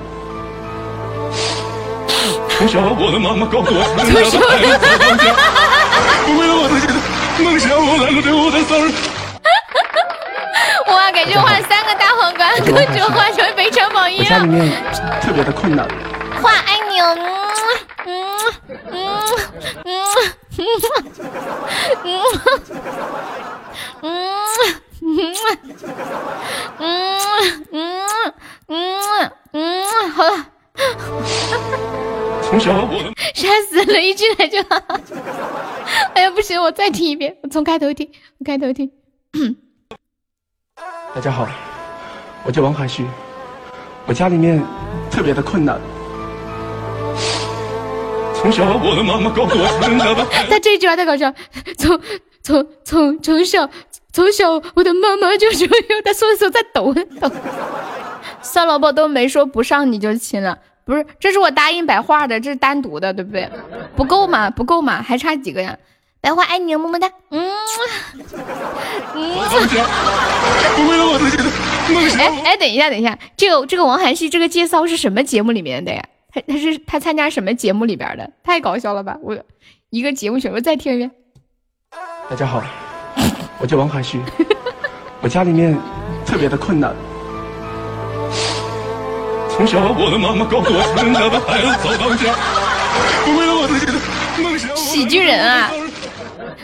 [2.49, 4.77] 从小我的妈妈告诉我， 从小我的妈
[5.15, 5.23] 妈
[6.37, 6.75] 为了我的
[7.41, 8.91] 梦想，我来了对我的生日。
[10.87, 14.23] 哇，感觉换三个大皇冠，公主换成非常榜一。
[14.23, 14.71] 家里面
[15.21, 15.87] 特别的困难。
[16.41, 17.15] 哇，爱你哦，
[18.05, 18.09] 嗯
[18.91, 18.95] 嗯
[19.85, 19.93] 嗯
[20.43, 20.65] 嗯
[24.03, 24.15] 嗯
[24.81, 25.33] 嗯
[26.79, 26.89] 嗯
[27.71, 27.79] 嗯
[28.67, 30.45] 嗯嗯，好了。
[32.51, 32.99] 从小 我
[33.33, 34.59] 杀死了一进来就，
[36.13, 38.91] 哎呀不行，我再听一遍，我从开头听，我开头听。
[41.15, 41.47] 大家好，
[42.43, 43.05] 我叫王海旭，
[44.05, 44.61] 我家里面
[45.09, 45.79] 特别的困难。
[48.35, 49.65] 从小我的妈妈告诉我，
[50.51, 51.33] 他这句话太搞笑，
[51.77, 51.97] 从
[52.43, 53.69] 从从从小
[54.11, 55.65] 从小我的妈妈就就
[56.03, 57.31] 他说的时候在抖抖。
[58.41, 60.57] 算了，宝都没说不上你就亲了。
[60.83, 63.49] 不是，这是我答应白话的，这是单独的，对不对？
[63.95, 65.77] 不够吗，不够吗，还差几个呀？
[66.19, 67.09] 白话爱你，么么哒。
[67.31, 67.51] 嗯
[69.15, 69.39] 嗯。
[72.19, 76.03] 哎哎，等一下，等一下，这个这个王涵旭这个介绍是什么节目里面的呀？
[76.33, 78.29] 他他是他参加什么节目里边的？
[78.43, 79.17] 太搞笑了吧！
[79.21, 79.37] 我
[79.89, 81.11] 一个节目选，我再听一遍。
[82.29, 82.63] 大家好，
[83.59, 84.19] 我叫王涵旭，
[85.21, 85.77] 我家里面
[86.25, 86.95] 特别的困难。
[89.53, 92.33] 从小我的妈妈告诉我，生下的孩子早当家，
[93.27, 93.93] 我为了我自己的
[94.41, 94.75] 梦想。
[94.75, 95.71] 喜剧人啊！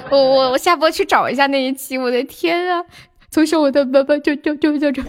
[0.09, 2.83] 我我我下播去找一下那一期，我的天啊！
[3.29, 5.03] 从小我的爸爸就就就就就，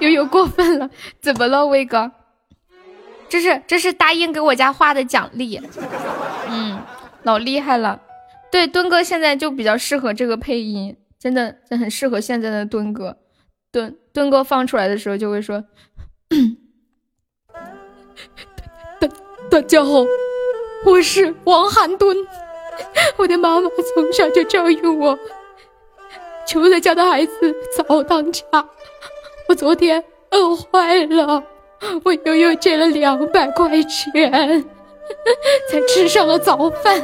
[0.00, 0.88] 又有过分了，
[1.20, 2.12] 怎么了，威哥？
[3.28, 5.60] 这是这是答应给我家画的奖励，
[6.48, 6.78] 嗯，
[7.24, 8.00] 老厉害了。
[8.52, 13.16] 对，敦哥现在就比较适合这个配音，真的，这很适合现在的敦哥。
[13.72, 15.64] 敦敦哥放出来的时候就会说。
[19.50, 20.04] 大家好，
[20.84, 22.16] 我是王寒墩。
[23.16, 25.18] 我的妈妈从小就教育我，
[26.46, 28.42] 求人家的孩子早当家。
[29.48, 31.42] 我昨天饿坏了，
[32.02, 34.64] 我悠悠借了两百块钱，
[35.70, 37.00] 才吃上了早饭。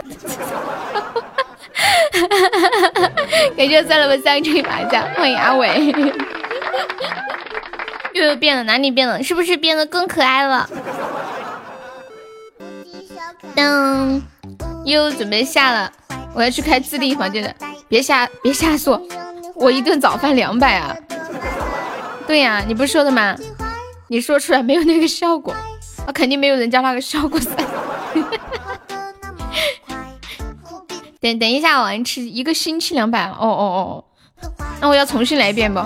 [3.57, 5.95] 感谢算了吧，三锤麻将，欢迎阿伟。
[8.15, 9.23] 又又变了，哪里变了？
[9.23, 10.69] 是不是变得更可爱了？
[13.55, 14.23] 噔，
[14.85, 15.93] 又准备下了，
[16.35, 17.55] 我要去开自定义房间的，
[17.89, 19.01] 别瞎别瞎说，
[19.55, 20.97] 我一顿早饭两百啊！
[22.27, 23.37] 对呀，你不是说的吗？
[24.09, 25.55] 你说出来没有那个效果，
[26.07, 27.51] 那肯定没有人家那个效果噻。
[31.21, 34.05] 等等一下，我吃一个星期两百，哦哦
[34.41, 34.49] 哦，
[34.81, 35.81] 那我要重新来一遍不？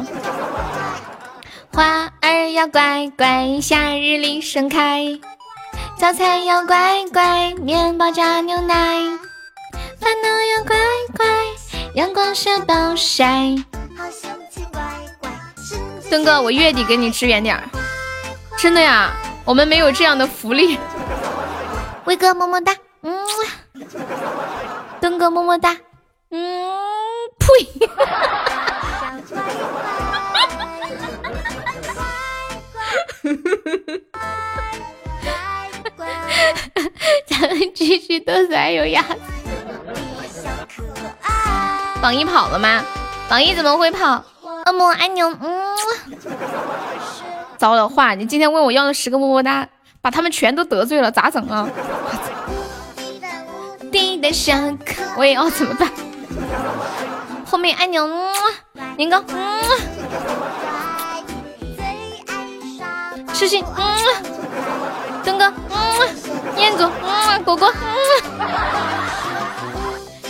[1.73, 5.19] 花儿要乖乖，夏日里盛开。
[5.98, 9.01] 早餐要乖乖，面包加牛奶。
[9.98, 10.77] 烦恼要乖
[11.16, 11.27] 乖，
[11.94, 13.55] 阳光下暴晒。
[16.10, 17.62] 东哥，我月底给你支援点儿。
[18.59, 19.10] 真的呀，
[19.44, 20.78] 我们没有这样的福利。
[22.05, 23.27] 威哥么么哒，嗯。
[25.01, 25.74] 东哥么么哒，
[26.31, 26.77] 嗯。
[27.39, 27.47] 呸。
[37.27, 39.16] 咱们继续都是还有鸭子。
[42.01, 42.82] 榜一跑了吗？
[43.28, 44.23] 榜一怎么会跑？
[44.66, 45.35] 恶魔爱你，嗯。
[47.57, 49.66] 糟了，话你今天问我要了十个么么哒，
[50.03, 51.69] 把他们全都得罪了，咋整啊？
[53.90, 54.55] 滴的小
[54.85, 55.90] 可，我也要怎么办？
[57.47, 58.32] 后面爱你，嗯。
[58.97, 59.62] 年糕，嗯。
[63.32, 63.97] 痴心，嗯。
[65.27, 67.69] 东哥，嗯，彦祖，嗯，果果，
[68.39, 68.40] 嗯，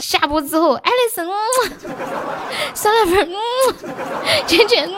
[0.01, 1.31] 下播之后，爱丽丝，嗯，
[2.74, 3.36] 酸辣粉，嗯，
[4.47, 4.89] 圈圈，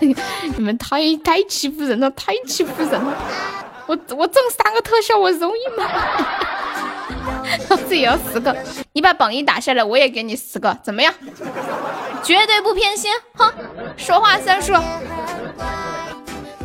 [0.00, 0.14] 嗯，
[0.56, 3.16] 你们太太欺负人了，太欺负人了！
[3.86, 5.88] 我我整三个特效，我容易吗？
[7.70, 8.54] 老子也要十个，
[8.92, 11.14] 你把榜一打下来，我也给你十个，怎么样？
[12.22, 13.50] 绝对不偏心，哼，
[13.96, 14.74] 说话算数。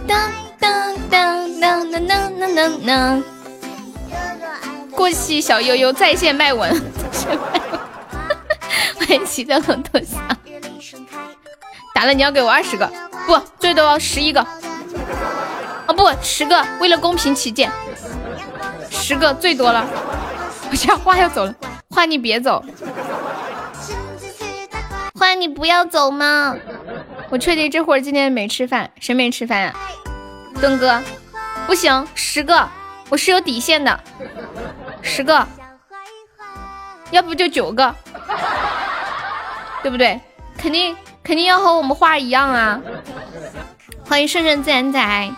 [0.08, 0.16] 噔
[0.60, 3.24] 噔噔噔噔噔噔噔。
[4.92, 6.72] 过期小悠悠在线卖文，
[8.98, 10.22] 欢迎骑着骆驼翔。
[11.94, 12.90] 打了你要给我二十个，
[13.26, 14.40] 不，最多十一个。
[15.88, 17.70] 哦不，十个，为了公平起见，
[18.90, 19.86] 十个最多了。
[20.72, 21.54] 我家花要走了，
[21.90, 22.64] 花你别走，
[25.20, 26.56] 花你不要走吗？
[27.36, 29.76] 我确定这会儿今天没吃饭，谁没吃饭呀？
[30.62, 31.02] 东哥，
[31.68, 32.66] 不行，十个，
[33.10, 34.00] 我是有底线的，
[35.02, 35.46] 十个，
[37.12, 37.94] 要不就九个，
[39.84, 40.18] 对不对？
[40.58, 42.80] 肯定肯定要和我们花一样啊！
[44.08, 45.30] 欢迎顺顺自然仔。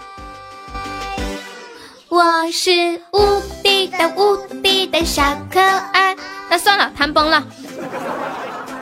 [2.10, 6.16] 我是无敌的无敌的小可爱。
[6.48, 7.44] 那算了，谈崩了，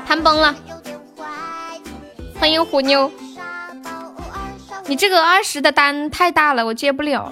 [0.05, 0.53] 谈崩了。
[2.39, 3.11] 欢迎虎妞，
[4.85, 7.31] 你这个二十的单太大了，我接不了。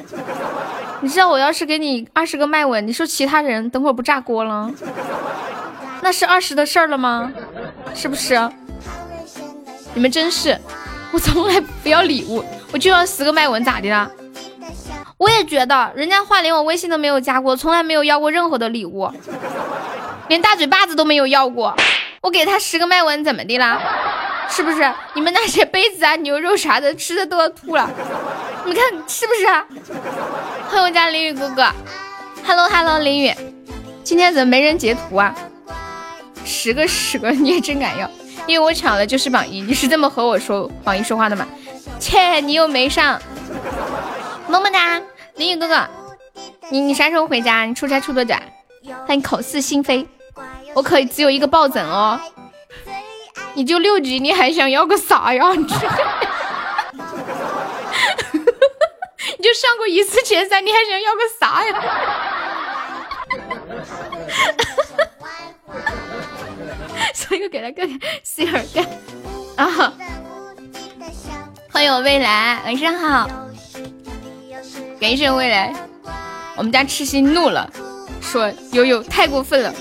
[1.01, 4.71] 你知道我要是给你二十个麦吻，你说其他人等会儿不炸锅了？
[6.01, 7.31] 那是二十的事儿了吗？
[7.93, 8.49] 是不是？
[9.93, 10.59] 你们真是，
[11.11, 14.09] 我从来不要礼物，我就要十个麦吻，咋的了？
[15.17, 19.11] 我也觉得，人家话连我微信都没有加过，从来没有要过任何的礼物，
[20.27, 21.75] 连大嘴巴子都没有要过。
[22.21, 23.79] 我给他十个麦吻怎么的啦？
[24.49, 24.93] 是不是？
[25.13, 27.89] 你们那些杯子啊、牛肉啥的吃的都要吐了，
[28.65, 29.65] 你看是不是啊？
[30.69, 31.65] 欢迎我家林雨哥哥
[32.45, 33.33] ，Hello Hello，林雨，
[34.03, 35.35] 今天怎么没人截图啊？
[36.45, 38.09] 十个十个 你也真敢要，
[38.45, 41.47] 因为我抢的就是榜一，你是这么和我说榜一说话的吗？
[41.99, 43.21] 切，你又没上，
[44.47, 45.01] 么么哒。
[45.35, 45.87] 林雨哥哥，
[46.69, 47.63] 你你啥时候回家？
[47.63, 48.35] 你出差出多久？
[49.07, 50.05] 欢迎口是心非，
[50.73, 52.19] 我可只有一个抱枕哦。
[53.55, 55.51] 你就六级，你还想要个啥呀？
[55.55, 55.63] 你
[59.43, 61.73] 就上过一次前三，你还想要个啥呀？
[67.13, 67.87] 所以我给他个
[68.23, 68.85] C 尔干
[69.55, 69.93] 啊！
[71.71, 73.29] 欢迎我未来，晚上好。
[74.99, 75.73] 感谢未来，
[76.55, 77.69] 我们家痴心怒了，
[78.21, 79.73] 说悠悠太过分了，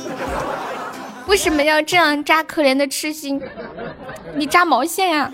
[1.33, 3.41] 为什么要这样扎可怜的痴心？
[4.35, 5.33] 你扎毛线呀！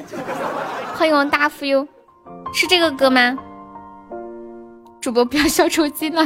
[0.94, 1.84] 欢迎我大富优，
[2.54, 3.36] 是这个歌吗？
[5.00, 6.24] 主播不要笑抽筋了，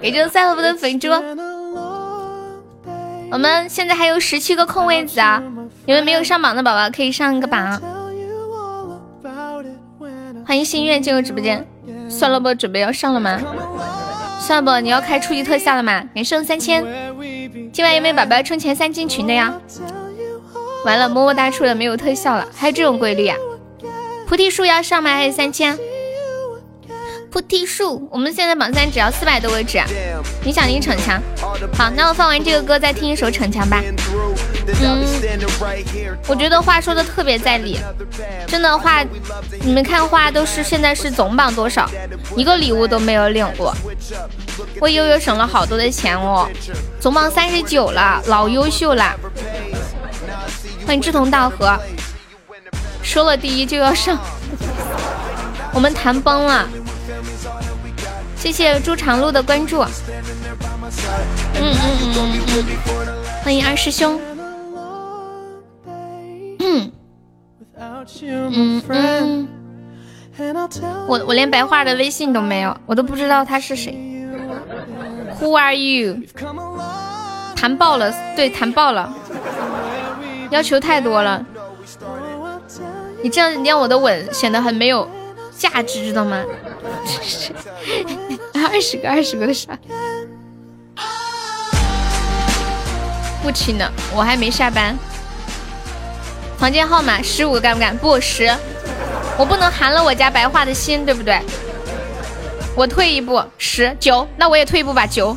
[0.00, 1.10] 给这个赛博的粉猪。
[3.30, 5.42] 我们现在还有十七个空位子啊，
[5.84, 7.78] 你们没有上榜的宝宝可以上一个榜。
[10.46, 11.62] 欢迎心愿进入直播间。
[12.08, 13.38] 算了不，准备要上了吗？
[14.42, 16.02] 算不，你要开初级特效了吗？
[16.14, 16.84] 连胜三千，
[17.72, 19.54] 今晚有没有宝宝充钱三进群的呀？
[20.84, 23.36] 完了，么么哒出了没有特效了，还有这种规律啊？
[24.26, 25.14] 菩提树要上吗？
[25.14, 25.78] 还是三千。
[27.32, 29.82] 菩提树，我们现在榜三只要四百多位置，
[30.44, 31.18] 你想听逞强？
[31.72, 33.82] 好，那我放完这个歌再听一首逞强吧。
[34.82, 35.02] 嗯，
[36.26, 37.80] 我觉得话说的特别在理，
[38.46, 39.02] 真的话，
[39.62, 41.88] 你们看话都是现在是总榜多少，
[42.36, 43.74] 一个礼物都没有领过，
[44.82, 46.46] 为悠悠省了好多的钱哦，
[47.00, 49.16] 总榜三十九了，老优秀了。
[50.86, 51.78] 欢迎志同道合，
[53.02, 54.18] 说了第一就要上，
[55.72, 56.68] 我们谈崩了。
[58.42, 59.86] 谢谢朱长路的关注，嗯
[61.54, 62.66] 嗯嗯嗯，
[63.44, 64.20] 欢迎二师兄，
[66.58, 66.90] 嗯
[68.18, 69.48] 嗯嗯，
[71.06, 73.96] 我我连白话的微信都没有，我都不知道他是谁。
[75.40, 76.16] Who are you？
[77.54, 79.14] 谈爆了，对，谈爆了，
[80.50, 81.46] 要求太多了，
[83.22, 85.08] 你这样连我的吻显得很没有
[85.62, 86.42] 价值，知道吗？
[88.52, 89.78] 二十个，二十个的啥？
[93.42, 94.98] 不亲呢，我还没下班。
[96.58, 97.96] 房间号码十五，干不干？
[97.96, 98.52] 不十，
[99.38, 101.40] 我不能寒了我家白话的心，对不对？
[102.74, 105.36] 我退一步，十九，那我也退一步吧，九。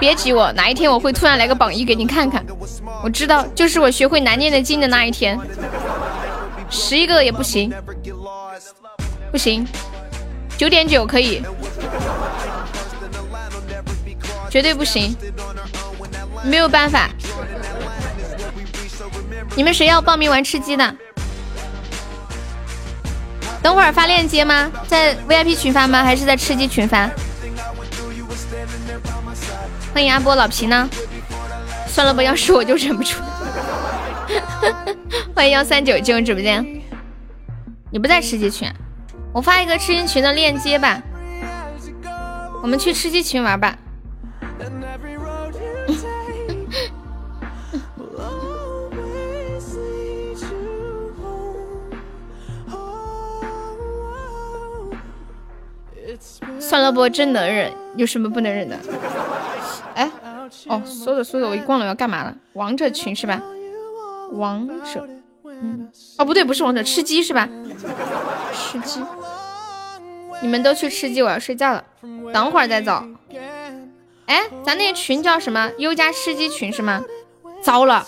[0.00, 2.42] 别挤我，哪一天我会突然来个榜一给你看看？
[3.04, 5.38] 我知道，就是我学会难念的经的那一天。
[6.70, 7.72] 十一个也不行，
[9.30, 9.66] 不行。
[10.56, 11.42] 九点九可以，
[14.50, 15.16] 绝对不行，
[16.44, 17.08] 没有办法。
[19.54, 20.94] 你们谁要报名玩吃鸡的？
[23.62, 24.70] 等会儿发链接吗？
[24.86, 26.02] 在 VIP 群发吗？
[26.02, 27.08] 还是在吃鸡群发？
[29.94, 30.88] 欢迎阿波老皮呢？
[31.86, 33.16] 算了吧，要是我就忍不住。
[35.34, 36.64] 欢迎幺三九进入直播间，
[37.90, 38.68] 你不在吃鸡群？
[39.38, 41.00] 我发一个吃鸡群的链接吧
[42.60, 43.78] 我们去吃鸡群玩吧
[56.58, 58.76] 算了不真能忍，有什么不能忍的？
[59.94, 60.10] 哎，
[60.66, 62.34] 哦说着说着我一逛了我要干嘛了？
[62.54, 63.40] 王者群是吧
[64.32, 65.08] 王者。
[66.18, 67.48] 哦不对，不是王者，吃鸡是吧？
[68.52, 69.00] 吃鸡
[70.40, 71.84] 你们都去吃鸡，我要睡觉了，
[72.32, 73.04] 等会儿再走。
[74.26, 75.72] 哎，咱那群叫什么？
[75.78, 77.02] 优家吃鸡群是吗？
[77.62, 78.06] 糟了，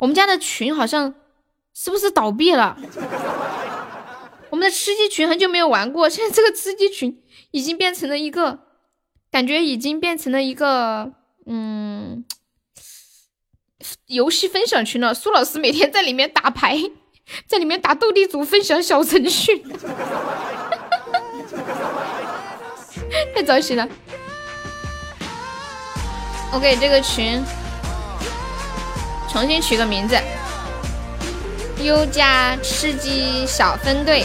[0.00, 1.14] 我们家的群好像
[1.74, 2.76] 是不是倒闭了？
[4.50, 8.60] 我们的吃鸡群很久没有玩过，现在这个吃鸡群已经变成了一个，
[9.30, 11.12] 感觉已经变成了一个，
[11.46, 12.24] 嗯，
[14.06, 15.12] 游戏分享群了。
[15.12, 16.80] 苏老师每天在里面打牌，
[17.46, 19.62] 在里面打斗地主，分享小程序，
[23.34, 23.86] 太糟心了。
[26.52, 27.44] 我给这个群
[29.30, 30.16] 重新取个名字。
[31.82, 34.24] 优家吃鸡小分队，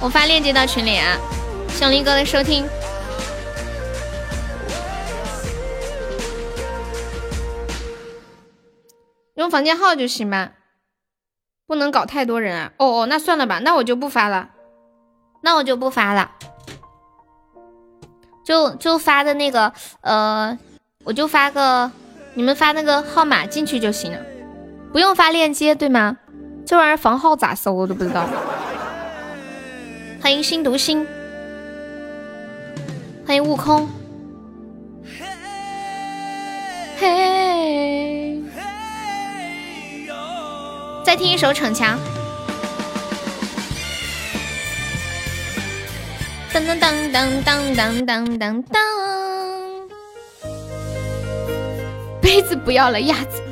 [0.00, 1.18] 我发链接到群里啊，
[1.68, 2.66] 小林哥的收听，
[9.34, 10.52] 用房间号就行吧，
[11.66, 12.72] 不能搞太多人啊。
[12.78, 14.50] 哦哦，那算了吧，那我就不发了，
[15.42, 16.30] 那我就不发了。
[18.44, 19.72] 就就发的那个，
[20.02, 20.58] 呃，
[21.04, 21.90] 我就发个，
[22.34, 24.18] 你们发那个号码进去就行了，
[24.92, 26.18] 不用发链接，对吗？
[26.66, 28.26] 这玩意儿房号咋搜我都不知道。
[30.22, 31.06] 欢迎心读心，
[33.26, 33.88] 欢迎悟空。
[36.98, 38.13] 嘿，
[41.04, 41.98] 再听一首逞强。
[46.50, 48.78] 噔噔噔噔噔噔噔噔噔，
[52.22, 53.42] 杯子不要了，鸭子。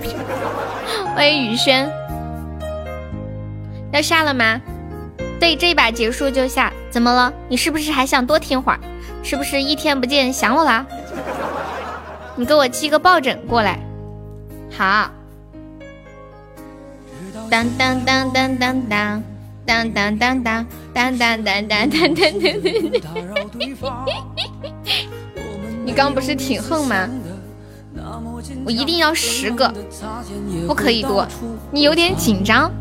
[1.14, 1.92] 欢迎雨轩，
[3.92, 4.58] 要下了吗？
[5.38, 6.72] 对，这一把结束就下。
[6.90, 7.30] 怎么了？
[7.48, 8.80] 你是不是还想多听会儿？
[9.22, 10.86] 是不是一天不见想我啦？
[12.34, 13.78] 你给我寄个抱枕过来。
[14.74, 15.10] 好。
[17.52, 19.22] 当当当当当当。
[19.66, 22.24] 当当当当当当当当当当当！
[25.84, 27.06] 你刚不是挺横吗？
[28.64, 29.70] 我一定要十个，
[30.66, 31.28] 不可以多。
[31.70, 32.72] 你有点紧张，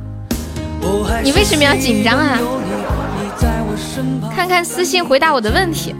[1.21, 2.39] 你为什么要紧张啊？
[4.33, 5.93] 看看私信回答我的问题。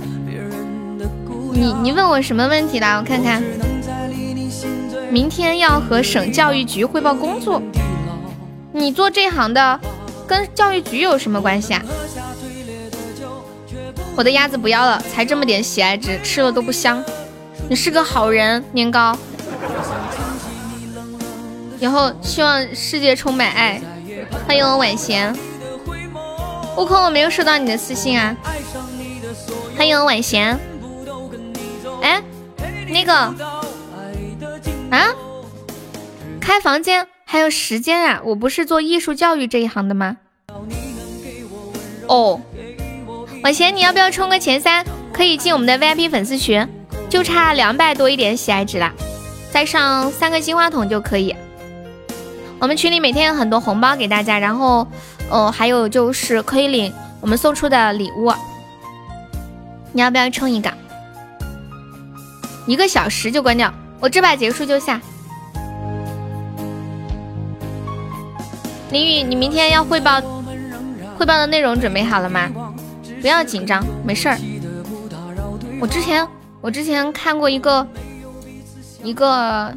[1.53, 2.97] 你你问我什么问题啦？
[2.99, 3.43] 我看看。
[5.11, 7.61] 明天要和省教育局汇报工作。
[8.73, 9.79] 你做这行的。
[10.27, 11.81] 跟教育局有什么关系啊？
[14.15, 17.03] 我的鸭子不要了，才这么点喜爱值，吃了都不香。
[17.67, 19.13] 你是个好人，年糕。
[21.81, 23.81] 以后希望世界充满爱。
[24.47, 25.35] 欢迎我晚贤。
[26.77, 28.33] 悟空，我没有收到你的私信啊。
[29.75, 30.57] 欢迎我晚贤。
[32.01, 32.23] 哎，
[32.87, 33.13] 那个
[34.91, 35.13] 啊，
[36.39, 37.05] 开房间。
[37.31, 38.21] 还有时间啊！
[38.25, 40.17] 我不是做艺术教育这一行的吗？
[42.07, 42.41] 哦，
[43.41, 44.85] 婉贤，你要不要冲个前三？
[45.13, 46.67] 可以进我们的 VIP 粉丝群，
[47.09, 48.91] 就差两百多一点喜爱值啦，
[49.49, 51.33] 再上三个金话筒就可以。
[52.59, 54.85] 我们群里每天有很多红包给大家，然后，
[55.29, 58.29] 哦，还有就是可以领我们送出的礼物。
[59.93, 60.69] 你要不要冲一个？
[62.67, 64.99] 一个小时就关掉，我这把结束就下。
[68.91, 70.19] 林雨，你明天要汇报
[71.17, 72.51] 汇报的内容准备好了吗？
[73.21, 74.37] 不要紧张，没事儿。
[75.79, 76.27] 我之前
[76.59, 77.87] 我之前看过一个
[79.01, 79.73] 一个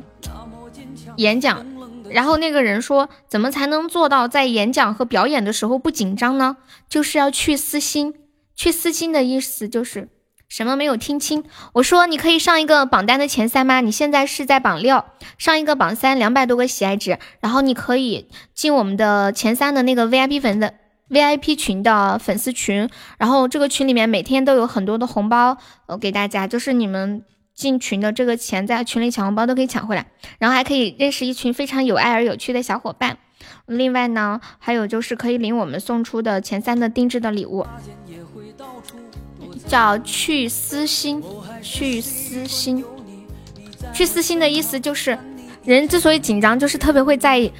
[1.16, 1.64] 演讲，
[2.10, 6.56] 然后那个人说，怎么才能做到在演讲和表演的时候不紧张呢？
[6.88, 8.14] 就是要去私心，
[8.56, 10.08] 去私心的意思就是。
[10.48, 11.42] 什么没有听清？
[11.72, 13.80] 我说你可以上一个榜单的前三吗？
[13.80, 15.04] 你现在是在榜六，
[15.38, 20.74] 上一个榜三，两百多个喜爱值，然后你可以进我们的前三的那个 VIP 粉的
[21.10, 22.88] VIP 群的粉丝群，
[23.18, 25.56] 然后这个群里面每天都有很多的红包，
[25.86, 30.06] 呃，给大家，就是你们进群的这个钱，在群里抢红包都可以抢回来，
[30.38, 33.18] 然后还可以认识一群非常有爱而有趣的小伙伴。
[33.66, 37.66] 另外呢，还有就是可以领我们送出的前三的定制的礼物。
[39.66, 41.22] 叫去私心，
[41.62, 42.84] 去私心，
[43.92, 45.18] 去私心的意思就是，
[45.64, 47.50] 人之所以紧张，就是特别会在意，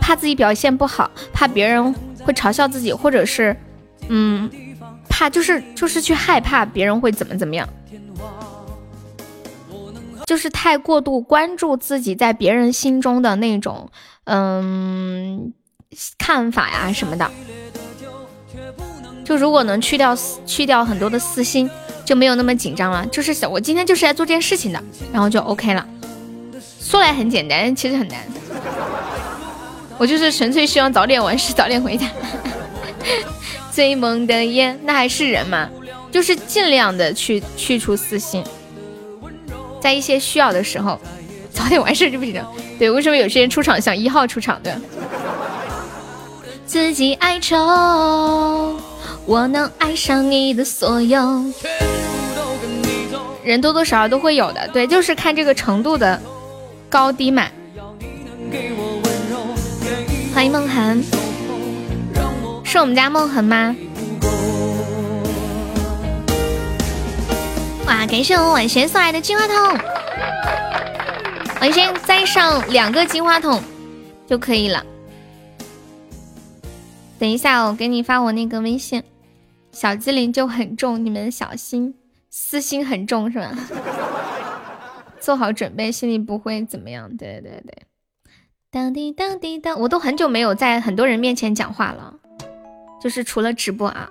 [0.00, 3.56] 怕自己表现不好，怕别人会嘲笑自己，或者是，
[4.08, 4.50] 嗯，
[5.08, 7.68] 怕就是就是去害怕别人会怎么怎么样，
[10.26, 13.90] 就是太过度关注自己在别人心中的那种，
[14.24, 15.52] 嗯，
[16.18, 17.30] 看法呀什么的。
[19.28, 21.68] 就如果能去掉去掉很多的私心，
[22.02, 23.04] 就没有那么紧张了。
[23.12, 24.82] 就是想我今天就是来做这件事情的，
[25.12, 25.86] 然后就 OK 了。
[26.80, 28.18] 说来很简单，其实很难。
[29.98, 32.06] 我就是纯粹希望早点完事，早点回家。
[33.70, 35.68] 追梦的烟，那还是人吗？
[36.10, 38.42] 就是尽量的去去除私心，
[39.78, 40.98] 在一些需要的时候，
[41.52, 42.42] 早点完事就不行。
[42.78, 44.80] 对，为什么有些人出场像一号出场的？
[46.64, 48.78] 自己哀愁，
[49.28, 51.20] 我能爱上你的所有。
[53.44, 56.18] 人多多少少都会有的，对，就是看这个程度的
[56.88, 57.46] 高低嘛。
[60.34, 60.98] 欢迎梦涵，
[62.64, 63.76] 是我们家梦涵吗？
[67.86, 69.78] 哇，感谢我晚贤送来的金话筒，
[71.60, 73.62] 晚贤再上两个金话筒
[74.26, 74.82] 就可以了。
[77.18, 79.02] 等一下，我给你发我那个微信，
[79.80, 81.94] 小机灵就很重，你们小心，
[82.30, 83.56] 私心很重是吧？
[85.20, 87.16] 做好准备，心里不会怎么样。
[87.16, 87.84] 对对对。
[88.72, 92.16] 当滴当滴当，我都很久没有在很多人面前讲话了，
[93.00, 94.10] 就是除了直播啊，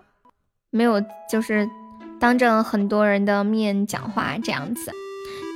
[0.69, 1.69] 没有就是
[2.17, 4.93] 当着很多人的面讲话这样子。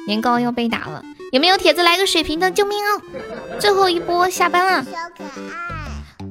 [0.08, 1.02] 年糕要被打了，
[1.32, 2.52] 有没有铁子来个水瓶的？
[2.52, 3.02] 救命哦！
[3.62, 4.84] 最后一波下班了。
[4.84, 5.80] 小可爱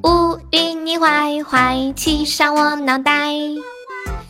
[0.03, 3.33] 乌云你坏坏，骑上我脑袋，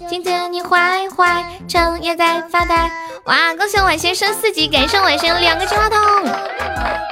[0.10, 2.90] 今天你坏坏，整夜在发呆。
[3.26, 3.54] 哇！
[3.56, 6.00] 恭喜我晚先升四级，感谢我晚先两个金话筒，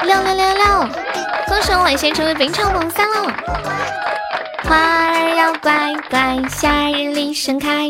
[0.03, 0.89] 六六六六！
[1.47, 3.33] 恭喜我晚先成为本场榜三了。
[4.63, 7.89] 花儿要乖乖，夏日里盛开。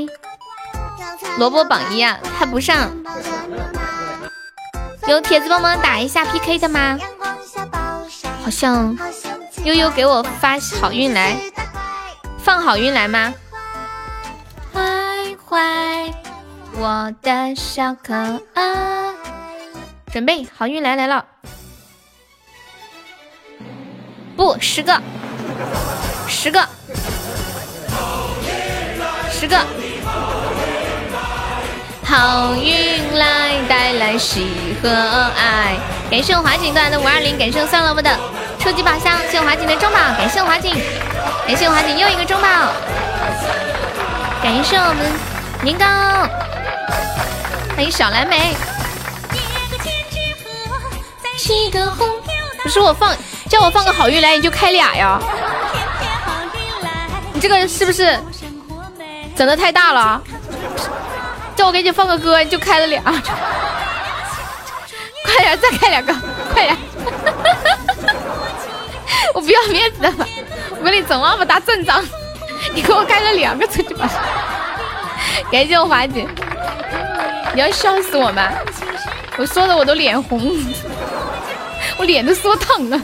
[1.38, 2.92] 萝卜榜一啊，还不上。
[5.08, 6.98] 有铁子帮忙打一下 PK 的吗？
[8.44, 8.98] 好像
[9.64, 11.38] 悠悠给我发好运来，
[12.38, 13.34] 放好运来吗？
[14.74, 14.82] 坏
[15.48, 16.14] 坏。
[16.76, 18.14] 我的小可
[18.54, 19.14] 爱，
[20.12, 21.26] 准备好运来来了，
[24.38, 25.02] 不十个，
[26.28, 26.66] 十个，
[29.30, 29.58] 十个，
[32.06, 35.76] 好运来带来喜和爱。
[36.10, 38.10] 感谢我华锦带来的五二零，感谢我算萝卜的
[38.58, 40.74] 初级宝箱，谢谢华锦的中宝，感谢我华锦，
[41.46, 42.48] 感谢我华锦又一个中宝，
[44.42, 45.12] 感谢我们
[45.62, 45.86] 年糕。
[47.76, 48.56] 欢迎小蓝莓。
[52.64, 53.16] 不是我放，
[53.50, 55.20] 叫我放个好运来，你就开俩呀？
[57.34, 58.18] 你这个是不是
[59.36, 60.22] 整的太大了？
[61.56, 63.02] 叫我给你放个歌，你就开了俩。
[65.26, 66.14] 快点，再开两个，
[66.54, 66.78] 快点！
[69.34, 70.26] 我不要面子的嘛，
[70.80, 72.04] 我给你整那么大阵仗，
[72.76, 74.10] 你给我开了两个出去吧。
[75.52, 76.28] 感谢我华姐。
[77.54, 78.50] 你要笑死我吗？
[79.38, 80.40] 我说的我都脸红，
[81.98, 83.00] 我脸都说烫了。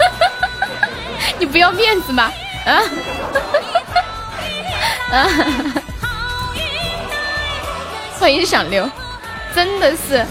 [1.38, 2.30] 你不要面子吗？
[2.66, 2.82] 啊？
[5.12, 5.28] 啊！
[8.18, 8.90] 欢迎小刘，
[9.54, 10.26] 真的是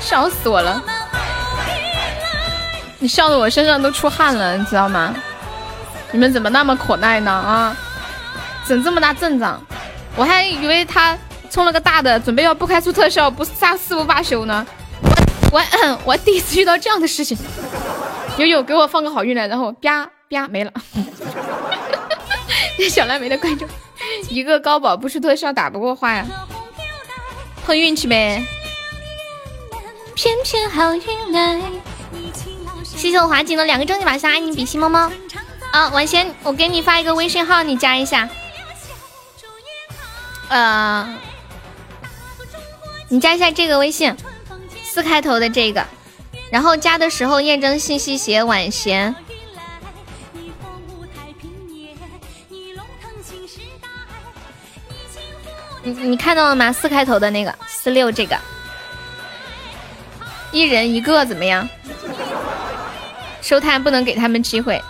[0.00, 0.80] 笑死我了。
[2.98, 5.14] 你笑的我身上都出汗了，你知道吗？
[6.16, 7.30] 你们怎么那么可耐呢？
[7.30, 7.76] 啊！
[8.66, 9.60] 整这么大阵仗，
[10.16, 11.14] 我还以为他。
[11.50, 14.66] 充了个大的，准备要不开出特效，不杀四不罢休呢。
[15.52, 17.36] 我我我第一次遇到这样的事情。
[18.38, 20.72] 悠悠给我放个好运来，然后啪啪没了。
[22.90, 23.68] 小蓝莓的观众，
[24.30, 26.26] 一个高保不出特效打不过花呀，
[27.66, 28.42] 碰运气呗。
[30.14, 31.60] 偏偏好运来。
[32.82, 35.12] 谢谢我华锦的两个终极宝箱，爱你比心猫猫。
[35.76, 38.26] 啊，晚先我给你发一个微信号，你加一下。
[40.48, 41.18] 呃。
[43.08, 44.16] 你加一下这个微信，
[44.82, 45.86] 四开头的这个，
[46.50, 49.14] 然后加的时候验证信息写晚贤。
[55.82, 56.72] 你你看到了吗？
[56.72, 58.36] 四开头的那个四六这个，
[60.52, 61.68] 一人一个怎么样？
[63.42, 64.82] 收摊不能给他们机会。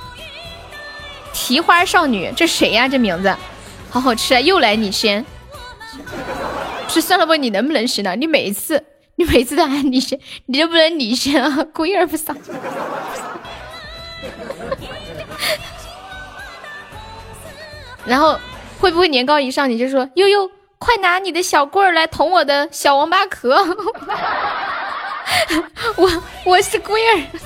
[1.39, 2.89] 提花少女，这谁呀？
[2.89, 3.37] 这名字，
[3.91, 4.41] 好好吃啊！
[4.41, 5.23] 又来你先。
[6.89, 8.17] 是算了吧，你能不能行呢？
[8.17, 8.83] 你每一次，
[9.17, 11.65] 你每次都喊你先，你就不能你先啊？
[11.75, 12.35] 故意而不上。
[18.07, 18.41] 然后
[18.81, 23.57] 会不会年糕一上你就说悠悠，快拿你的小棍儿来捅我的小王八壳？
[25.97, 27.23] 我我是龟儿。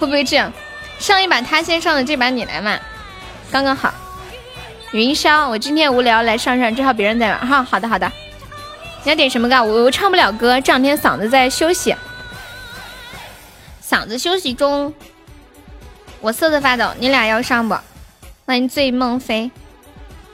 [0.00, 0.52] 会不会这样？
[1.04, 2.78] 上一把他先上的，这把你来嘛，
[3.50, 3.92] 刚刚好。
[4.92, 7.62] 云霄，我今天无聊来上上，正好别人在玩哈。
[7.62, 8.10] 好的好的，
[9.02, 9.62] 你要点什么歌？
[9.62, 11.94] 我我唱不了歌，这两天嗓子在休息，
[13.86, 14.94] 嗓子休息中。
[16.22, 17.76] 我瑟瑟发抖，你俩要上不？
[18.46, 19.50] 欢迎醉梦飞，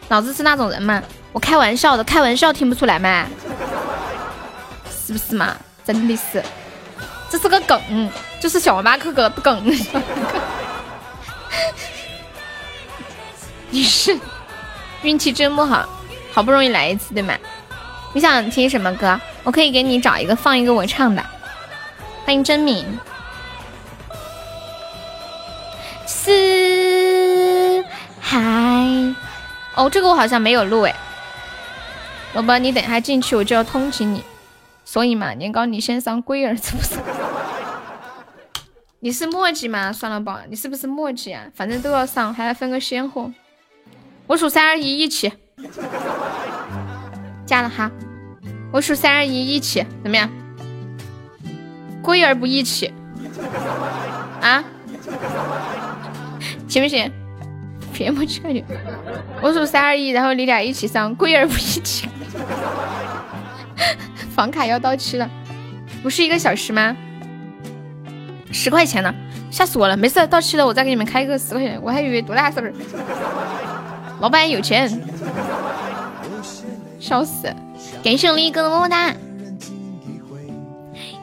[0.07, 1.03] 老子是那种人吗？
[1.33, 3.27] 我开玩笑的，开玩笑听不出来吗？
[5.05, 5.57] 是不是嘛？
[5.85, 6.41] 真的是，
[7.31, 9.65] 这是个梗，就是小王八哥哥的梗。
[13.70, 14.19] 你是。
[15.02, 15.89] 运气真不好，
[16.31, 17.32] 好不容易来一次，对吗？
[18.12, 19.19] 你想听什么歌？
[19.44, 21.24] 我可以给你找一个，放一个我唱的。
[22.27, 22.85] 欢迎真敏。
[26.05, 27.85] 四
[28.20, 28.39] 海。
[29.77, 30.94] 哦，这个我好像没有录哎。
[32.35, 34.23] 宝宝，你等下进去，我就要通知你。
[34.85, 36.97] 所以嘛，年糕你先上龟儿，是不是？
[39.03, 39.91] 你是墨迹吗？
[39.91, 41.47] 算了吧，你是不是墨迹啊？
[41.55, 43.33] 反正都要上，还要分个先后。
[44.27, 45.33] 我数三二一，一起
[47.47, 47.91] 加了哈。
[48.71, 50.31] 我数三二一，一起怎么样？
[52.03, 52.93] 龟儿不一起
[54.43, 54.63] 啊？
[56.69, 57.11] 行不行？
[57.95, 58.63] 别墨迹感觉。
[59.41, 62.07] 我数三二一，然后你俩一起上，龟儿不一起。
[64.35, 65.31] 房卡要到期了，
[66.03, 66.95] 不是一个小时吗？
[68.53, 69.15] 十块钱呢，
[69.51, 69.97] 吓死我了！
[69.97, 72.73] 没事，到期了我再给你们开个十块钱，我还以为多大事儿。
[74.21, 74.89] 老板有钱，
[76.99, 77.55] 笑死！
[78.03, 79.15] 感谢我一哥的么么哒。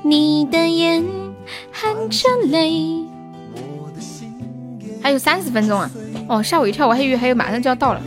[0.03, 1.05] 你的眼
[1.71, 3.05] 含着泪，
[5.03, 5.91] 还有三十分钟啊！
[6.27, 8.01] 哦，吓我一跳，我还以为还有，马上就要到了。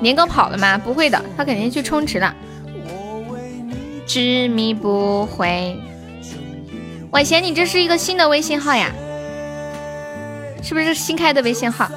[0.00, 0.78] 年糕跑了吗？
[0.78, 2.34] 不会的，他肯定去充值了。
[4.06, 5.78] 执迷不悔。
[7.10, 8.92] 婉贤，你这是一个新的微信号呀？
[10.62, 11.90] 是不是新开的微信号？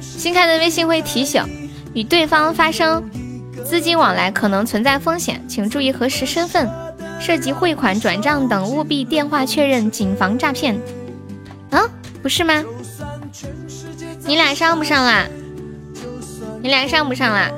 [0.00, 1.42] 新开的微信会提醒，
[1.94, 3.02] 与对方发生
[3.64, 6.68] 资金往来可能存在风险，请注意核实身份，
[7.18, 10.78] 涉及汇款、转账等务必电话确认，谨防诈骗。
[11.70, 11.88] 啊，
[12.22, 12.62] 不是吗？
[14.26, 15.26] 你俩上不上啦？
[16.60, 17.50] 你俩上不上啦？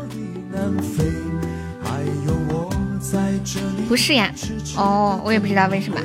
[3.88, 4.32] 不是呀。
[4.76, 5.98] 哦，我也不知道为什么。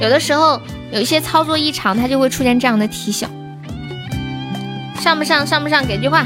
[0.00, 0.60] 有的时候。
[0.92, 3.28] 有一些操作异常，它就会出现这样的提醒。
[5.00, 5.44] 上不上？
[5.44, 5.84] 上不上？
[5.84, 6.24] 给句话。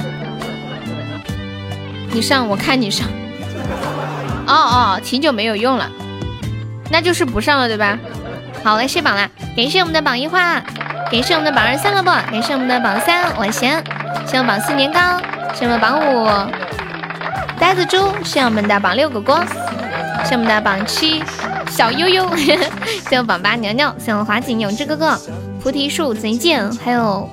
[2.12, 3.08] 你上，我看你上。
[4.46, 5.90] 哦哦，挺久没有用了，
[6.90, 7.98] 那就是不上了，对吧？
[8.62, 9.26] 好，来卸榜啦！
[9.56, 10.60] 感谢我们的榜一花，
[11.10, 13.82] 感谢我们的榜二三萝卜，感谢我们的榜三我先，
[14.26, 15.00] 谢谢榜四年糕，
[15.54, 16.28] 谢我们榜五
[17.58, 19.42] 呆子猪，谢我们的榜六果果，
[20.26, 21.24] 谢我们的榜七。
[21.70, 22.58] 小悠悠，谢
[23.08, 25.18] 谢榜八娘娘，谢谢华景永志哥哥，
[25.62, 27.28] 菩提树贼贱，还有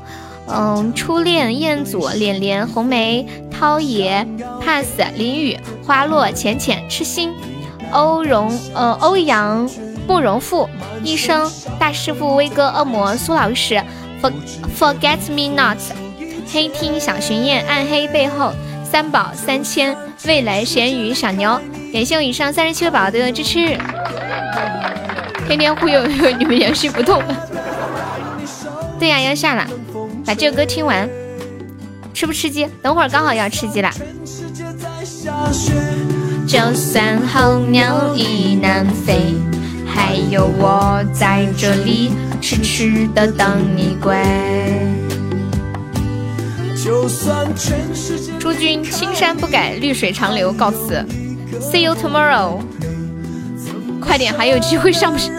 [0.48, 4.26] 嗯初恋彦祖脸脸红梅涛爷
[4.64, 7.34] pass 林雨花落浅浅痴心
[7.92, 9.70] 欧荣呃欧阳
[10.06, 10.70] 不容富
[11.04, 13.82] 医生大师傅威哥恶魔苏老师
[14.22, 14.32] for
[14.80, 15.78] forget me not
[16.52, 18.54] 黑听小巡夜暗黑背后
[18.90, 21.60] 三宝三千未来咸鱼小牛。
[21.94, 23.78] 感谢我以上三十七位宝宝的支持，
[25.48, 27.24] 天天忽悠你们延续不动。
[29.00, 29.68] 对呀，要下了，
[30.26, 31.10] 把这个歌听完。
[32.14, 32.68] 吃不吃鸡？
[32.82, 33.92] 等会儿刚好要吃鸡了。
[36.48, 39.36] 就算候鸟已南飞，
[39.86, 42.12] 还有我在这里
[42.42, 44.16] 痴痴的等你归。
[48.40, 51.06] 诸君青山不改，绿水长流，告辞。
[51.60, 52.60] See you tomorrow。
[54.02, 55.34] 快点，还有机会上不上？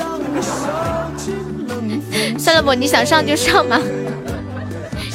[2.39, 3.81] 算了不，你想上就上嘛。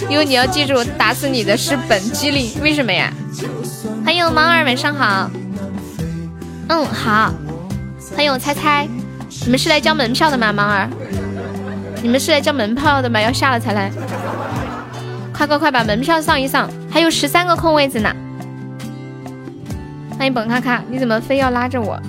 [0.10, 2.52] 因为你要记住，打死你的是本机灵。
[2.62, 3.12] 为什么呀？
[4.04, 5.30] 欢迎猫儿，晚上好。
[6.70, 7.34] 嗯，好。
[8.16, 8.88] 欢迎我猜猜，
[9.46, 10.52] 你们是来交门票的吗？
[10.52, 10.90] 猫儿，
[12.02, 13.22] 你们是来交门票的吗？
[13.22, 13.92] 要下了才来。
[15.34, 18.14] 快快快，把门票上一上，还有十三个空位子呢。
[20.24, 22.02] 欢迎本咔咔，你怎么非要拉着我？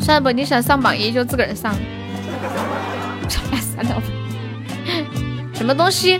[0.00, 1.76] 算了吧，你想上榜一就自个儿上。
[5.52, 6.18] 什么东西？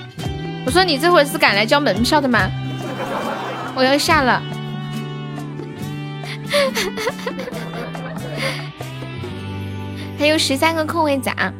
[0.66, 2.40] 我说你这会是赶来交门票的吗？
[3.74, 4.42] 我要下了。
[10.18, 11.54] 还有十三个空位子啊！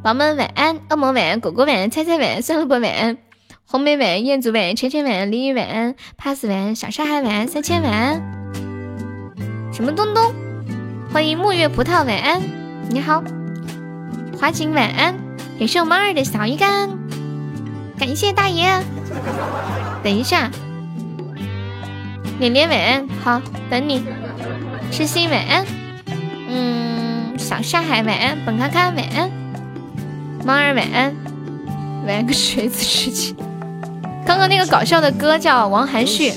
[0.00, 3.18] 宝宝们晚安，恶魔晚安，果果晚安，猜猜晚安，算了吧晚安，
[3.64, 8.45] 红梅晚安，彦祖晚安，晨晨晚安，李雨晚安，pass 晚安，小沙海晚安，三千晚安。
[9.76, 10.34] 什么东东？
[11.12, 12.40] 欢迎木月葡萄，晚安！
[12.88, 13.22] 你好，
[14.40, 15.14] 华锦晚安，
[15.58, 16.88] 感谢我猫儿的小鱼干，
[17.98, 18.82] 感谢大爷。
[20.02, 20.50] 等一下，
[22.38, 24.02] 连连晚安，好，等你。
[24.90, 25.66] 痴心晚安，
[26.48, 29.30] 嗯，小上海晚安，本咔咔晚安，
[30.42, 31.14] 猫儿晚安，
[32.06, 33.36] 晚安个锤子事情。
[34.24, 36.32] 刚刚那个搞笑的歌叫王含蓄，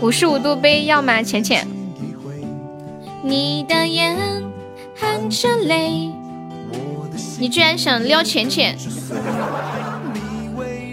[0.00, 1.22] 五十五度杯要吗？
[1.22, 1.64] 浅浅，
[3.26, 4.14] 你的眼
[4.94, 6.12] 含着泪，
[7.38, 8.76] 你居然想撩浅浅？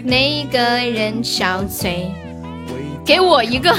[0.02, 2.10] 哪个人憔悴？
[3.04, 3.76] 给我一个，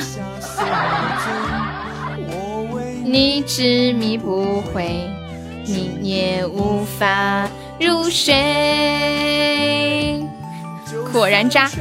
[3.04, 5.10] 你执迷不悔，
[5.66, 7.50] 你也无法
[7.80, 8.34] 入睡。
[11.12, 11.72] 果然渣，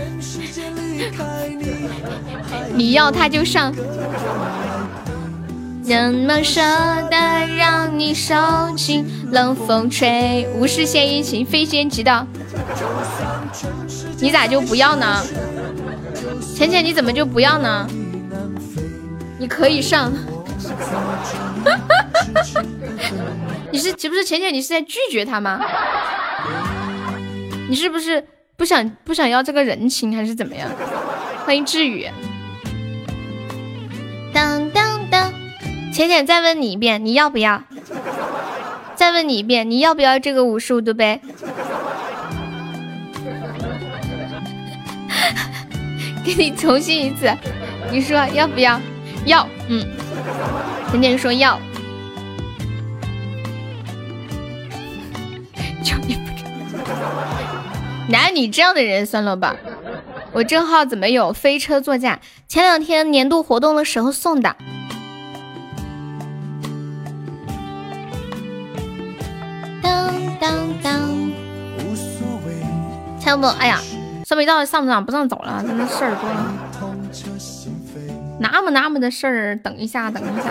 [2.75, 3.75] 你要他就上，
[5.83, 6.63] 怎么舍
[7.11, 7.17] 得
[7.57, 8.35] 让你受
[8.77, 10.49] 尽冷风吹？
[10.55, 12.27] 无事献殷勤，非奸即盗。
[14.21, 15.23] 你咋就不要呢？
[16.55, 17.87] 浅浅你怎么就不要呢？
[19.39, 20.13] 你可以上。
[23.73, 24.55] 你是岂不是浅浅？
[24.55, 25.61] 你是在拒绝他吗？
[27.69, 28.25] 你是不是？
[28.57, 30.71] 不想不想要这个人情还是怎么样？
[31.45, 32.09] 欢迎志宇。
[34.33, 34.71] 当，
[35.93, 37.63] 浅浅再问你一遍，你要不要？
[38.97, 41.21] 再问你一遍，你要不要这个五十五度杯？
[46.25, 47.31] 给你重新一次，
[47.91, 48.81] 你说要不要？
[49.27, 49.85] 要，嗯。
[50.91, 51.61] 浅浅说要。
[55.85, 56.17] 求你。
[58.09, 59.05] 哪有你这样的人？
[59.05, 59.57] 算了吧，
[60.33, 62.19] 我这号怎么有飞车座驾？
[62.49, 64.57] 前两天年度活动的时候送的。
[70.43, 70.53] 当
[70.83, 71.31] 当当，
[73.21, 73.47] 猜不？
[73.47, 73.79] 哎呀，
[74.25, 76.53] 上没到上不上不上走了，真的事儿多了。
[78.41, 80.51] 那么那么的事儿，等一下，等一下。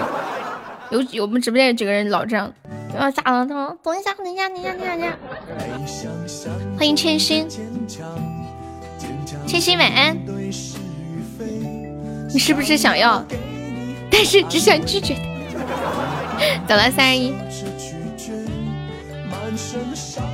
[0.91, 2.53] 有有我们直播间有几个人老这样。
[2.97, 5.17] 要下了，等等一下，等一下，等一下，等一下，
[6.77, 7.45] 欢迎千心，
[9.45, 10.17] 千心晚安。
[12.33, 13.21] 你是不是想要？
[14.09, 15.17] 但是只想拒绝。
[16.65, 17.33] 走了，三二一。
[19.57, 20.30] 身上